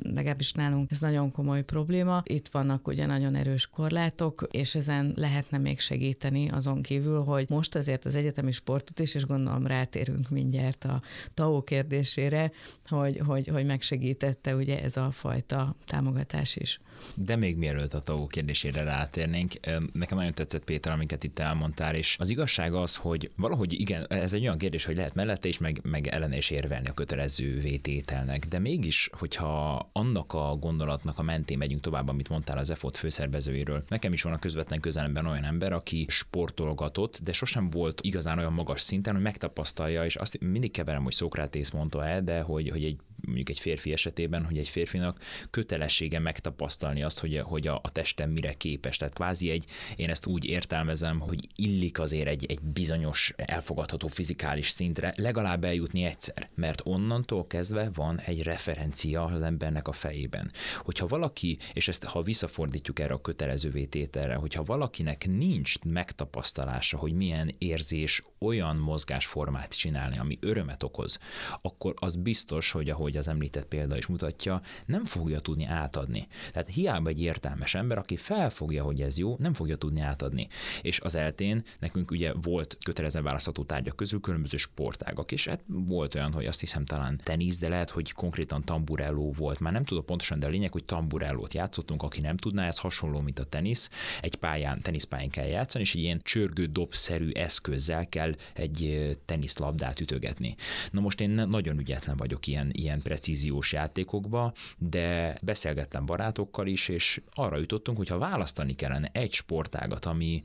legalábbis 0.03 0.51
nálunk 0.51 0.91
ez 0.91 0.99
nagyon 0.99 1.32
komoly 1.32 1.64
probléma. 1.64 2.22
Itt 2.26 2.47
vannak 2.47 2.88
ugye 2.88 3.05
nagyon 3.05 3.36
erős 3.36 3.68
korlátok, 3.68 4.47
és 4.51 4.76
ezen 4.76 5.14
lehetne 5.16 5.58
még 5.58 5.80
segíteni 5.80 6.49
azon 6.49 6.82
kívül, 6.82 7.24
hogy 7.24 7.45
most 7.49 7.76
azért 7.76 8.05
az 8.05 8.16
egyetemi 8.16 8.51
sportot 8.51 8.99
is, 8.99 9.16
és 9.16 9.26
gondolom 9.26 9.68
rátérünk 9.68 10.30
mindjárt 10.30 10.84
a 10.84 11.01
TAO 11.34 11.62
kérdésére, 11.64 12.51
hogy, 12.86 13.22
hogy, 13.26 13.47
hogy 13.47 13.66
megsegítette 13.66 14.55
ugye 14.55 14.84
ez 14.84 14.97
a 14.97 15.12
fajta 15.12 15.76
támogatás 15.86 16.55
is. 16.55 16.80
De 17.13 17.35
még 17.35 17.57
mielőtt 17.57 17.93
a 17.93 17.99
TAO 17.99 18.27
kérdésére 18.27 18.83
rátérnénk, 18.83 19.53
nekem 19.93 20.17
nagyon 20.17 20.33
tetszett 20.33 20.63
Péter, 20.63 20.91
amiket 20.91 21.23
itt 21.23 21.39
elmondtál, 21.39 21.95
és 21.95 22.15
az 22.19 22.29
igazság 22.29 22.73
az, 22.73 22.95
hogy 22.95 23.31
valahogy 23.35 23.79
igen, 23.79 24.05
ez 24.07 24.33
egy 24.33 24.41
olyan 24.41 24.57
kérdés, 24.57 24.85
hogy 24.85 24.95
lehet 24.95 25.15
mellette 25.15 25.47
is, 25.47 25.57
meg, 25.57 25.79
meg 25.83 26.07
ellene 26.07 26.37
is 26.37 26.49
érvelni 26.49 26.87
a 26.87 26.93
kötelező 26.93 27.59
vétételnek, 27.59 28.45
de 28.45 28.59
mégis, 28.59 29.09
hogyha 29.11 29.89
annak 29.91 30.33
a 30.33 30.55
gondolatnak 30.59 31.19
a 31.19 31.23
mentén 31.23 31.57
megyünk 31.57 31.81
tovább, 31.81 32.07
amit 32.07 32.29
mondtál 32.29 32.57
az 32.57 32.69
EFOT 32.69 32.95
főszervezőjéről, 32.95 33.83
nekem 33.87 34.13
is 34.13 34.21
van 34.21 34.33
a 34.33 34.39
közvetlen 34.39 34.79
közelemben 34.79 35.25
olyan 35.25 35.43
ember, 35.43 35.73
aki 35.73 36.05
sportolgatott, 36.09 37.19
de 37.23 37.33
sosem 37.33 37.69
volt 37.69 38.01
igazán 38.01 38.37
olyan 38.37 38.53
magas 38.53 38.81
szinten, 38.81 39.13
hogy 39.13 39.23
megtapasztalja, 39.23 40.05
és 40.05 40.15
azt 40.15 40.39
mindig 40.39 40.71
keverem, 40.71 41.03
hogy 41.03 41.13
Szokrátész 41.13 41.71
mondta 41.71 42.05
el, 42.05 42.23
de 42.23 42.41
hogy, 42.41 42.69
hogy 42.69 42.83
egy 42.83 42.97
mondjuk 43.26 43.49
egy 43.49 43.59
férfi 43.59 43.91
esetében, 43.91 44.45
hogy 44.45 44.57
egy 44.57 44.70
férfinak 44.70 45.22
kötelessége 45.49 46.20
megtapasztalni 46.20 47.03
azt, 47.03 47.20
hogy, 47.20 47.38
hogy 47.38 47.68
a, 47.68 47.80
a 47.84 47.91
testem 47.91 48.30
mire 48.30 48.53
képes. 48.53 48.97
Tehát 48.97 49.13
kvázi 49.13 49.49
egy, 49.49 49.65
én 49.95 50.09
ezt 50.09 50.26
úgy 50.26 50.45
értelmezem, 50.45 51.20
hogy 51.20 51.47
illik 51.55 51.99
azért 51.99 52.28
egy, 52.28 52.45
egy 52.45 52.61
bizonyos 52.61 53.34
elfogadható 53.36 54.07
fizikális 54.07 54.70
szintre 54.70 55.13
legalább 55.18 55.63
eljutni 55.63 56.03
egyszer, 56.03 56.49
mert 56.55 56.82
onnantól 56.84 57.47
kezdve 57.47 57.89
van 57.93 58.20
egy 58.20 58.43
referencia 58.43 59.24
az 59.24 59.41
embernek 59.41 59.88
a 59.88 59.91
fejében. 59.91 60.51
Hogyha 60.78 61.07
valaki, 61.07 61.57
és 61.74 61.88
ezt 61.88 62.03
ha 62.03 62.22
visszafordítjuk 62.22 62.99
erre 62.99 63.13
a 63.13 63.22
kötelező 63.22 63.70
vétételre, 63.70 64.36
hogyha 64.36 64.63
valakinek 64.63 65.28
nincs 65.28 65.80
megtapasztalása, 65.80 66.97
hogy 66.97 67.13
milyen 67.13 67.55
érzés 67.57 68.22
olyan 68.39 68.75
mozgásformát 68.75 69.75
csinálni, 69.75 70.17
ami 70.17 70.38
örömet 70.41 70.83
okoz, 70.83 71.19
akkor 71.61 71.93
az 71.95 72.15
biztos, 72.15 72.71
hogy 72.71 72.89
ahogy 72.89 73.17
az 73.17 73.27
említett 73.27 73.65
példa 73.65 73.97
is 73.97 74.05
mutatja, 74.05 74.61
nem 74.85 75.05
fogja 75.05 75.39
tudni 75.39 75.65
átadni. 75.65 76.27
Tehát 76.51 76.69
hiába 76.69 77.09
egy 77.09 77.21
értelmes 77.21 77.75
ember, 77.75 77.97
aki 77.97 78.15
felfogja, 78.15 78.83
hogy 78.83 79.01
ez 79.01 79.17
jó, 79.17 79.35
nem 79.39 79.53
fogja 79.53 79.75
tudni 79.75 80.01
átadni. 80.01 80.47
És 80.81 80.99
az 80.99 81.15
eltén 81.15 81.63
nekünk 81.79 82.11
ugye 82.11 82.33
volt 82.33 82.77
kötelező 82.85 83.21
választható 83.21 83.63
tárgyak 83.63 83.95
közül 83.95 84.19
különböző 84.19 84.57
sportágak, 84.57 85.31
és 85.31 85.47
hát 85.47 85.63
volt 85.67 86.15
olyan, 86.15 86.33
hogy 86.33 86.45
azt 86.45 86.59
hiszem 86.59 86.85
talán 86.85 87.19
tenisz, 87.23 87.57
de 87.57 87.69
lehet, 87.69 87.89
hogy 87.89 88.11
konkrétan 88.11 88.63
tamburelló 88.63 89.31
volt. 89.31 89.59
Már 89.59 89.73
nem 89.73 89.83
tudok 89.83 90.05
pontosan, 90.05 90.39
de 90.39 90.45
a 90.47 90.49
lényeg, 90.49 90.71
hogy 90.71 90.85
tamburellót 90.85 91.53
játszottunk, 91.53 92.03
aki 92.03 92.21
nem 92.21 92.38
tudná, 92.38 92.67
ez 92.67 92.77
hasonló, 92.77 93.19
mint 93.19 93.39
a 93.39 93.43
tenisz. 93.43 93.89
Egy 94.21 94.35
pályán, 94.35 94.81
teniszpályán 94.81 95.29
kell 95.29 95.45
játszani, 95.45 95.83
és 95.83 95.95
egy 95.95 96.01
ilyen 96.01 96.21
csörgő 96.23 96.65
dobszerű 96.65 97.31
eszközzel 97.31 98.09
kell 98.09 98.26
egy 98.53 99.17
teniszlabdát 99.25 99.99
ütögetni. 99.99 100.55
Na 100.91 101.01
most 101.01 101.21
én 101.21 101.30
nagyon 101.30 101.80
ügyetlen 101.80 102.17
vagyok 102.17 102.47
ilyen, 102.47 102.69
ilyen 102.71 103.01
precíziós 103.01 103.71
játékokba, 103.71 104.53
de 104.78 105.38
beszélgettem 105.41 106.05
barátokkal 106.05 106.67
is, 106.67 106.88
és 106.88 107.21
arra 107.34 107.57
jutottunk, 107.57 107.97
hogy 107.97 108.07
ha 108.07 108.17
választani 108.17 108.73
kellene 108.73 109.09
egy 109.11 109.34
sportágat, 109.34 110.05
ami, 110.05 110.41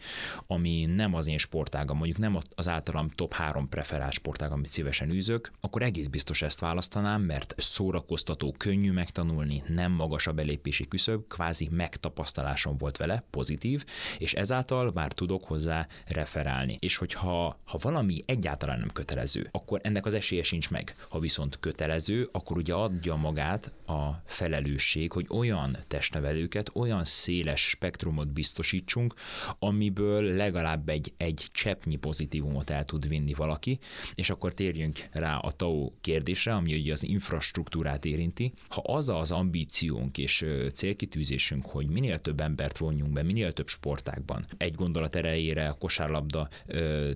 ami 0.46 0.84
nem 0.84 1.14
az 1.14 1.26
én 1.26 1.38
sportágam, 1.38 1.96
mondjuk 1.96 2.18
nem 2.18 2.38
az 2.54 2.68
általam 2.68 3.08
top 3.08 3.32
három 3.32 3.68
preferált 3.68 4.12
sportág, 4.12 4.52
amit 4.52 4.70
szívesen 4.70 5.10
űzök, 5.10 5.52
akkor 5.60 5.82
egész 5.82 6.06
biztos 6.06 6.42
ezt 6.42 6.60
választanám, 6.60 7.22
mert 7.22 7.54
szórakoztató, 7.56 8.54
könnyű 8.58 8.92
megtanulni, 8.92 9.62
nem 9.66 9.92
magas 9.92 10.26
a 10.26 10.32
belépési 10.32 10.88
küszöb, 10.88 11.26
kvázi 11.28 11.68
megtapasztalásom 11.70 12.76
volt 12.76 12.96
vele, 12.96 13.24
pozitív, 13.30 13.84
és 14.18 14.34
ezáltal 14.34 14.90
már 14.94 15.12
tudok 15.12 15.44
hozzá 15.44 15.86
referálni. 16.06 16.76
És 16.80 16.96
hogyha 16.96 17.58
ha 17.72 17.78
valami 17.82 18.22
egyáltalán 18.26 18.78
nem 18.78 18.90
kötelező, 18.92 19.48
akkor 19.50 19.80
ennek 19.82 20.06
az 20.06 20.14
esélye 20.14 20.42
sincs 20.42 20.70
meg. 20.70 20.94
Ha 21.08 21.18
viszont 21.18 21.58
kötelező, 21.60 22.28
akkor 22.32 22.56
ugye 22.56 22.74
adja 22.74 23.14
magát 23.14 23.72
a 23.86 24.22
felelősség, 24.24 25.12
hogy 25.12 25.26
olyan 25.28 25.76
testnevelőket, 25.88 26.70
olyan 26.74 27.04
széles 27.04 27.68
spektrumot 27.68 28.32
biztosítsunk, 28.32 29.14
amiből 29.58 30.22
legalább 30.22 30.88
egy, 30.88 31.12
egy 31.16 31.46
cseppnyi 31.52 31.96
pozitívumot 31.96 32.70
el 32.70 32.84
tud 32.84 33.08
vinni 33.08 33.34
valaki, 33.34 33.78
és 34.14 34.30
akkor 34.30 34.54
térjünk 34.54 35.08
rá 35.12 35.36
a 35.36 35.52
TAO 35.52 35.92
kérdésre, 36.00 36.54
ami 36.54 36.74
ugye 36.74 36.92
az 36.92 37.04
infrastruktúrát 37.04 38.04
érinti. 38.04 38.52
Ha 38.68 38.80
az 38.80 39.08
az 39.08 39.30
ambíciónk 39.30 40.18
és 40.18 40.46
célkitűzésünk, 40.74 41.66
hogy 41.66 41.86
minél 41.86 42.20
több 42.20 42.40
embert 42.40 42.78
vonjunk 42.78 43.12
be, 43.12 43.22
minél 43.22 43.52
több 43.52 43.68
sportákban, 43.68 44.46
egy 44.56 44.74
gondolat 44.74 45.16
erejére 45.16 45.68
a 45.68 45.74
kosárlabda 45.74 46.48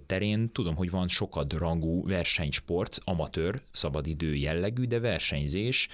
terén 0.07 0.46
tudom, 0.53 0.75
hogy 0.75 0.91
van 0.91 1.09
sokadrangú 1.09 2.07
versenysport, 2.07 3.01
amatőr, 3.05 3.63
szabadidő 3.73 4.35
jellegű, 4.35 4.85
de 4.85 5.01
versenyzés 5.01 5.89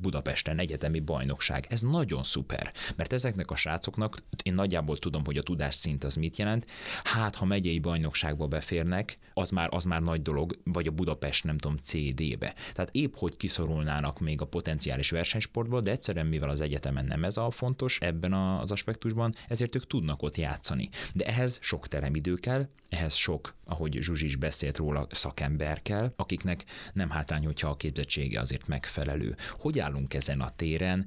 Budapesten 0.00 0.58
egyetemi 0.58 1.00
bajnokság. 1.00 1.66
Ez 1.68 1.80
nagyon 1.80 2.22
szuper, 2.22 2.72
mert 2.96 3.12
ezeknek 3.12 3.50
a 3.50 3.56
srácoknak 3.56 4.22
én 4.42 4.54
nagyjából 4.54 4.98
tudom, 4.98 5.24
hogy 5.24 5.36
a 5.36 5.42
tudás 5.42 5.74
szint 5.74 6.04
az 6.04 6.14
mit 6.14 6.36
jelent. 6.36 6.66
Hát, 7.04 7.34
ha 7.34 7.44
megyei 7.44 7.78
bajnokságba 7.78 8.46
beférnek, 8.46 9.18
az 9.34 9.50
már, 9.50 9.68
az 9.70 9.84
már 9.84 10.02
nagy 10.02 10.22
dolog, 10.22 10.58
vagy 10.64 10.86
a 10.86 10.90
Budapest, 10.90 11.44
nem 11.44 11.58
tudom, 11.58 11.76
CD-be. 11.76 12.54
Tehát 12.74 12.90
épp 12.92 13.14
hogy 13.16 13.36
kiszorulnának 13.36 14.20
még 14.20 14.40
a 14.40 14.46
potenciális 14.46 15.10
versenysportból, 15.10 15.80
de 15.80 15.90
egyszerűen 15.90 16.26
mivel 16.26 16.48
az 16.48 16.60
egyetemen 16.60 17.04
nem 17.04 17.24
ez 17.24 17.36
a 17.36 17.50
fontos 17.50 17.98
ebben 18.00 18.32
az 18.32 18.70
aspektusban, 18.70 19.34
ezért 19.48 19.74
ők 19.74 19.86
tudnak 19.86 20.22
ott 20.22 20.36
játszani. 20.36 20.88
De 21.14 21.24
ehhez 21.24 21.58
sok 21.62 21.88
teremidő 21.88 22.34
kell, 22.34 22.68
ehhez 22.88 23.14
sok, 23.14 23.54
ahogy 23.64 23.85
Zsuzsi 23.92 24.24
is 24.24 24.36
beszélt 24.36 24.76
róla, 24.76 25.06
szakember 25.10 25.82
kell, 25.82 26.12
akiknek 26.16 26.64
nem 26.92 27.10
hátrány, 27.10 27.44
hogyha 27.44 27.68
a 27.68 27.76
képzettsége 27.76 28.40
azért 28.40 28.66
megfelelő. 28.66 29.36
Hogy 29.50 29.78
állunk 29.78 30.14
ezen 30.14 30.40
a 30.40 30.52
téren, 30.56 31.06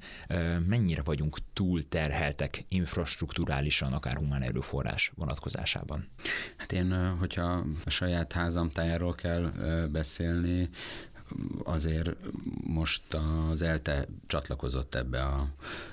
mennyire 0.67 1.01
vagyunk 1.01 1.37
túl 1.53 1.87
terheltek 1.87 2.65
infrastruktúrálisan, 2.67 3.93
akár 3.93 4.15
humán 4.15 4.41
erőforrás 4.41 5.11
vonatkozásában? 5.15 6.07
Hát 6.57 6.71
én, 6.71 7.15
hogyha 7.17 7.65
a 7.85 7.89
saját 7.89 8.31
házam 8.31 8.71
tájáról 8.71 9.15
kell 9.15 9.51
beszélni, 9.91 10.69
azért 11.63 12.15
most 12.63 13.13
az 13.49 13.61
ELTE 13.61 14.07
csatlakozott 14.27 14.95
ebbe 14.95 15.23
a, 15.23 15.47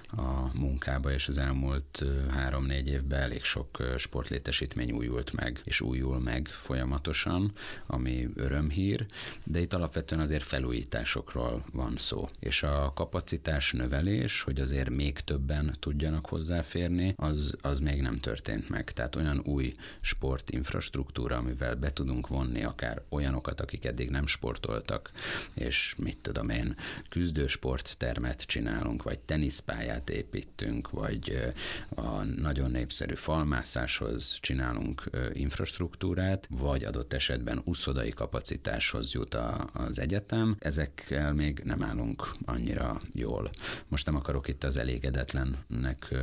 a 0.06 0.58
munkába, 0.58 1.12
és 1.12 1.28
az 1.28 1.38
elmúlt 1.38 2.04
három-négy 2.30 2.88
évben 2.88 3.20
elég 3.20 3.44
sok 3.44 3.94
sportlétesítmény 3.96 4.92
újult 4.92 5.32
meg, 5.32 5.60
és 5.64 5.80
újul 5.80 6.18
meg 6.18 6.46
folyamatosan, 6.46 7.52
ami 7.86 8.28
örömhír, 8.34 9.06
de 9.44 9.60
itt 9.60 9.72
alapvetően 9.72 10.20
azért 10.20 10.42
felújításokról 10.42 11.64
van 11.72 11.94
szó. 11.98 12.28
És 12.38 12.62
a 12.62 12.92
kapacitás 12.94 13.72
növelés, 13.72 14.42
hogy 14.42 14.60
azért 14.60 14.90
még 14.90 15.20
többen 15.20 15.76
tudjanak 15.80 16.26
hozzáférni, 16.26 17.14
az, 17.16 17.56
az 17.60 17.78
még 17.78 18.00
nem 18.00 18.20
történt 18.20 18.68
meg. 18.68 18.90
Tehát 18.90 19.16
olyan 19.16 19.40
új 19.44 19.72
sportinfrastruktúra, 20.00 21.36
amivel 21.36 21.74
be 21.74 21.92
tudunk 21.92 22.28
vonni 22.28 22.64
akár 22.64 23.02
olyanokat, 23.08 23.60
akik 23.60 23.84
eddig 23.84 24.10
nem 24.10 24.26
sportoltak, 24.26 25.10
és 25.54 25.94
mit 25.98 26.18
tudom 26.18 26.48
én, 26.48 26.76
küzdősporttermet 27.08 28.42
csinálunk, 28.42 29.02
vagy 29.02 29.18
teniszpályát 29.18 29.95
építünk, 30.10 30.90
vagy 30.90 31.52
a 31.88 32.22
nagyon 32.22 32.70
népszerű 32.70 33.14
falmászáshoz 33.14 34.38
csinálunk 34.40 35.02
infrastruktúrát, 35.32 36.48
vagy 36.50 36.84
adott 36.84 37.12
esetben 37.12 37.60
uszodai 37.64 38.10
kapacitáshoz 38.10 39.12
jut 39.12 39.34
a, 39.34 39.70
az 39.72 39.98
egyetem, 39.98 40.56
ezekkel 40.58 41.32
még 41.32 41.62
nem 41.64 41.82
állunk 41.82 42.32
annyira 42.44 43.00
jól. 43.12 43.50
Most 43.88 44.06
nem 44.06 44.16
akarok 44.16 44.48
itt 44.48 44.64
az 44.64 44.76
elégedetlennek 44.76 46.14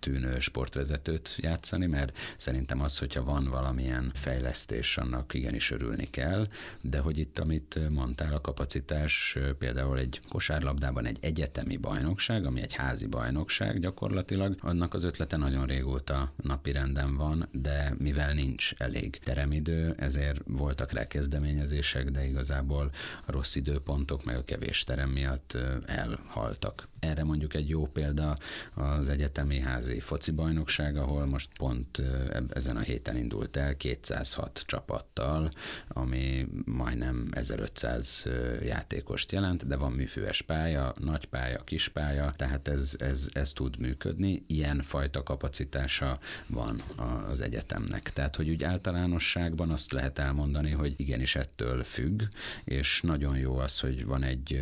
tűnő 0.00 0.38
sportvezetőt 0.38 1.36
játszani, 1.38 1.86
mert 1.86 2.16
szerintem 2.36 2.82
az, 2.82 2.98
hogyha 2.98 3.24
van 3.24 3.44
valamilyen 3.44 4.10
fejlesztés, 4.14 4.96
annak 4.96 5.34
igenis 5.34 5.70
örülni 5.70 6.10
kell, 6.10 6.46
de 6.82 6.98
hogy 6.98 7.18
itt, 7.18 7.38
amit 7.38 7.88
mondtál, 7.90 8.34
a 8.34 8.40
kapacitás 8.40 9.38
például 9.58 9.98
egy 9.98 10.20
kosárlabdában 10.28 11.06
egy 11.06 11.18
egyetemi 11.20 11.76
bajnokság, 11.76 12.44
ami 12.44 12.60
egy 12.60 12.74
házi 12.74 13.06
bajnokság 13.18 13.80
gyakorlatilag, 13.80 14.56
annak 14.60 14.94
az 14.94 15.04
ötlete 15.04 15.36
nagyon 15.36 15.66
régóta 15.66 16.32
napi 16.36 16.72
renden 16.72 17.16
van, 17.16 17.48
de 17.52 17.94
mivel 17.98 18.32
nincs 18.34 18.74
elég 18.76 19.18
teremidő, 19.24 19.94
ezért 19.96 20.40
voltak 20.46 20.92
rá 20.92 21.06
kezdeményezések, 21.06 22.10
de 22.10 22.24
igazából 22.24 22.90
a 23.26 23.32
rossz 23.32 23.54
időpontok 23.54 24.24
meg 24.24 24.36
a 24.36 24.44
kevés 24.44 24.84
terem 24.84 25.10
miatt 25.10 25.56
elhaltak. 25.86 26.88
Erre 27.00 27.24
mondjuk 27.24 27.54
egy 27.54 27.68
jó 27.68 27.86
példa 27.86 28.38
az 28.74 29.08
egyetemi 29.08 29.60
házi 29.60 30.00
foci 30.00 30.30
bajnokság, 30.30 30.96
ahol 30.96 31.26
most 31.26 31.48
pont 31.56 32.02
ezen 32.50 32.76
a 32.76 32.80
héten 32.80 33.16
indult 33.16 33.56
el 33.56 33.76
206 33.76 34.62
csapattal, 34.66 35.50
ami 35.88 36.46
majdnem 36.64 37.28
1500 37.30 38.26
játékost 38.62 39.32
jelent, 39.32 39.66
de 39.66 39.76
van 39.76 39.92
műfőes 39.92 40.42
pálya, 40.42 40.94
nagy 40.98 41.26
pálya, 41.26 41.64
kis 41.64 41.88
pálya, 41.88 42.32
tehát 42.36 42.68
ez, 42.68 42.94
ez, 42.98 43.28
ez 43.32 43.52
tud 43.52 43.78
működni. 43.78 44.44
Ilyen 44.46 44.82
fajta 44.82 45.22
kapacitása 45.22 46.18
van 46.46 46.82
az 47.30 47.40
egyetemnek. 47.40 48.12
Tehát, 48.12 48.36
hogy 48.36 48.48
úgy 48.48 48.62
általánosságban 48.62 49.70
azt 49.70 49.92
lehet 49.92 50.18
elmondani, 50.18 50.70
hogy 50.70 50.94
igenis 50.96 51.36
ettől 51.36 51.84
függ, 51.84 52.22
és 52.64 53.00
nagyon 53.00 53.36
jó 53.36 53.56
az, 53.56 53.80
hogy 53.80 54.04
van 54.04 54.22
egy 54.22 54.60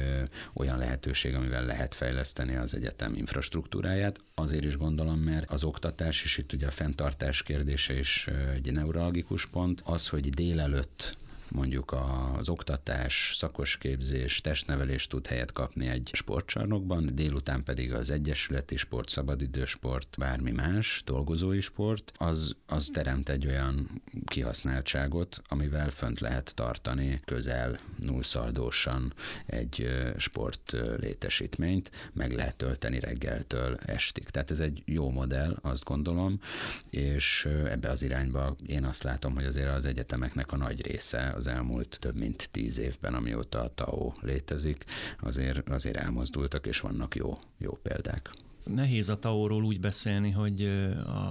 olyan 0.54 0.78
lehetőség, 0.78 1.34
amivel 1.34 1.64
lehet 1.64 1.94
fejleszteni 1.94 2.24
az 2.60 2.74
egyetem 2.74 3.14
infrastruktúráját. 3.14 4.20
Azért 4.34 4.64
is 4.64 4.76
gondolom, 4.76 5.18
mert 5.18 5.50
az 5.50 5.64
oktatás, 5.64 6.22
és 6.22 6.38
itt 6.38 6.52
ugye 6.52 6.66
a 6.66 6.70
fenntartás 6.70 7.42
kérdése 7.42 7.98
is 7.98 8.28
egy 8.54 8.72
neurologikus 8.72 9.46
pont, 9.46 9.80
az, 9.84 10.08
hogy 10.08 10.30
délelőtt 10.30 11.16
mondjuk 11.50 11.96
az 12.38 12.48
oktatás, 12.48 13.32
szakosképzés, 13.34 14.40
testnevelés 14.40 15.06
tud 15.06 15.26
helyet 15.26 15.52
kapni 15.52 15.86
egy 15.86 16.10
sportcsarnokban, 16.12 17.10
délután 17.14 17.62
pedig 17.62 17.92
az 17.92 18.10
egyesületi 18.10 18.76
sport, 18.76 19.08
szabadidősport, 19.08 20.14
bármi 20.18 20.50
más, 20.50 21.02
dolgozói 21.04 21.60
sport, 21.60 22.12
az, 22.16 22.56
az 22.66 22.90
teremt 22.92 23.28
egy 23.28 23.46
olyan 23.46 24.02
kihasználtságot, 24.24 25.42
amivel 25.48 25.90
fönt 25.90 26.20
lehet 26.20 26.52
tartani 26.54 27.20
közel 27.24 27.78
nullszaldósan 27.98 29.14
egy 29.46 29.88
sport 30.16 30.76
létesítményt, 30.96 31.90
meg 32.12 32.32
lehet 32.32 32.56
tölteni 32.56 33.00
reggeltől 33.00 33.76
estig. 33.84 34.28
Tehát 34.28 34.50
ez 34.50 34.60
egy 34.60 34.82
jó 34.84 35.10
modell, 35.10 35.56
azt 35.62 35.84
gondolom, 35.84 36.40
és 36.90 37.48
ebbe 37.64 37.90
az 37.90 38.02
irányba 38.02 38.56
én 38.66 38.84
azt 38.84 39.02
látom, 39.02 39.34
hogy 39.34 39.44
azért 39.44 39.68
az 39.68 39.84
egyetemeknek 39.84 40.52
a 40.52 40.56
nagy 40.56 40.86
része 40.86 41.34
az 41.36 41.46
elmúlt 41.46 41.96
több 42.00 42.16
mint 42.16 42.48
tíz 42.50 42.78
évben, 42.78 43.14
amióta 43.14 43.60
a 43.60 43.74
TAO 43.74 44.12
létezik, 44.20 44.84
azért, 45.20 45.68
azért 45.68 45.96
elmozdultak, 45.96 46.66
és 46.66 46.80
vannak 46.80 47.14
jó, 47.14 47.38
jó 47.58 47.78
példák. 47.82 48.30
Nehéz 48.74 49.08
a 49.08 49.18
taóról 49.18 49.64
úgy 49.64 49.80
beszélni, 49.80 50.30
hogy 50.30 50.70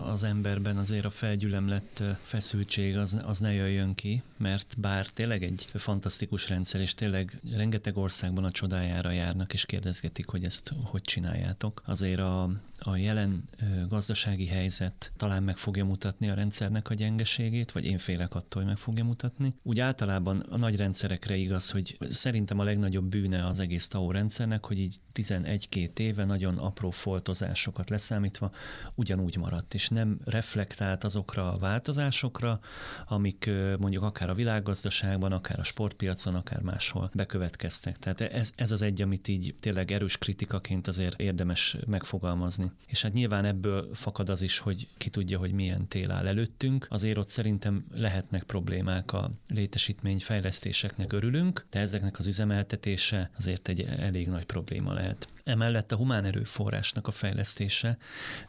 az 0.04 0.24
emberben 0.24 0.78
azért 0.78 1.06
a 1.06 1.10
felgyülemlett 1.10 2.04
feszültség 2.22 2.98
az, 2.98 3.22
az 3.26 3.40
ne 3.40 3.54
jöjjön 3.54 3.96
ki, 3.96 4.22
mert 4.38 4.76
bár 4.78 5.06
tényleg 5.06 5.44
egy 5.44 5.68
fantasztikus 5.74 6.50
rendszer, 6.50 6.82
és 6.82 6.94
tényleg 6.94 7.40
rengeteg 7.52 7.98
országban 7.98 8.44
a 8.44 8.52
csodájára 8.52 9.12
járnak, 9.12 9.54
és 9.54 9.66
kérdezgetik, 9.66 10.28
hogy 10.28 10.44
ezt 10.44 10.74
hogy 10.84 11.02
csináljátok. 11.02 11.82
Azért 11.86 12.20
a, 12.20 12.50
a 12.80 12.96
jelen 12.96 13.44
gazdasági 13.90 14.48
helyzet 14.48 15.12
talán 15.18 15.44
meg 15.44 15.58
fogja 15.58 15.86
mutatni 15.86 16.30
a 16.30 16.34
rendszernek 16.34 16.90
a 16.90 16.94
gyengeségét, 16.94 17.72
vagy 17.72 17.86
én 17.86 17.98
félek 17.98 18.36
attól, 18.36 18.62
hogy 18.62 18.72
meg 18.72 18.82
fogja 18.82 19.04
mutatni. 19.04 19.54
Úgy 19.64 19.80
általában 19.80 20.40
a 20.40 20.58
nagy 20.58 20.76
rendszerekre 20.76 21.36
igaz, 21.36 21.72
hogy 21.72 21.98
szerintem 22.10 22.60
a 22.60 22.64
legnagyobb 22.64 23.06
bűne 23.06 23.46
az 23.46 23.60
egész 23.60 23.88
TAO 23.88 24.12
rendszernek, 24.12 24.66
hogy 24.66 24.80
így 24.80 25.00
11-2 25.14 26.00
éve 26.00 26.26
nagyon 26.26 26.58
apró 26.58 26.90
folt 26.90 27.25
változásokat 27.26 27.90
leszámítva 27.90 28.52
ugyanúgy 28.96 29.38
maradt, 29.38 29.74
és 29.74 29.90
nem 29.90 30.20
reflektált 30.26 31.04
azokra 31.04 31.54
a 31.54 31.58
változásokra, 31.58 32.60
amik 33.08 33.50
mondjuk 33.80 34.04
akár 34.04 34.30
a 34.30 34.34
világgazdaságban, 34.34 35.32
akár 35.32 35.60
a 35.60 35.64
sportpiacon, 35.64 36.36
akár 36.36 36.62
máshol 36.62 37.10
bekövetkeztek. 37.14 37.98
Tehát 37.98 38.22
ez, 38.22 38.52
ez 38.56 38.72
az 38.72 38.82
egy, 38.82 39.02
amit 39.02 39.28
így 39.28 39.56
tényleg 39.60 39.92
erős 39.92 40.18
kritikaként 40.18 40.88
azért 40.88 41.20
érdemes 41.20 41.78
megfogalmazni. 41.88 42.72
És 42.86 43.02
hát 43.02 43.14
nyilván 43.14 43.46
ebből 43.46 43.90
fakad 43.94 44.30
az 44.30 44.42
is, 44.42 44.60
hogy 44.60 44.88
ki 44.98 45.10
tudja, 45.10 45.40
hogy 45.40 45.52
milyen 45.52 45.88
tél 45.88 46.12
áll 46.12 46.28
előttünk. 46.28 46.88
Azért 46.90 47.18
ott 47.18 47.28
szerintem 47.28 47.86
lehetnek 47.94 48.44
problémák 48.44 49.14
a 49.14 49.32
létesítmény 49.48 50.20
fejlesztéseknek 50.20 51.14
örülünk, 51.14 51.66
de 51.70 51.80
ezeknek 51.80 52.20
az 52.20 52.28
üzemeltetése 52.28 53.30
azért 53.38 53.68
egy 53.68 53.82
elég 53.82 54.28
nagy 54.28 54.46
probléma 54.46 54.94
lehet. 54.94 55.28
Emellett 55.44 55.92
a 55.92 55.96
humán 55.96 56.26
erőforrásnak 56.26 57.08
a 57.08 57.12
fejlesztése. 57.16 57.98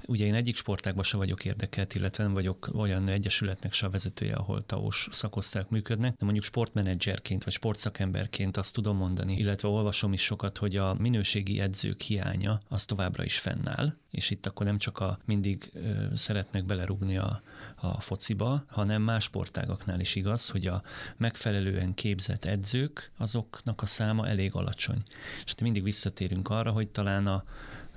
Ugye 0.05 0.25
én 0.25 0.35
egyik 0.35 0.57
sportágban 0.57 1.05
se 1.05 1.17
vagyok 1.17 1.45
érdekelt, 1.45 1.95
illetve 1.95 2.23
nem 2.25 2.33
vagyok 2.33 2.71
olyan 2.75 3.09
egyesületnek 3.09 3.73
se 3.73 3.87
a 3.87 3.91
vezetője, 3.91 4.35
ahol 4.35 4.67
taós 4.67 5.09
szakoszták 5.13 5.69
működnek, 5.69 6.17
de 6.17 6.25
mondjuk 6.25 6.45
sportmenedzserként 6.45 7.45
vagy 7.45 7.53
sportszakemberként 7.53 8.57
azt 8.57 8.75
tudom 8.75 8.97
mondani, 8.97 9.37
illetve 9.37 9.69
olvasom 9.69 10.13
is 10.13 10.23
sokat, 10.23 10.59
hogy 10.59 10.77
a 10.77 10.95
minőségi 10.95 11.61
edzők 11.61 12.01
hiánya 12.01 12.61
az 12.69 12.85
továbbra 12.85 13.25
is 13.25 13.39
fennáll, 13.39 13.95
és 14.11 14.31
itt 14.31 14.47
akkor 14.47 14.67
nem 14.67 14.79
csak 14.79 14.99
a 14.99 15.19
mindig 15.25 15.71
ö, 15.75 16.05
szeretnek 16.15 16.65
belerúgni 16.65 17.17
a, 17.17 17.43
a 17.77 18.01
fociba, 18.01 18.65
hanem 18.69 19.03
más 19.03 19.25
sportágaknál 19.25 20.01
is 20.01 20.15
igaz, 20.15 20.49
hogy 20.49 20.67
a 20.67 20.83
megfelelően 21.17 21.95
képzett 21.95 22.45
edzők, 22.45 23.11
azoknak 23.17 23.83
a 23.83 23.87
száma 23.87 24.29
elég 24.29 24.55
alacsony. 24.55 25.03
És 25.45 25.55
mindig 25.61 25.83
visszatérünk 25.83 26.49
arra, 26.49 26.71
hogy 26.71 26.89
talán 26.89 27.27
a, 27.27 27.45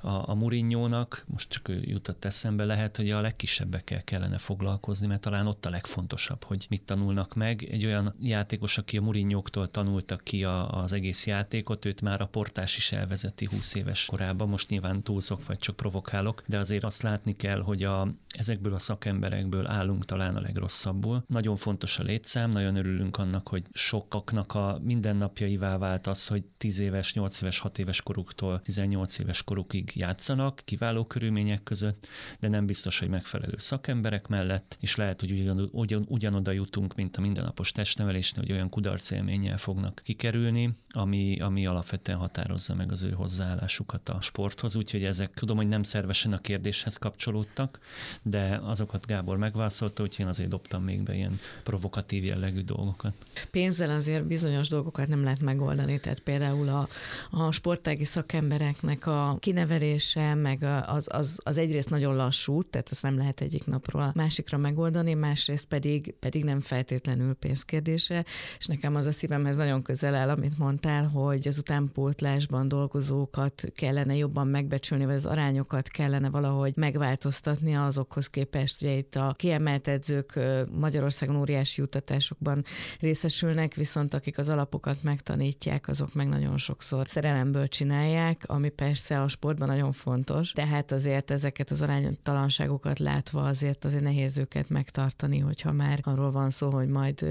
a, 0.02 0.30
a 0.30 0.34
Murinyónak, 0.34 1.24
most 1.28 1.50
csak 1.50 1.68
ő 1.68 1.82
jutott 1.86 2.26
eszembe, 2.26 2.66
lehet, 2.66 2.98
hogy 2.98 3.12
a 3.12 3.22
legkisebbekkel 3.22 4.04
kellene 4.04 4.38
foglalkozni, 4.38 5.08
mert 5.08 5.22
talán 5.22 5.48
ott 5.48 5.66
a 5.66 5.70
legfontosabb, 5.70 6.44
hogy 6.44 6.66
mit 6.70 6.82
tanulnak 6.82 7.36
meg. 7.36 7.64
Egy 7.64 7.86
olyan 7.86 8.16
játékos, 8.20 8.78
aki 8.78 8.98
a 8.98 9.02
Murinyóktól 9.02 9.72
tanultak 9.72 10.24
ki 10.24 10.44
a, 10.44 10.70
az 10.70 10.94
egész 10.94 11.28
játékot, 11.28 11.86
őt 11.86 12.02
már 12.02 12.22
a 12.22 12.28
portás 12.28 12.78
is 12.78 12.92
elvezeti 12.92 13.46
20 13.46 13.76
éves 13.76 14.06
korában, 14.06 14.50
most 14.50 14.70
nyilván 14.70 15.04
túlzok, 15.04 15.46
vagy 15.46 15.58
csak 15.58 15.76
provokálok, 15.76 16.44
de 16.48 16.58
azért 16.58 16.84
azt 16.84 17.02
látni 17.02 17.36
kell, 17.36 17.62
hogy 17.62 17.84
a, 17.84 18.08
ezekből 18.28 18.74
a 18.74 18.80
szakemberekből 18.80 19.68
állunk 19.68 20.06
talán 20.06 20.36
a 20.36 20.42
legrosszabbul. 20.42 21.24
Nagyon 21.28 21.56
fontos 21.56 22.00
a 22.00 22.04
létszám, 22.04 22.50
nagyon 22.50 22.76
örülünk 22.76 23.18
annak, 23.18 23.48
hogy 23.48 23.64
sokaknak 23.72 24.54
a 24.54 24.80
mindennapjaivá 24.84 25.78
vált 25.78 26.08
az, 26.08 26.28
hogy 26.28 26.44
10 26.58 26.80
éves, 26.80 27.14
8 27.14 27.42
éves, 27.42 27.60
6 27.60 27.80
éves 27.80 28.02
koruktól 28.02 28.62
18 28.62 29.20
éves 29.20 29.44
korukig 29.44 29.89
játszanak 29.96 30.62
kiváló 30.66 31.06
körülmények 31.06 31.64
között, 31.64 32.08
de 32.40 32.48
nem 32.48 32.66
biztos, 32.66 33.00
hogy 33.00 33.10
megfelelő 33.10 33.56
szakemberek 33.58 34.28
mellett, 34.28 34.78
és 34.80 34.96
lehet, 34.96 35.20
hogy 35.20 35.32
ugyan, 35.32 35.70
ugyan, 35.72 36.06
ugyanoda 36.08 36.52
jutunk, 36.52 36.96
mint 36.96 37.18
a 37.18 37.22
mindennapos 37.22 37.72
testnevelésnél, 37.72 38.44
hogy 38.44 38.52
olyan 38.52 38.70
kudarc 38.70 39.12
élménnyel 39.12 39.58
fognak 39.58 40.02
kikerülni, 40.04 40.78
ami, 40.90 41.40
ami 41.40 41.66
alapvetően 41.66 42.18
határozza 42.18 42.76
meg 42.76 42.92
az 42.92 43.04
ő 43.04 43.12
hozzáállásukat 43.12 44.10
a 44.10 44.22
sporthoz, 44.22 44.76
úgyhogy 44.76 45.04
ezek 45.04 45.34
tudom, 45.34 45.58
hogy 45.58 45.68
nem 45.68 45.84
szervesen 45.84 46.34
a 46.34 46.40
kérdéshez 46.40 46.98
kapcsolódtak, 46.98 47.80
de 48.22 48.60
azokat 48.64 49.06
Gábor 49.06 49.38
megválaszolta, 49.38 50.04
úgyhogy 50.04 50.26
én 50.26 50.32
azért 50.32 50.50
dobtam 50.50 50.84
még 50.84 51.04
be 51.04 51.16
ilyen 51.16 51.40
provokatív 51.64 52.24
jellegű 52.24 52.62
dolgokat. 52.62 53.14
Pénzzel 53.52 53.90
azért 53.90 54.26
bizonyos 54.26 54.68
dolgokat 54.68 55.08
nem 55.08 55.24
lehet 55.24 55.42
megoldani, 55.42 56.00
tehát 56.00 56.20
például 56.20 56.70
a, 56.70 56.88
a 57.32 57.52
sportági 57.52 58.06
szakembereknek 58.06 59.06
a 59.06 59.38
kinevezése, 59.40 59.78
nevelése, 59.80 60.34
meg 60.34 60.64
az, 60.86 61.08
az, 61.12 61.40
az 61.44 61.58
egyrészt 61.58 61.90
nagyon 61.90 62.16
lassú, 62.16 62.62
tehát 62.62 62.88
ezt 62.92 63.04
nem 63.04 63.18
lehet 63.18 63.42
egyik 63.42 63.66
napról 63.66 64.02
a 64.02 64.12
másikra 64.16 64.58
megoldani, 64.58 65.14
másrészt 65.14 65.66
pedig, 65.66 66.16
pedig 66.20 66.44
nem 66.44 66.60
feltétlenül 66.60 67.34
pénzkérdése, 67.34 68.26
és 68.58 68.66
nekem 68.66 68.96
az 68.96 69.06
a 69.06 69.12
szívemhez 69.12 69.58
nagyon 69.58 69.82
közel 69.82 70.16
áll, 70.16 70.30
amit 70.30 70.58
mondtál, 70.58 71.08
hogy 71.08 71.48
az 71.48 71.58
utánpótlásban 71.58 72.68
dolgozókat 72.68 73.64
kellene 73.76 74.16
jobban 74.16 74.48
megbecsülni, 74.48 75.06
vagy 75.06 75.16
az 75.16 75.26
arányokat 75.26 75.88
kellene 75.88 76.30
valahogy 76.30 76.74
megváltoztatni 76.76 77.76
azokhoz 77.76 78.28
képest. 78.28 78.82
Ugye 78.82 78.92
itt 78.92 79.16
a 79.16 79.34
kiemelt 79.38 79.88
edzők 79.88 80.40
Magyarországon 80.72 81.36
óriási 81.36 81.82
jutatásokban 81.82 82.64
részesülnek, 83.00 83.74
viszont 83.74 84.14
akik 84.14 84.38
az 84.38 84.50
alapokat 84.50 85.04
megtanítják, 85.04 85.88
azok 85.88 86.14
meg 86.14 86.28
nagyon 86.28 86.58
sokszor 86.58 87.10
szerelemből 87.10 87.68
csinálják, 87.68 88.44
ami 88.46 88.70
persze 88.70 89.22
a 89.22 89.28
sportban 89.28 89.69
nagyon 89.70 89.92
fontos, 89.92 90.54
de 90.54 90.66
hát 90.66 90.92
azért 90.92 91.32
ezeket 91.32 91.72
az 91.72 91.82
aránytalanságokat 91.82 93.00
látva 93.00 93.44
azért 93.44 93.86
azért 93.86 94.04
nehéz 94.04 94.38
őket 94.38 94.70
megtartani, 94.70 95.40
hogyha 95.40 95.72
már 95.72 96.00
arról 96.04 96.32
van 96.32 96.50
szó, 96.50 96.70
hogy 96.70 96.88
majd 96.88 97.26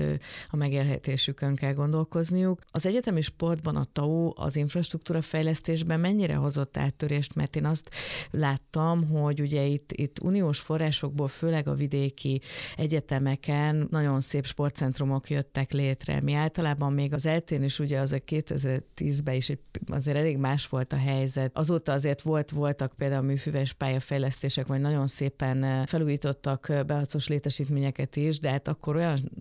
a 0.50 0.56
megélhetésükön 0.56 1.54
kell 1.54 1.72
gondolkozniuk. 1.72 2.60
Az 2.70 2.86
egyetemi 2.86 3.20
sportban 3.20 3.76
a 3.76 3.86
TAO 3.92 4.32
az 4.36 4.56
infrastruktúra 4.56 5.22
fejlesztésben 5.22 6.00
mennyire 6.00 6.34
hozott 6.34 6.76
áttörést, 6.76 7.34
mert 7.34 7.56
én 7.56 7.64
azt 7.64 7.90
láttam, 8.30 9.08
hogy 9.08 9.40
ugye 9.40 9.62
itt, 9.64 9.92
itt 9.92 10.22
uniós 10.22 10.60
forrásokból, 10.60 11.28
főleg 11.28 11.68
a 11.68 11.74
vidéki 11.74 12.40
egyetemeken 12.76 13.86
nagyon 13.90 14.20
szép 14.20 14.46
sportcentrumok 14.46 15.30
jöttek 15.30 15.72
létre. 15.72 16.20
Mi 16.20 16.32
általában 16.32 16.92
még 16.92 17.12
az 17.12 17.26
eltén 17.26 17.62
is 17.62 17.78
ugye 17.78 18.00
az 18.00 18.12
a 18.12 18.18
2010-ben 18.18 19.34
is 19.34 19.52
azért 19.86 20.16
elég 20.16 20.36
más 20.36 20.66
volt 20.66 20.92
a 20.92 20.96
helyzet. 20.96 21.56
Azóta 21.56 21.92
azért 21.92 22.22
volt, 22.28 22.50
voltak 22.50 22.92
például 22.96 23.22
műfüves 23.22 23.72
pályafejlesztések, 23.72 24.66
vagy 24.66 24.80
nagyon 24.80 25.06
szépen 25.06 25.86
felújítottak 25.86 26.72
beacos 26.86 27.28
létesítményeket 27.28 28.16
is, 28.16 28.38
de 28.38 28.50
hát 28.50 28.68
akkor 28.68 28.96
olyan, 28.96 29.32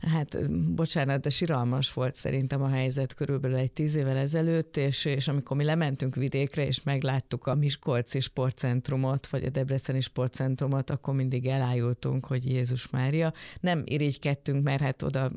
hát 0.00 0.50
bocsánat, 0.74 1.20
de 1.20 1.28
siralmas 1.28 1.92
volt 1.92 2.16
szerintem 2.16 2.62
a 2.62 2.68
helyzet 2.68 3.14
körülbelül 3.14 3.56
egy 3.56 3.72
tíz 3.72 3.94
évvel 3.94 4.16
ezelőtt, 4.16 4.76
és, 4.76 5.04
és 5.04 5.28
amikor 5.28 5.56
mi 5.56 5.64
lementünk 5.64 6.14
vidékre, 6.14 6.66
és 6.66 6.82
megláttuk 6.82 7.46
a 7.46 7.54
Miskolci 7.54 8.20
sportcentrumot, 8.20 9.26
vagy 9.26 9.44
a 9.44 9.50
Debreceni 9.50 10.00
sportcentrumot, 10.00 10.90
akkor 10.90 11.14
mindig 11.14 11.46
elájultunk, 11.46 12.26
hogy 12.26 12.50
Jézus 12.50 12.90
Mária. 12.90 13.32
Nem 13.60 13.82
irigykedtünk, 13.84 14.62
mert 14.62 14.80
hát 14.80 15.02
oda 15.02 15.32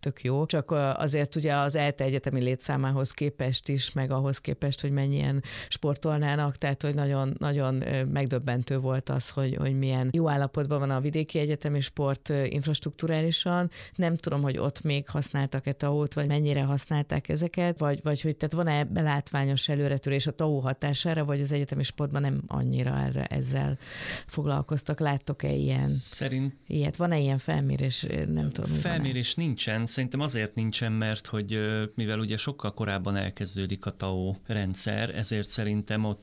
tök 0.00 0.22
jó, 0.22 0.46
csak 0.46 0.70
azért 0.96 1.36
ugye 1.36 1.56
az 1.56 1.74
ELTE 1.74 2.04
egyetemi 2.04 2.42
létszámához 2.42 3.10
képest 3.10 3.68
is, 3.68 3.92
meg 3.92 4.10
ahhoz 4.10 4.38
képest, 4.38 4.80
hogy 4.80 4.90
mennyien 4.90 5.42
sportolnának, 6.30 6.58
tehát 6.58 6.82
hogy 6.82 6.94
nagyon, 6.94 7.34
nagyon 7.38 7.82
megdöbbentő 8.12 8.78
volt 8.78 9.08
az, 9.08 9.28
hogy, 9.28 9.56
hogy 9.56 9.78
milyen 9.78 10.08
jó 10.12 10.28
állapotban 10.28 10.78
van 10.78 10.90
a 10.90 11.00
vidéki 11.00 11.38
egyetemi 11.38 11.80
sport 11.80 12.32
infrastruktúrálisan. 12.44 13.70
Nem 13.94 14.16
tudom, 14.16 14.42
hogy 14.42 14.58
ott 14.58 14.82
még 14.82 15.08
használtak-e 15.08 15.72
TAO-t, 15.72 16.14
vagy 16.14 16.26
mennyire 16.26 16.62
használták 16.62 17.28
ezeket, 17.28 17.78
vagy, 17.78 18.00
vagy 18.02 18.20
hogy 18.20 18.36
tehát 18.36 18.54
van-e 18.54 18.84
belátványos 18.84 19.68
előretörés 19.68 20.26
a 20.26 20.32
TAO 20.32 20.58
hatására, 20.58 21.24
vagy 21.24 21.40
az 21.40 21.52
egyetemi 21.52 21.82
sportban 21.82 22.20
nem 22.20 22.42
annyira 22.46 22.98
erre, 22.98 23.24
ezzel 23.24 23.78
foglalkoztak. 24.26 25.00
Láttok-e 25.00 25.52
ilyen? 25.52 25.88
Szerint... 25.88 26.54
Ilyet? 26.66 26.96
Van-e 26.96 27.18
ilyen 27.18 27.38
felmérés? 27.38 28.06
Nem 28.26 28.50
tudom. 28.50 28.70
Felmérés 28.70 29.34
nincsen. 29.34 29.86
Szerintem 29.86 30.20
azért 30.20 30.54
nincsen, 30.54 30.92
mert 30.92 31.26
hogy 31.26 31.58
mivel 31.94 32.18
ugye 32.18 32.36
sokkal 32.36 32.74
korábban 32.74 33.16
elkezdődik 33.16 33.86
a 33.86 33.90
TAO 33.90 34.34
rendszer, 34.46 35.14
ezért 35.14 35.48
szerintem 35.48 36.04
ott 36.04 36.19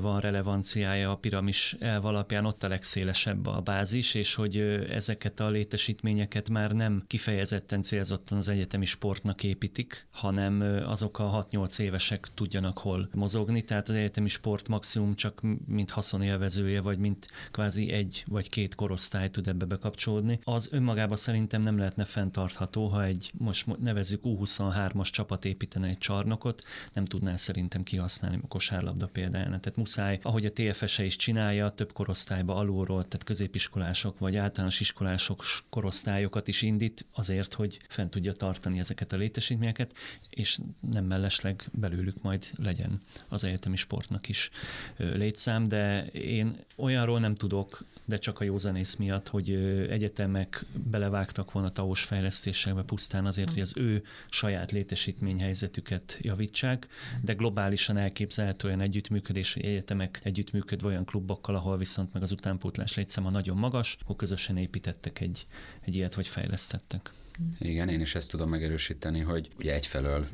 van 0.00 0.20
relevanciája 0.20 1.10
a 1.10 1.16
piramis 1.16 1.76
elv 1.78 2.04
alapján, 2.04 2.44
ott 2.44 2.62
a 2.62 2.68
legszélesebb 2.68 3.46
a 3.46 3.60
bázis, 3.60 4.14
és 4.14 4.34
hogy 4.34 4.56
ezeket 4.90 5.40
a 5.40 5.48
létesítményeket 5.48 6.48
már 6.48 6.72
nem 6.72 7.04
kifejezetten 7.06 7.82
célzottan 7.82 8.38
az 8.38 8.48
egyetemi 8.48 8.84
sportnak 8.84 9.44
építik, 9.44 10.06
hanem 10.12 10.82
azok 10.86 11.18
a 11.18 11.46
6-8 11.50 11.78
évesek 11.78 12.28
tudjanak 12.34 12.78
hol 12.78 13.08
mozogni, 13.14 13.62
tehát 13.62 13.88
az 13.88 13.94
egyetemi 13.94 14.28
sport 14.28 14.68
maximum 14.68 15.14
csak 15.14 15.40
mint 15.66 15.90
haszonélvezője, 15.90 16.80
vagy 16.80 16.98
mint 16.98 17.26
kvázi 17.50 17.90
egy 17.90 18.24
vagy 18.26 18.48
két 18.48 18.74
korosztály 18.74 19.30
tud 19.30 19.48
ebbe 19.48 19.64
bekapcsolódni. 19.64 20.38
Az 20.44 20.68
önmagában 20.72 21.16
szerintem 21.16 21.62
nem 21.62 21.78
lehetne 21.78 22.04
fenntartható, 22.04 22.86
ha 22.86 23.04
egy 23.04 23.30
most 23.38 23.78
nevezük 23.80 24.20
U23-as 24.24 25.10
csapat 25.10 25.44
építene 25.44 25.88
egy 25.88 25.98
csarnokot, 25.98 26.62
nem 26.92 27.04
tudná 27.04 27.36
szerintem 27.36 27.82
kihasználni 27.82 28.38
a 28.42 28.48
kosárlabda 28.48 29.06
példáján. 29.40 29.60
Tehát 29.60 29.78
muszáj, 29.78 30.18
ahogy 30.22 30.44
a 30.44 30.52
TFS-e 30.52 31.04
is 31.04 31.16
csinálja, 31.16 31.70
több 31.70 31.92
korosztályba 31.92 32.54
alulról, 32.54 33.04
tehát 33.04 33.24
középiskolások 33.24 34.18
vagy 34.18 34.36
általános 34.36 34.80
iskolások 34.80 35.42
korosztályokat 35.70 36.48
is 36.48 36.62
indít 36.62 37.04
azért, 37.12 37.54
hogy 37.54 37.80
fent 37.88 38.10
tudja 38.10 38.32
tartani 38.32 38.78
ezeket 38.78 39.12
a 39.12 39.16
létesítményeket, 39.16 39.94
és 40.30 40.58
nem 40.90 41.04
mellesleg 41.04 41.68
belőlük 41.72 42.22
majd 42.22 42.46
legyen 42.56 43.00
az 43.28 43.44
egyetemi 43.44 43.76
sportnak 43.76 44.28
is 44.28 44.50
létszám, 44.96 45.68
de 45.68 46.06
én 46.06 46.56
olyanról 46.76 47.20
nem 47.20 47.34
tudok, 47.34 47.84
de 48.10 48.18
csak 48.18 48.40
a 48.40 48.44
józanész 48.44 48.96
miatt, 48.96 49.28
hogy 49.28 49.50
egyetemek 49.90 50.64
belevágtak 50.90 51.52
volna 51.52 51.70
TAOS 51.70 52.02
fejlesztésekbe 52.02 52.82
pusztán 52.82 53.26
azért, 53.26 53.50
hogy 53.50 53.60
az 53.60 53.72
ő 53.76 54.02
saját 54.30 54.72
létesítményhelyzetüket 54.72 56.18
javítsák, 56.20 56.88
de 57.20 57.32
globálisan 57.32 57.96
elképzelhető 57.96 58.68
olyan 58.68 58.80
együttműködés, 58.80 59.29
hogy 59.36 59.64
egyetemek 59.64 60.20
együttműködve 60.22 60.86
olyan 60.86 61.04
klubokkal, 61.04 61.54
ahol 61.54 61.78
viszont 61.78 62.12
meg 62.12 62.22
az 62.22 62.32
utánpótlás 62.32 62.94
létszáma 62.94 63.30
nagyon 63.30 63.56
magas, 63.56 63.96
akkor 64.02 64.16
közösen 64.16 64.56
építettek 64.56 65.20
egy, 65.20 65.46
egy 65.80 65.94
ilyet, 65.94 66.14
vagy 66.14 66.26
fejlesztettek. 66.26 67.12
Igen, 67.58 67.88
én 67.88 68.00
is 68.00 68.14
ezt 68.14 68.30
tudom 68.30 68.48
megerősíteni, 68.48 69.20
hogy 69.20 69.48
ugye 69.58 69.74
egyfelől 69.74 70.28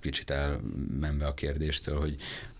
kicsit 0.00 0.30
elmenve 0.30 1.26
a 1.26 1.34
kérdéstől, 1.34 2.00
hogy 2.00 2.16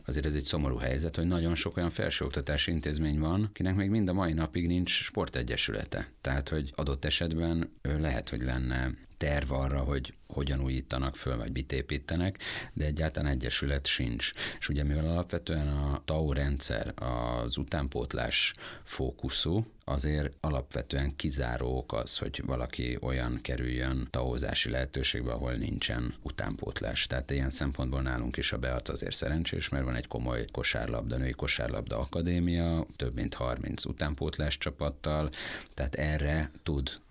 azért 0.07 0.26
ez 0.26 0.34
egy 0.34 0.44
szomorú 0.44 0.76
helyzet, 0.76 1.16
hogy 1.16 1.26
nagyon 1.26 1.55
sok 1.55 1.76
olyan 1.76 1.90
felsőoktatási 1.90 2.70
intézmény 2.70 3.18
van, 3.18 3.50
kinek 3.52 3.74
még 3.74 3.90
mind 3.90 4.09
a 4.09 4.12
mai 4.12 4.32
napig 4.32 4.66
nincs 4.66 4.90
sportegyesülete. 4.90 6.09
Tehát, 6.20 6.48
hogy 6.48 6.72
adott 6.74 7.05
esetben 7.05 7.70
lehet, 7.82 8.28
hogy 8.28 8.42
lenne 8.42 8.90
terv 9.16 9.52
arra, 9.52 9.78
hogy 9.78 10.14
hogyan 10.26 10.61
újítanak 10.61 11.16
föl, 11.16 11.36
vagy 11.36 11.52
mit 11.52 11.72
építenek, 11.72 12.38
de 12.72 12.84
egyáltalán 12.84 13.32
egyesület 13.32 13.86
sincs. 13.86 14.32
És 14.59 14.68
ugye 14.68 14.84
mivel 14.84 15.09
alapvetően 15.09 15.68
a 15.68 16.02
TAO 16.05 16.32
rendszer 16.32 16.92
az 16.96 17.57
utánpótlás 17.57 18.55
fókuszú, 18.82 19.66
azért 19.85 20.32
alapvetően 20.41 21.16
kizáró 21.16 21.85
az, 21.89 22.18
hogy 22.18 22.43
valaki 22.47 22.99
olyan 23.01 23.39
kerüljön 23.43 24.09
taózási 24.11 24.70
lehetőségbe, 24.70 25.32
ahol 25.32 25.53
nincsen 25.53 26.14
utánpótlás. 26.22 27.07
Tehát 27.07 27.30
ilyen 27.30 27.51
szempontból 27.51 28.03
nálunk 28.03 28.37
is 28.37 28.53
a 28.53 28.59
Beac 28.59 28.89
azért 28.89 29.14
szerencsés, 29.14 29.68
mert 29.68 29.85
van 29.85 29.95
egy 29.95 30.07
komoly 30.07 30.45
kosárlabda, 30.53 31.16
női 31.16 31.32
kosárlabda 31.32 31.99
akadémia, 31.99 32.87
több 32.97 33.14
mint 33.14 33.35
30 33.35 33.85
utánpótlás 33.85 34.59
csapattal, 34.59 35.30
tehát 35.74 35.95
erre 35.95 36.51
tud 36.62 37.03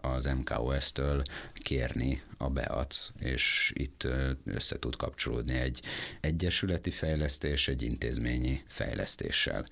az 0.00 0.24
MKOS-től 0.24 1.22
kérni 1.54 2.22
a 2.36 2.48
BEAC, 2.50 3.10
és 3.18 3.72
itt 3.74 4.06
össze 4.44 4.78
tud 4.78 4.96
kapcsolódni 4.96 5.58
egy 5.58 5.80
egyesületi 6.20 6.90
fejlesztés 6.90 7.68
egy 7.68 7.82
intézményi 7.82 8.62
fejlesztéssel 8.68 9.66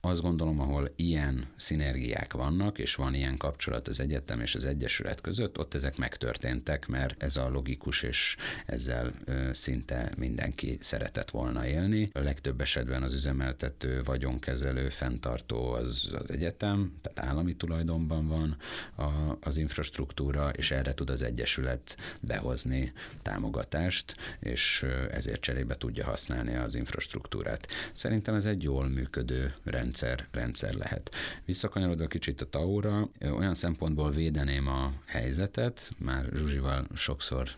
azt 0.00 0.20
gondolom, 0.20 0.60
ahol 0.60 0.92
ilyen 0.96 1.46
szinergiák 1.56 2.32
vannak, 2.32 2.78
és 2.78 2.94
van 2.94 3.14
ilyen 3.14 3.36
kapcsolat 3.36 3.88
az 3.88 4.00
egyetem 4.00 4.40
és 4.40 4.54
az 4.54 4.64
egyesület 4.64 5.20
között, 5.20 5.58
ott 5.58 5.74
ezek 5.74 5.96
megtörténtek, 5.96 6.86
mert 6.86 7.22
ez 7.22 7.36
a 7.36 7.48
logikus, 7.48 8.02
és 8.02 8.36
ezzel 8.66 9.12
szinte 9.52 10.12
mindenki 10.16 10.78
szeretett 10.80 11.30
volna 11.30 11.66
élni. 11.66 12.08
A 12.12 12.18
legtöbb 12.18 12.60
esetben 12.60 13.02
az 13.02 13.12
üzemeltető, 13.12 14.02
vagyonkezelő, 14.02 14.88
fenntartó 14.88 15.72
az, 15.72 16.10
az 16.12 16.30
egyetem, 16.30 16.92
tehát 17.02 17.30
állami 17.30 17.56
tulajdonban 17.56 18.28
van 18.28 18.56
a, 18.96 19.36
az 19.40 19.56
infrastruktúra, 19.56 20.50
és 20.50 20.70
erre 20.70 20.94
tud 20.94 21.10
az 21.10 21.22
egyesület 21.22 21.96
behozni 22.20 22.92
támogatást, 23.22 24.14
és 24.40 24.86
ezért 25.10 25.40
cserébe 25.40 25.76
tudja 25.76 26.04
használni 26.04 26.56
az 26.56 26.74
infrastruktúrát. 26.74 27.68
Szerintem 27.92 28.34
ez 28.34 28.44
egy 28.44 28.62
jól 28.62 28.88
működő 28.88 29.54
rend 29.64 29.89
rendszer, 29.90 30.26
rendszer 30.30 30.74
lehet. 30.74 31.10
Visszakanyarodva 31.44 32.06
kicsit 32.06 32.40
a 32.40 32.48
Taura, 32.48 33.08
olyan 33.20 33.54
szempontból 33.54 34.10
védeném 34.10 34.66
a 34.66 34.92
helyzetet, 35.06 35.90
már 35.98 36.28
Zsuzsival 36.34 36.86
sokszor 36.94 37.48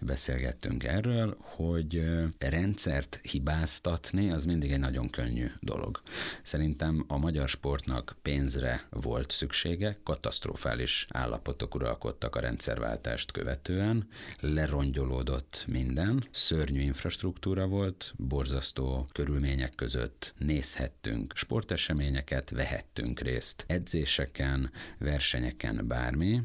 beszélgettünk 0.00 0.84
erről, 0.84 1.36
hogy 1.40 2.04
rendszert 2.38 3.20
hibáztatni 3.22 4.30
az 4.30 4.44
mindig 4.44 4.72
egy 4.72 4.78
nagyon 4.78 5.10
könnyű 5.10 5.50
dolog. 5.60 6.00
Szerintem 6.42 7.04
a 7.08 7.18
magyar 7.18 7.48
sportnak 7.48 8.16
pénzre 8.22 8.84
volt 8.90 9.30
szüksége, 9.30 9.98
katasztrofális 10.02 11.06
állapotok 11.10 11.74
uralkodtak 11.74 12.36
a 12.36 12.40
rendszerváltást 12.40 13.32
követően, 13.32 14.08
lerongyolódott 14.40 15.64
minden, 15.66 16.24
szörnyű 16.30 16.80
infrastruktúra 16.80 17.66
volt, 17.66 18.14
borzasztó 18.16 19.08
körülmények 19.12 19.74
között 19.74 20.34
nézhettünk 20.38 21.32
sporteseményeket, 21.44 22.50
vehettünk 22.50 23.20
részt 23.20 23.64
edzéseken, 23.66 24.70
versenyeken, 24.98 25.86
bármi, 25.86 26.42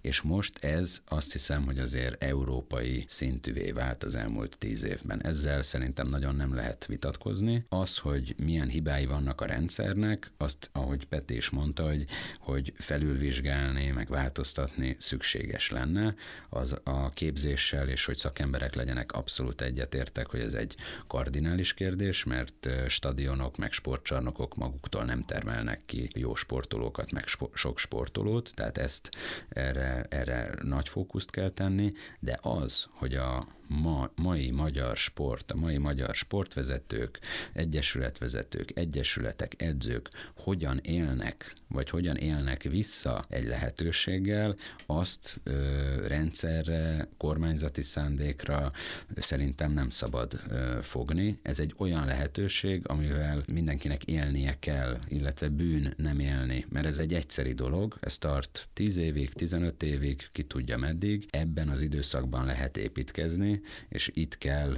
és 0.00 0.20
most 0.20 0.64
ez 0.64 1.02
azt 1.04 1.32
hiszem, 1.32 1.64
hogy 1.64 1.78
azért 1.78 2.22
európai 2.22 3.04
szintűvé 3.08 3.70
vált 3.70 4.04
az 4.04 4.14
elmúlt 4.14 4.56
tíz 4.58 4.82
évben. 4.82 5.24
Ezzel 5.24 5.62
szerintem 5.62 6.06
nagyon 6.06 6.34
nem 6.34 6.54
lehet 6.54 6.86
vitatkozni. 6.86 7.64
Az, 7.68 7.98
hogy 7.98 8.34
milyen 8.38 8.68
hibái 8.68 9.06
vannak 9.06 9.40
a 9.40 9.46
rendszernek, 9.46 10.30
azt, 10.36 10.68
ahogy 10.72 11.06
Peti 11.06 11.36
is 11.36 11.50
mondta, 11.50 11.86
hogy, 11.86 12.06
hogy 12.40 12.72
felülvizsgálni, 12.76 13.90
meg 13.90 14.08
változtatni 14.08 14.96
szükséges 14.98 15.70
lenne, 15.70 16.14
az 16.48 16.76
a 16.84 17.10
képzéssel, 17.10 17.88
és 17.88 18.04
hogy 18.04 18.16
szakemberek 18.16 18.74
legyenek 18.74 19.12
abszolút 19.12 19.60
egyetértek, 19.60 20.26
hogy 20.26 20.40
ez 20.40 20.54
egy 20.54 20.76
kardinális 21.06 21.74
kérdés, 21.74 22.24
mert 22.24 22.68
stadionok, 22.88 23.56
meg 23.56 23.72
sportcsarnokok 23.72 24.39
maguktól 24.56 25.04
nem 25.04 25.24
termelnek 25.24 25.84
ki 25.86 26.08
jó 26.14 26.34
sportolókat, 26.34 27.12
meg 27.12 27.26
spo- 27.26 27.56
sok 27.56 27.78
sportolót, 27.78 28.52
tehát 28.54 28.78
ezt 28.78 29.10
erre, 29.48 30.06
erre 30.08 30.54
nagy 30.62 30.88
fókuszt 30.88 31.30
kell 31.30 31.50
tenni, 31.50 31.92
de 32.20 32.38
az, 32.42 32.86
hogy 32.90 33.14
a 33.14 33.44
ma, 33.70 34.10
mai 34.14 34.50
magyar 34.50 34.96
sport, 34.96 35.52
a 35.52 35.56
mai 35.56 35.78
magyar 35.78 36.14
sportvezetők, 36.14 37.18
egyesületvezetők, 37.52 38.70
egyesületek, 38.74 39.62
edzők 39.62 40.10
hogyan 40.36 40.78
élnek, 40.82 41.54
vagy 41.68 41.90
hogyan 41.90 42.16
élnek 42.16 42.62
vissza 42.62 43.24
egy 43.28 43.46
lehetőséggel, 43.46 44.56
azt 44.86 45.40
ö, 45.42 46.06
rendszerre, 46.06 47.08
kormányzati 47.16 47.82
szándékra 47.82 48.72
szerintem 49.16 49.72
nem 49.72 49.90
szabad 49.90 50.40
ö, 50.48 50.78
fogni. 50.82 51.38
Ez 51.42 51.58
egy 51.58 51.74
olyan 51.76 52.06
lehetőség, 52.06 52.82
amivel 52.88 53.42
mindenkinek 53.46 54.04
élnie 54.04 54.56
kell, 54.58 54.98
illetve 55.08 55.48
bűn 55.48 55.94
nem 55.96 56.18
élni, 56.18 56.66
mert 56.68 56.86
ez 56.86 56.98
egy 56.98 57.14
egyszeri 57.14 57.52
dolog, 57.52 57.96
ez 58.00 58.18
tart 58.18 58.68
10 58.72 58.96
évig, 58.96 59.32
15 59.32 59.82
évig, 59.82 60.28
ki 60.32 60.42
tudja 60.42 60.76
meddig, 60.76 61.26
ebben 61.30 61.68
az 61.68 61.80
időszakban 61.80 62.44
lehet 62.44 62.76
építkezni, 62.76 63.59
és 63.88 64.10
itt 64.14 64.38
kell 64.38 64.76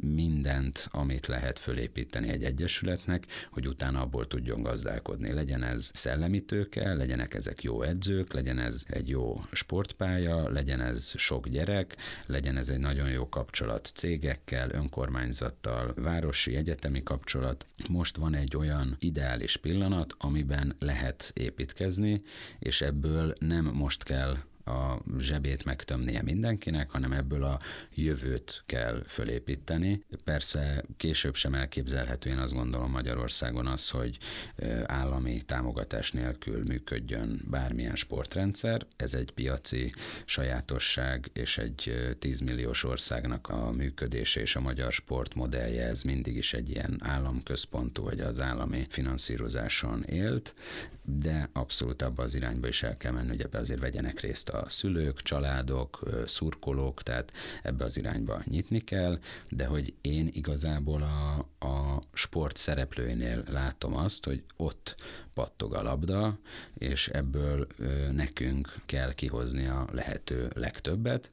mindent, 0.00 0.88
amit 0.90 1.26
lehet 1.26 1.58
fölépíteni 1.58 2.28
egy 2.28 2.44
egyesületnek, 2.44 3.26
hogy 3.50 3.68
utána 3.68 4.00
abból 4.00 4.26
tudjon 4.26 4.62
gazdálkodni. 4.62 5.32
Legyen 5.32 5.62
ez 5.62 5.90
szellemi 5.94 6.44
tőke, 6.44 6.94
legyenek 6.94 7.34
ezek 7.34 7.62
jó 7.62 7.82
edzők, 7.82 8.32
legyen 8.32 8.58
ez 8.58 8.84
egy 8.88 9.08
jó 9.08 9.40
sportpálya, 9.52 10.50
legyen 10.50 10.80
ez 10.80 11.12
sok 11.16 11.48
gyerek, 11.48 11.96
legyen 12.26 12.56
ez 12.56 12.68
egy 12.68 12.78
nagyon 12.78 13.08
jó 13.08 13.28
kapcsolat 13.28 13.90
cégekkel, 13.94 14.70
önkormányzattal, 14.70 15.94
városi, 15.96 16.56
egyetemi 16.56 17.02
kapcsolat. 17.02 17.66
Most 17.88 18.16
van 18.16 18.34
egy 18.34 18.56
olyan 18.56 18.96
ideális 18.98 19.56
pillanat, 19.56 20.14
amiben 20.18 20.76
lehet 20.78 21.30
építkezni, 21.34 22.22
és 22.58 22.80
ebből 22.80 23.34
nem 23.38 23.64
most 23.64 24.02
kell 24.02 24.36
a 24.64 24.98
zsebét 25.18 25.64
megtömnie 25.64 26.22
mindenkinek, 26.22 26.90
hanem 26.90 27.12
ebből 27.12 27.44
a 27.44 27.60
jövőt 27.94 28.62
kell 28.66 29.02
fölépíteni. 29.06 30.04
Persze 30.24 30.84
később 30.96 31.34
sem 31.34 31.54
elképzelhető, 31.54 32.30
én 32.30 32.38
azt 32.38 32.52
gondolom 32.52 32.90
Magyarországon 32.90 33.66
az, 33.66 33.90
hogy 33.90 34.18
állami 34.84 35.42
támogatás 35.42 36.12
nélkül 36.12 36.62
működjön 36.64 37.40
bármilyen 37.50 37.96
sportrendszer. 37.96 38.86
Ez 38.96 39.14
egy 39.14 39.30
piaci 39.30 39.94
sajátosság, 40.24 41.30
és 41.32 41.58
egy 41.58 42.14
10 42.18 42.40
milliós 42.40 42.84
országnak 42.84 43.48
a 43.48 43.70
működése 43.70 44.40
és 44.40 44.56
a 44.56 44.60
magyar 44.60 44.92
sport 44.92 45.34
modellje, 45.34 45.86
ez 45.86 46.02
mindig 46.02 46.36
is 46.36 46.52
egy 46.52 46.70
ilyen 46.70 47.00
államközpontú, 47.02 48.02
vagy 48.02 48.20
az 48.20 48.40
állami 48.40 48.86
finanszírozáson 48.88 50.02
élt, 50.02 50.54
de 51.02 51.48
abszolút 51.52 52.02
abba 52.02 52.22
az 52.22 52.34
irányba 52.34 52.68
is 52.68 52.82
el 52.82 52.96
kell 52.96 53.12
menni, 53.12 53.28
hogy 53.28 53.40
ebbe 53.40 53.58
azért 53.58 53.80
vegyenek 53.80 54.20
részt 54.20 54.48
a 54.54 54.68
szülők, 54.68 55.22
családok, 55.22 56.08
szurkolók, 56.26 57.02
tehát 57.02 57.32
ebbe 57.62 57.84
az 57.84 57.96
irányba 57.96 58.42
nyitni 58.44 58.84
kell, 58.84 59.18
de 59.48 59.66
hogy 59.66 59.94
én 60.00 60.28
igazából 60.32 61.02
a, 61.02 61.46
a 61.66 62.02
sport 62.12 62.56
szereplőinél 62.56 63.44
látom 63.50 63.96
azt, 63.96 64.24
hogy 64.24 64.42
ott 64.56 64.94
pattog 65.34 65.74
a 65.74 65.82
labda, 65.82 66.38
és 66.78 67.08
ebből 67.08 67.66
nekünk 68.12 68.74
kell 68.86 69.14
kihozni 69.14 69.66
a 69.66 69.88
lehető 69.92 70.50
legtöbbet, 70.54 71.30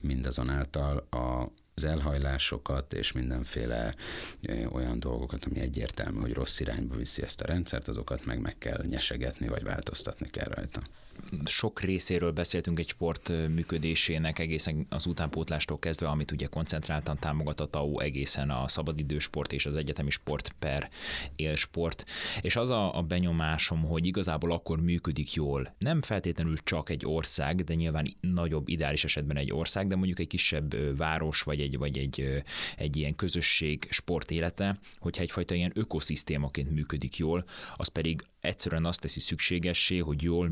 mindazonáltal 0.00 1.06
a 1.10 1.52
az 1.74 1.84
elhajlásokat 1.84 2.92
és 2.92 3.12
mindenféle 3.12 3.94
olyan 4.72 5.00
dolgokat, 5.00 5.44
ami 5.44 5.60
egyértelmű, 5.60 6.20
hogy 6.20 6.32
rossz 6.32 6.60
irányba 6.60 6.96
viszi 6.96 7.22
ezt 7.22 7.40
a 7.40 7.46
rendszert, 7.46 7.88
azokat 7.88 8.24
meg 8.24 8.40
meg 8.40 8.58
kell 8.58 8.84
nyesegetni, 8.88 9.48
vagy 9.48 9.62
változtatni 9.62 10.30
kell 10.30 10.48
rajta 10.48 10.82
sok 11.44 11.80
részéről 11.80 12.32
beszéltünk 12.32 12.78
egy 12.78 12.88
sport 12.88 13.28
működésének 13.28 14.38
egészen 14.38 14.86
az 14.88 15.06
utánpótlástól 15.06 15.78
kezdve, 15.78 16.08
amit 16.08 16.30
ugye 16.30 16.46
koncentráltan 16.46 17.16
támogat 17.16 17.60
a 17.60 17.66
TAU 17.66 18.00
egészen 18.00 18.50
a 18.50 18.68
szabadidősport 18.68 19.52
és 19.52 19.66
az 19.66 19.76
egyetemi 19.76 20.10
sport 20.10 20.54
per 20.58 20.90
élsport. 21.36 22.04
És 22.40 22.56
az 22.56 22.70
a, 22.70 22.96
a 22.98 23.02
benyomásom, 23.02 23.82
hogy 23.82 24.06
igazából 24.06 24.50
akkor 24.50 24.80
működik 24.80 25.32
jól. 25.32 25.74
Nem 25.78 26.02
feltétlenül 26.02 26.56
csak 26.64 26.90
egy 26.90 27.06
ország, 27.06 27.64
de 27.64 27.74
nyilván 27.74 28.16
nagyobb, 28.20 28.68
ideális 28.68 29.04
esetben 29.04 29.36
egy 29.36 29.52
ország, 29.52 29.86
de 29.86 29.96
mondjuk 29.96 30.18
egy 30.18 30.26
kisebb 30.26 30.96
város 30.96 31.42
vagy 31.42 31.60
egy, 31.60 31.78
vagy 31.78 31.98
egy, 31.98 32.42
egy 32.76 32.96
ilyen 32.96 33.14
közösség 33.14 33.86
sport 33.90 34.30
élete, 34.30 34.78
hogyha 34.98 35.22
egyfajta 35.22 35.54
ilyen 35.54 35.72
ökoszisztémaként 35.74 36.70
működik 36.70 37.16
jól, 37.16 37.44
az 37.76 37.88
pedig 37.88 38.24
egyszerűen 38.42 38.84
azt 38.84 39.00
teszi 39.00 39.20
szükségessé, 39.20 39.98
hogy 39.98 40.22
jól 40.22 40.48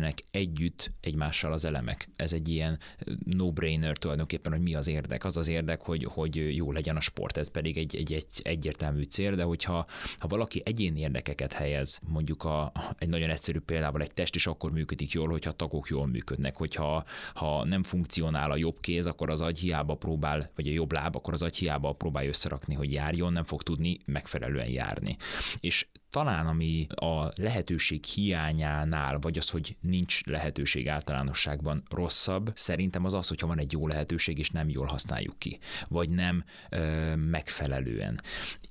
működjenek 0.00 0.24
együtt 0.30 0.90
egymással 1.00 1.52
az 1.52 1.64
elemek. 1.64 2.08
Ez 2.16 2.32
egy 2.32 2.48
ilyen 2.48 2.78
no-brainer 3.24 3.96
tulajdonképpen, 3.96 4.52
hogy 4.52 4.60
mi 4.60 4.74
az 4.74 4.88
érdek. 4.88 5.24
Az 5.24 5.36
az 5.36 5.48
érdek, 5.48 5.80
hogy, 5.80 6.04
hogy 6.04 6.56
jó 6.56 6.72
legyen 6.72 6.96
a 6.96 7.00
sport, 7.00 7.36
ez 7.36 7.50
pedig 7.50 7.78
egy, 7.78 7.96
egy, 7.96 8.12
egy 8.12 8.26
egyértelmű 8.42 9.02
cél, 9.02 9.34
de 9.34 9.42
hogyha 9.42 9.86
ha 10.18 10.28
valaki 10.28 10.62
egyéni 10.64 11.00
érdekeket 11.00 11.52
helyez, 11.52 12.00
mondjuk 12.08 12.44
a, 12.44 12.72
egy 12.98 13.08
nagyon 13.08 13.30
egyszerű 13.30 13.58
példával 13.58 14.02
egy 14.02 14.12
test 14.14 14.34
is 14.34 14.46
akkor 14.46 14.72
működik 14.72 15.10
jól, 15.10 15.28
hogyha 15.28 15.50
a 15.50 15.54
tagok 15.54 15.88
jól 15.88 16.06
működnek, 16.06 16.56
hogyha 16.56 17.04
ha 17.34 17.64
nem 17.64 17.82
funkcionál 17.82 18.50
a 18.50 18.56
jobb 18.56 18.80
kéz, 18.80 19.06
akkor 19.06 19.30
az 19.30 19.40
agy 19.40 19.58
hiába 19.58 19.94
próbál, 19.94 20.50
vagy 20.54 20.68
a 20.68 20.72
jobb 20.72 20.92
láb, 20.92 21.16
akkor 21.16 21.32
az 21.32 21.42
agy 21.42 21.56
hiába 21.56 21.92
próbálja 21.92 22.28
összerakni, 22.28 22.74
hogy 22.74 22.92
járjon, 22.92 23.32
nem 23.32 23.44
fog 23.44 23.62
tudni 23.62 23.98
megfelelően 24.04 24.68
járni. 24.68 25.16
És 25.60 25.86
talán 26.10 26.46
ami 26.46 26.86
a 26.94 27.28
lehetőség 27.34 28.04
hiányánál, 28.04 29.18
vagy 29.18 29.38
az, 29.38 29.48
hogy 29.48 29.76
nincs 29.80 30.24
lehetőség 30.24 30.88
általánosságban 30.88 31.82
rosszabb, 31.90 32.52
szerintem 32.54 33.04
az 33.04 33.14
az, 33.14 33.28
hogyha 33.28 33.46
van 33.46 33.58
egy 33.58 33.72
jó 33.72 33.86
lehetőség, 33.86 34.38
és 34.38 34.50
nem 34.50 34.68
jól 34.68 34.86
használjuk 34.86 35.38
ki, 35.38 35.58
vagy 35.88 36.10
nem 36.10 36.44
ö, 36.70 37.14
megfelelően. 37.16 38.20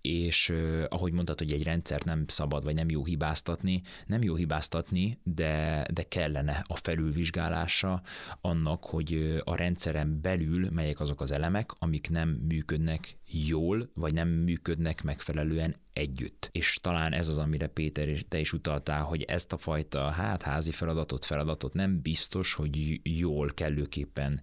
És 0.01 0.49
ö, 0.49 0.85
ahogy 0.89 1.11
mondtad, 1.11 1.37
hogy 1.37 1.51
egy 1.51 1.63
rendszert 1.63 2.05
nem 2.05 2.23
szabad, 2.27 2.63
vagy 2.63 2.75
nem 2.75 2.89
jó 2.89 3.05
hibáztatni, 3.05 3.81
nem 4.05 4.23
jó 4.23 4.35
hibáztatni, 4.35 5.19
de, 5.23 5.85
de 5.93 6.03
kellene 6.03 6.63
a 6.67 6.75
felülvizsgálása 6.75 8.01
annak, 8.41 8.85
hogy 8.85 9.41
a 9.43 9.55
rendszeren 9.55 10.21
belül 10.21 10.69
melyek 10.69 10.99
azok 10.99 11.21
az 11.21 11.31
elemek, 11.31 11.71
amik 11.79 12.09
nem 12.09 12.29
működnek 12.29 13.17
jól, 13.25 13.89
vagy 13.93 14.13
nem 14.13 14.27
működnek 14.27 15.03
megfelelően 15.03 15.75
együtt. 15.99 16.49
És 16.51 16.77
talán 16.81 17.13
ez 17.13 17.27
az, 17.27 17.37
amire 17.37 17.67
Péter, 17.67 18.07
te 18.27 18.39
is 18.39 18.53
utaltál, 18.53 19.03
hogy 19.03 19.23
ezt 19.23 19.53
a 19.53 19.57
fajta 19.57 20.09
hát 20.09 20.41
házi 20.41 20.71
feladatot, 20.71 21.25
feladatot 21.25 21.73
nem 21.73 22.01
biztos, 22.01 22.53
hogy 22.53 22.99
jól, 23.03 23.49
kellőképpen 23.53 24.41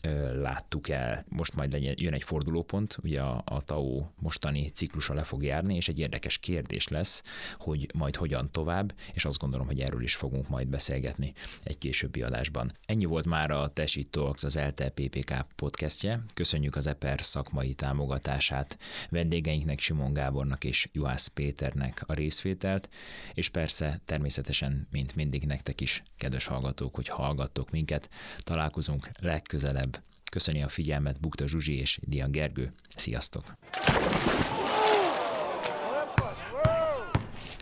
ö, 0.00 0.40
láttuk 0.40 0.88
el. 0.88 1.24
Most 1.28 1.54
majd 1.54 1.72
legyen, 1.72 1.94
jön 1.96 2.12
egy 2.12 2.24
fordulópont, 2.24 2.96
ugye 3.02 3.20
a, 3.20 3.42
a 3.44 3.62
TAO 3.62 4.06
mostani 4.16 4.68
ciklusa 4.68 5.14
le 5.14 5.22
fog 5.22 5.42
járni, 5.42 5.76
és 5.76 5.88
egy 5.88 5.98
érdekes 5.98 6.38
kérdés 6.38 6.88
lesz, 6.88 7.22
hogy 7.54 7.86
majd 7.94 8.16
hogyan 8.16 8.48
tovább, 8.50 8.94
és 9.12 9.24
azt 9.24 9.38
gondolom, 9.38 9.66
hogy 9.66 9.80
erről 9.80 10.02
is 10.02 10.14
fogunk 10.14 10.48
majd 10.48 10.68
beszélgetni 10.68 11.32
egy 11.62 11.78
későbbi 11.78 12.22
adásban. 12.22 12.72
Ennyi 12.86 13.04
volt 13.04 13.26
már 13.26 13.50
a 13.50 13.68
Tesit 13.68 14.08
Talks, 14.08 14.44
az 14.44 14.56
ELTE 14.56 14.88
PPK 14.88 15.46
podcastje. 15.56 16.24
Köszönjük 16.34 16.76
az 16.76 16.86
EPER 16.86 17.22
szakmai 17.22 17.74
támogatását 17.74 18.78
vendégeinknek, 19.10 19.80
Simon 19.80 20.12
Gábornak 20.12 20.64
és 20.64 20.88
Juhász 20.98 21.26
Péternek 21.26 22.02
a 22.06 22.12
részvételt, 22.12 22.88
és 23.34 23.48
persze 23.48 24.00
természetesen, 24.04 24.88
mint 24.90 25.14
mindig 25.14 25.44
nektek 25.44 25.80
is, 25.80 26.02
kedves 26.16 26.46
hallgatók, 26.46 26.94
hogy 26.94 27.08
hallgattok 27.08 27.70
minket. 27.70 28.08
Találkozunk 28.38 29.10
legközelebb. 29.18 30.02
Köszöni 30.30 30.62
a 30.62 30.68
figyelmet 30.68 31.20
Bukta 31.20 31.48
Zsuzsi 31.48 31.78
és 31.78 31.98
Dian 32.02 32.30
Gergő. 32.30 32.72
Sziasztok! 32.96 33.56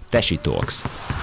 Tesi 0.08 0.38
Talks. 0.38 0.82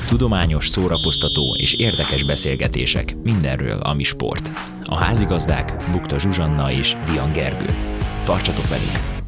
Tudományos, 0.09 0.67
szórakoztató 0.67 1.55
és 1.55 1.73
érdekes 1.73 2.25
beszélgetések 2.25 3.15
mindenről, 3.15 3.79
ami 3.79 4.03
sport. 4.03 4.49
A 4.83 4.95
házigazdák 4.95 5.83
Bukta 5.91 6.19
Zsuzsanna 6.19 6.71
és 6.71 6.95
Dian 7.05 7.31
Gergő. 7.31 7.97
Tartsatok 8.23 8.67
velünk! 8.67 9.22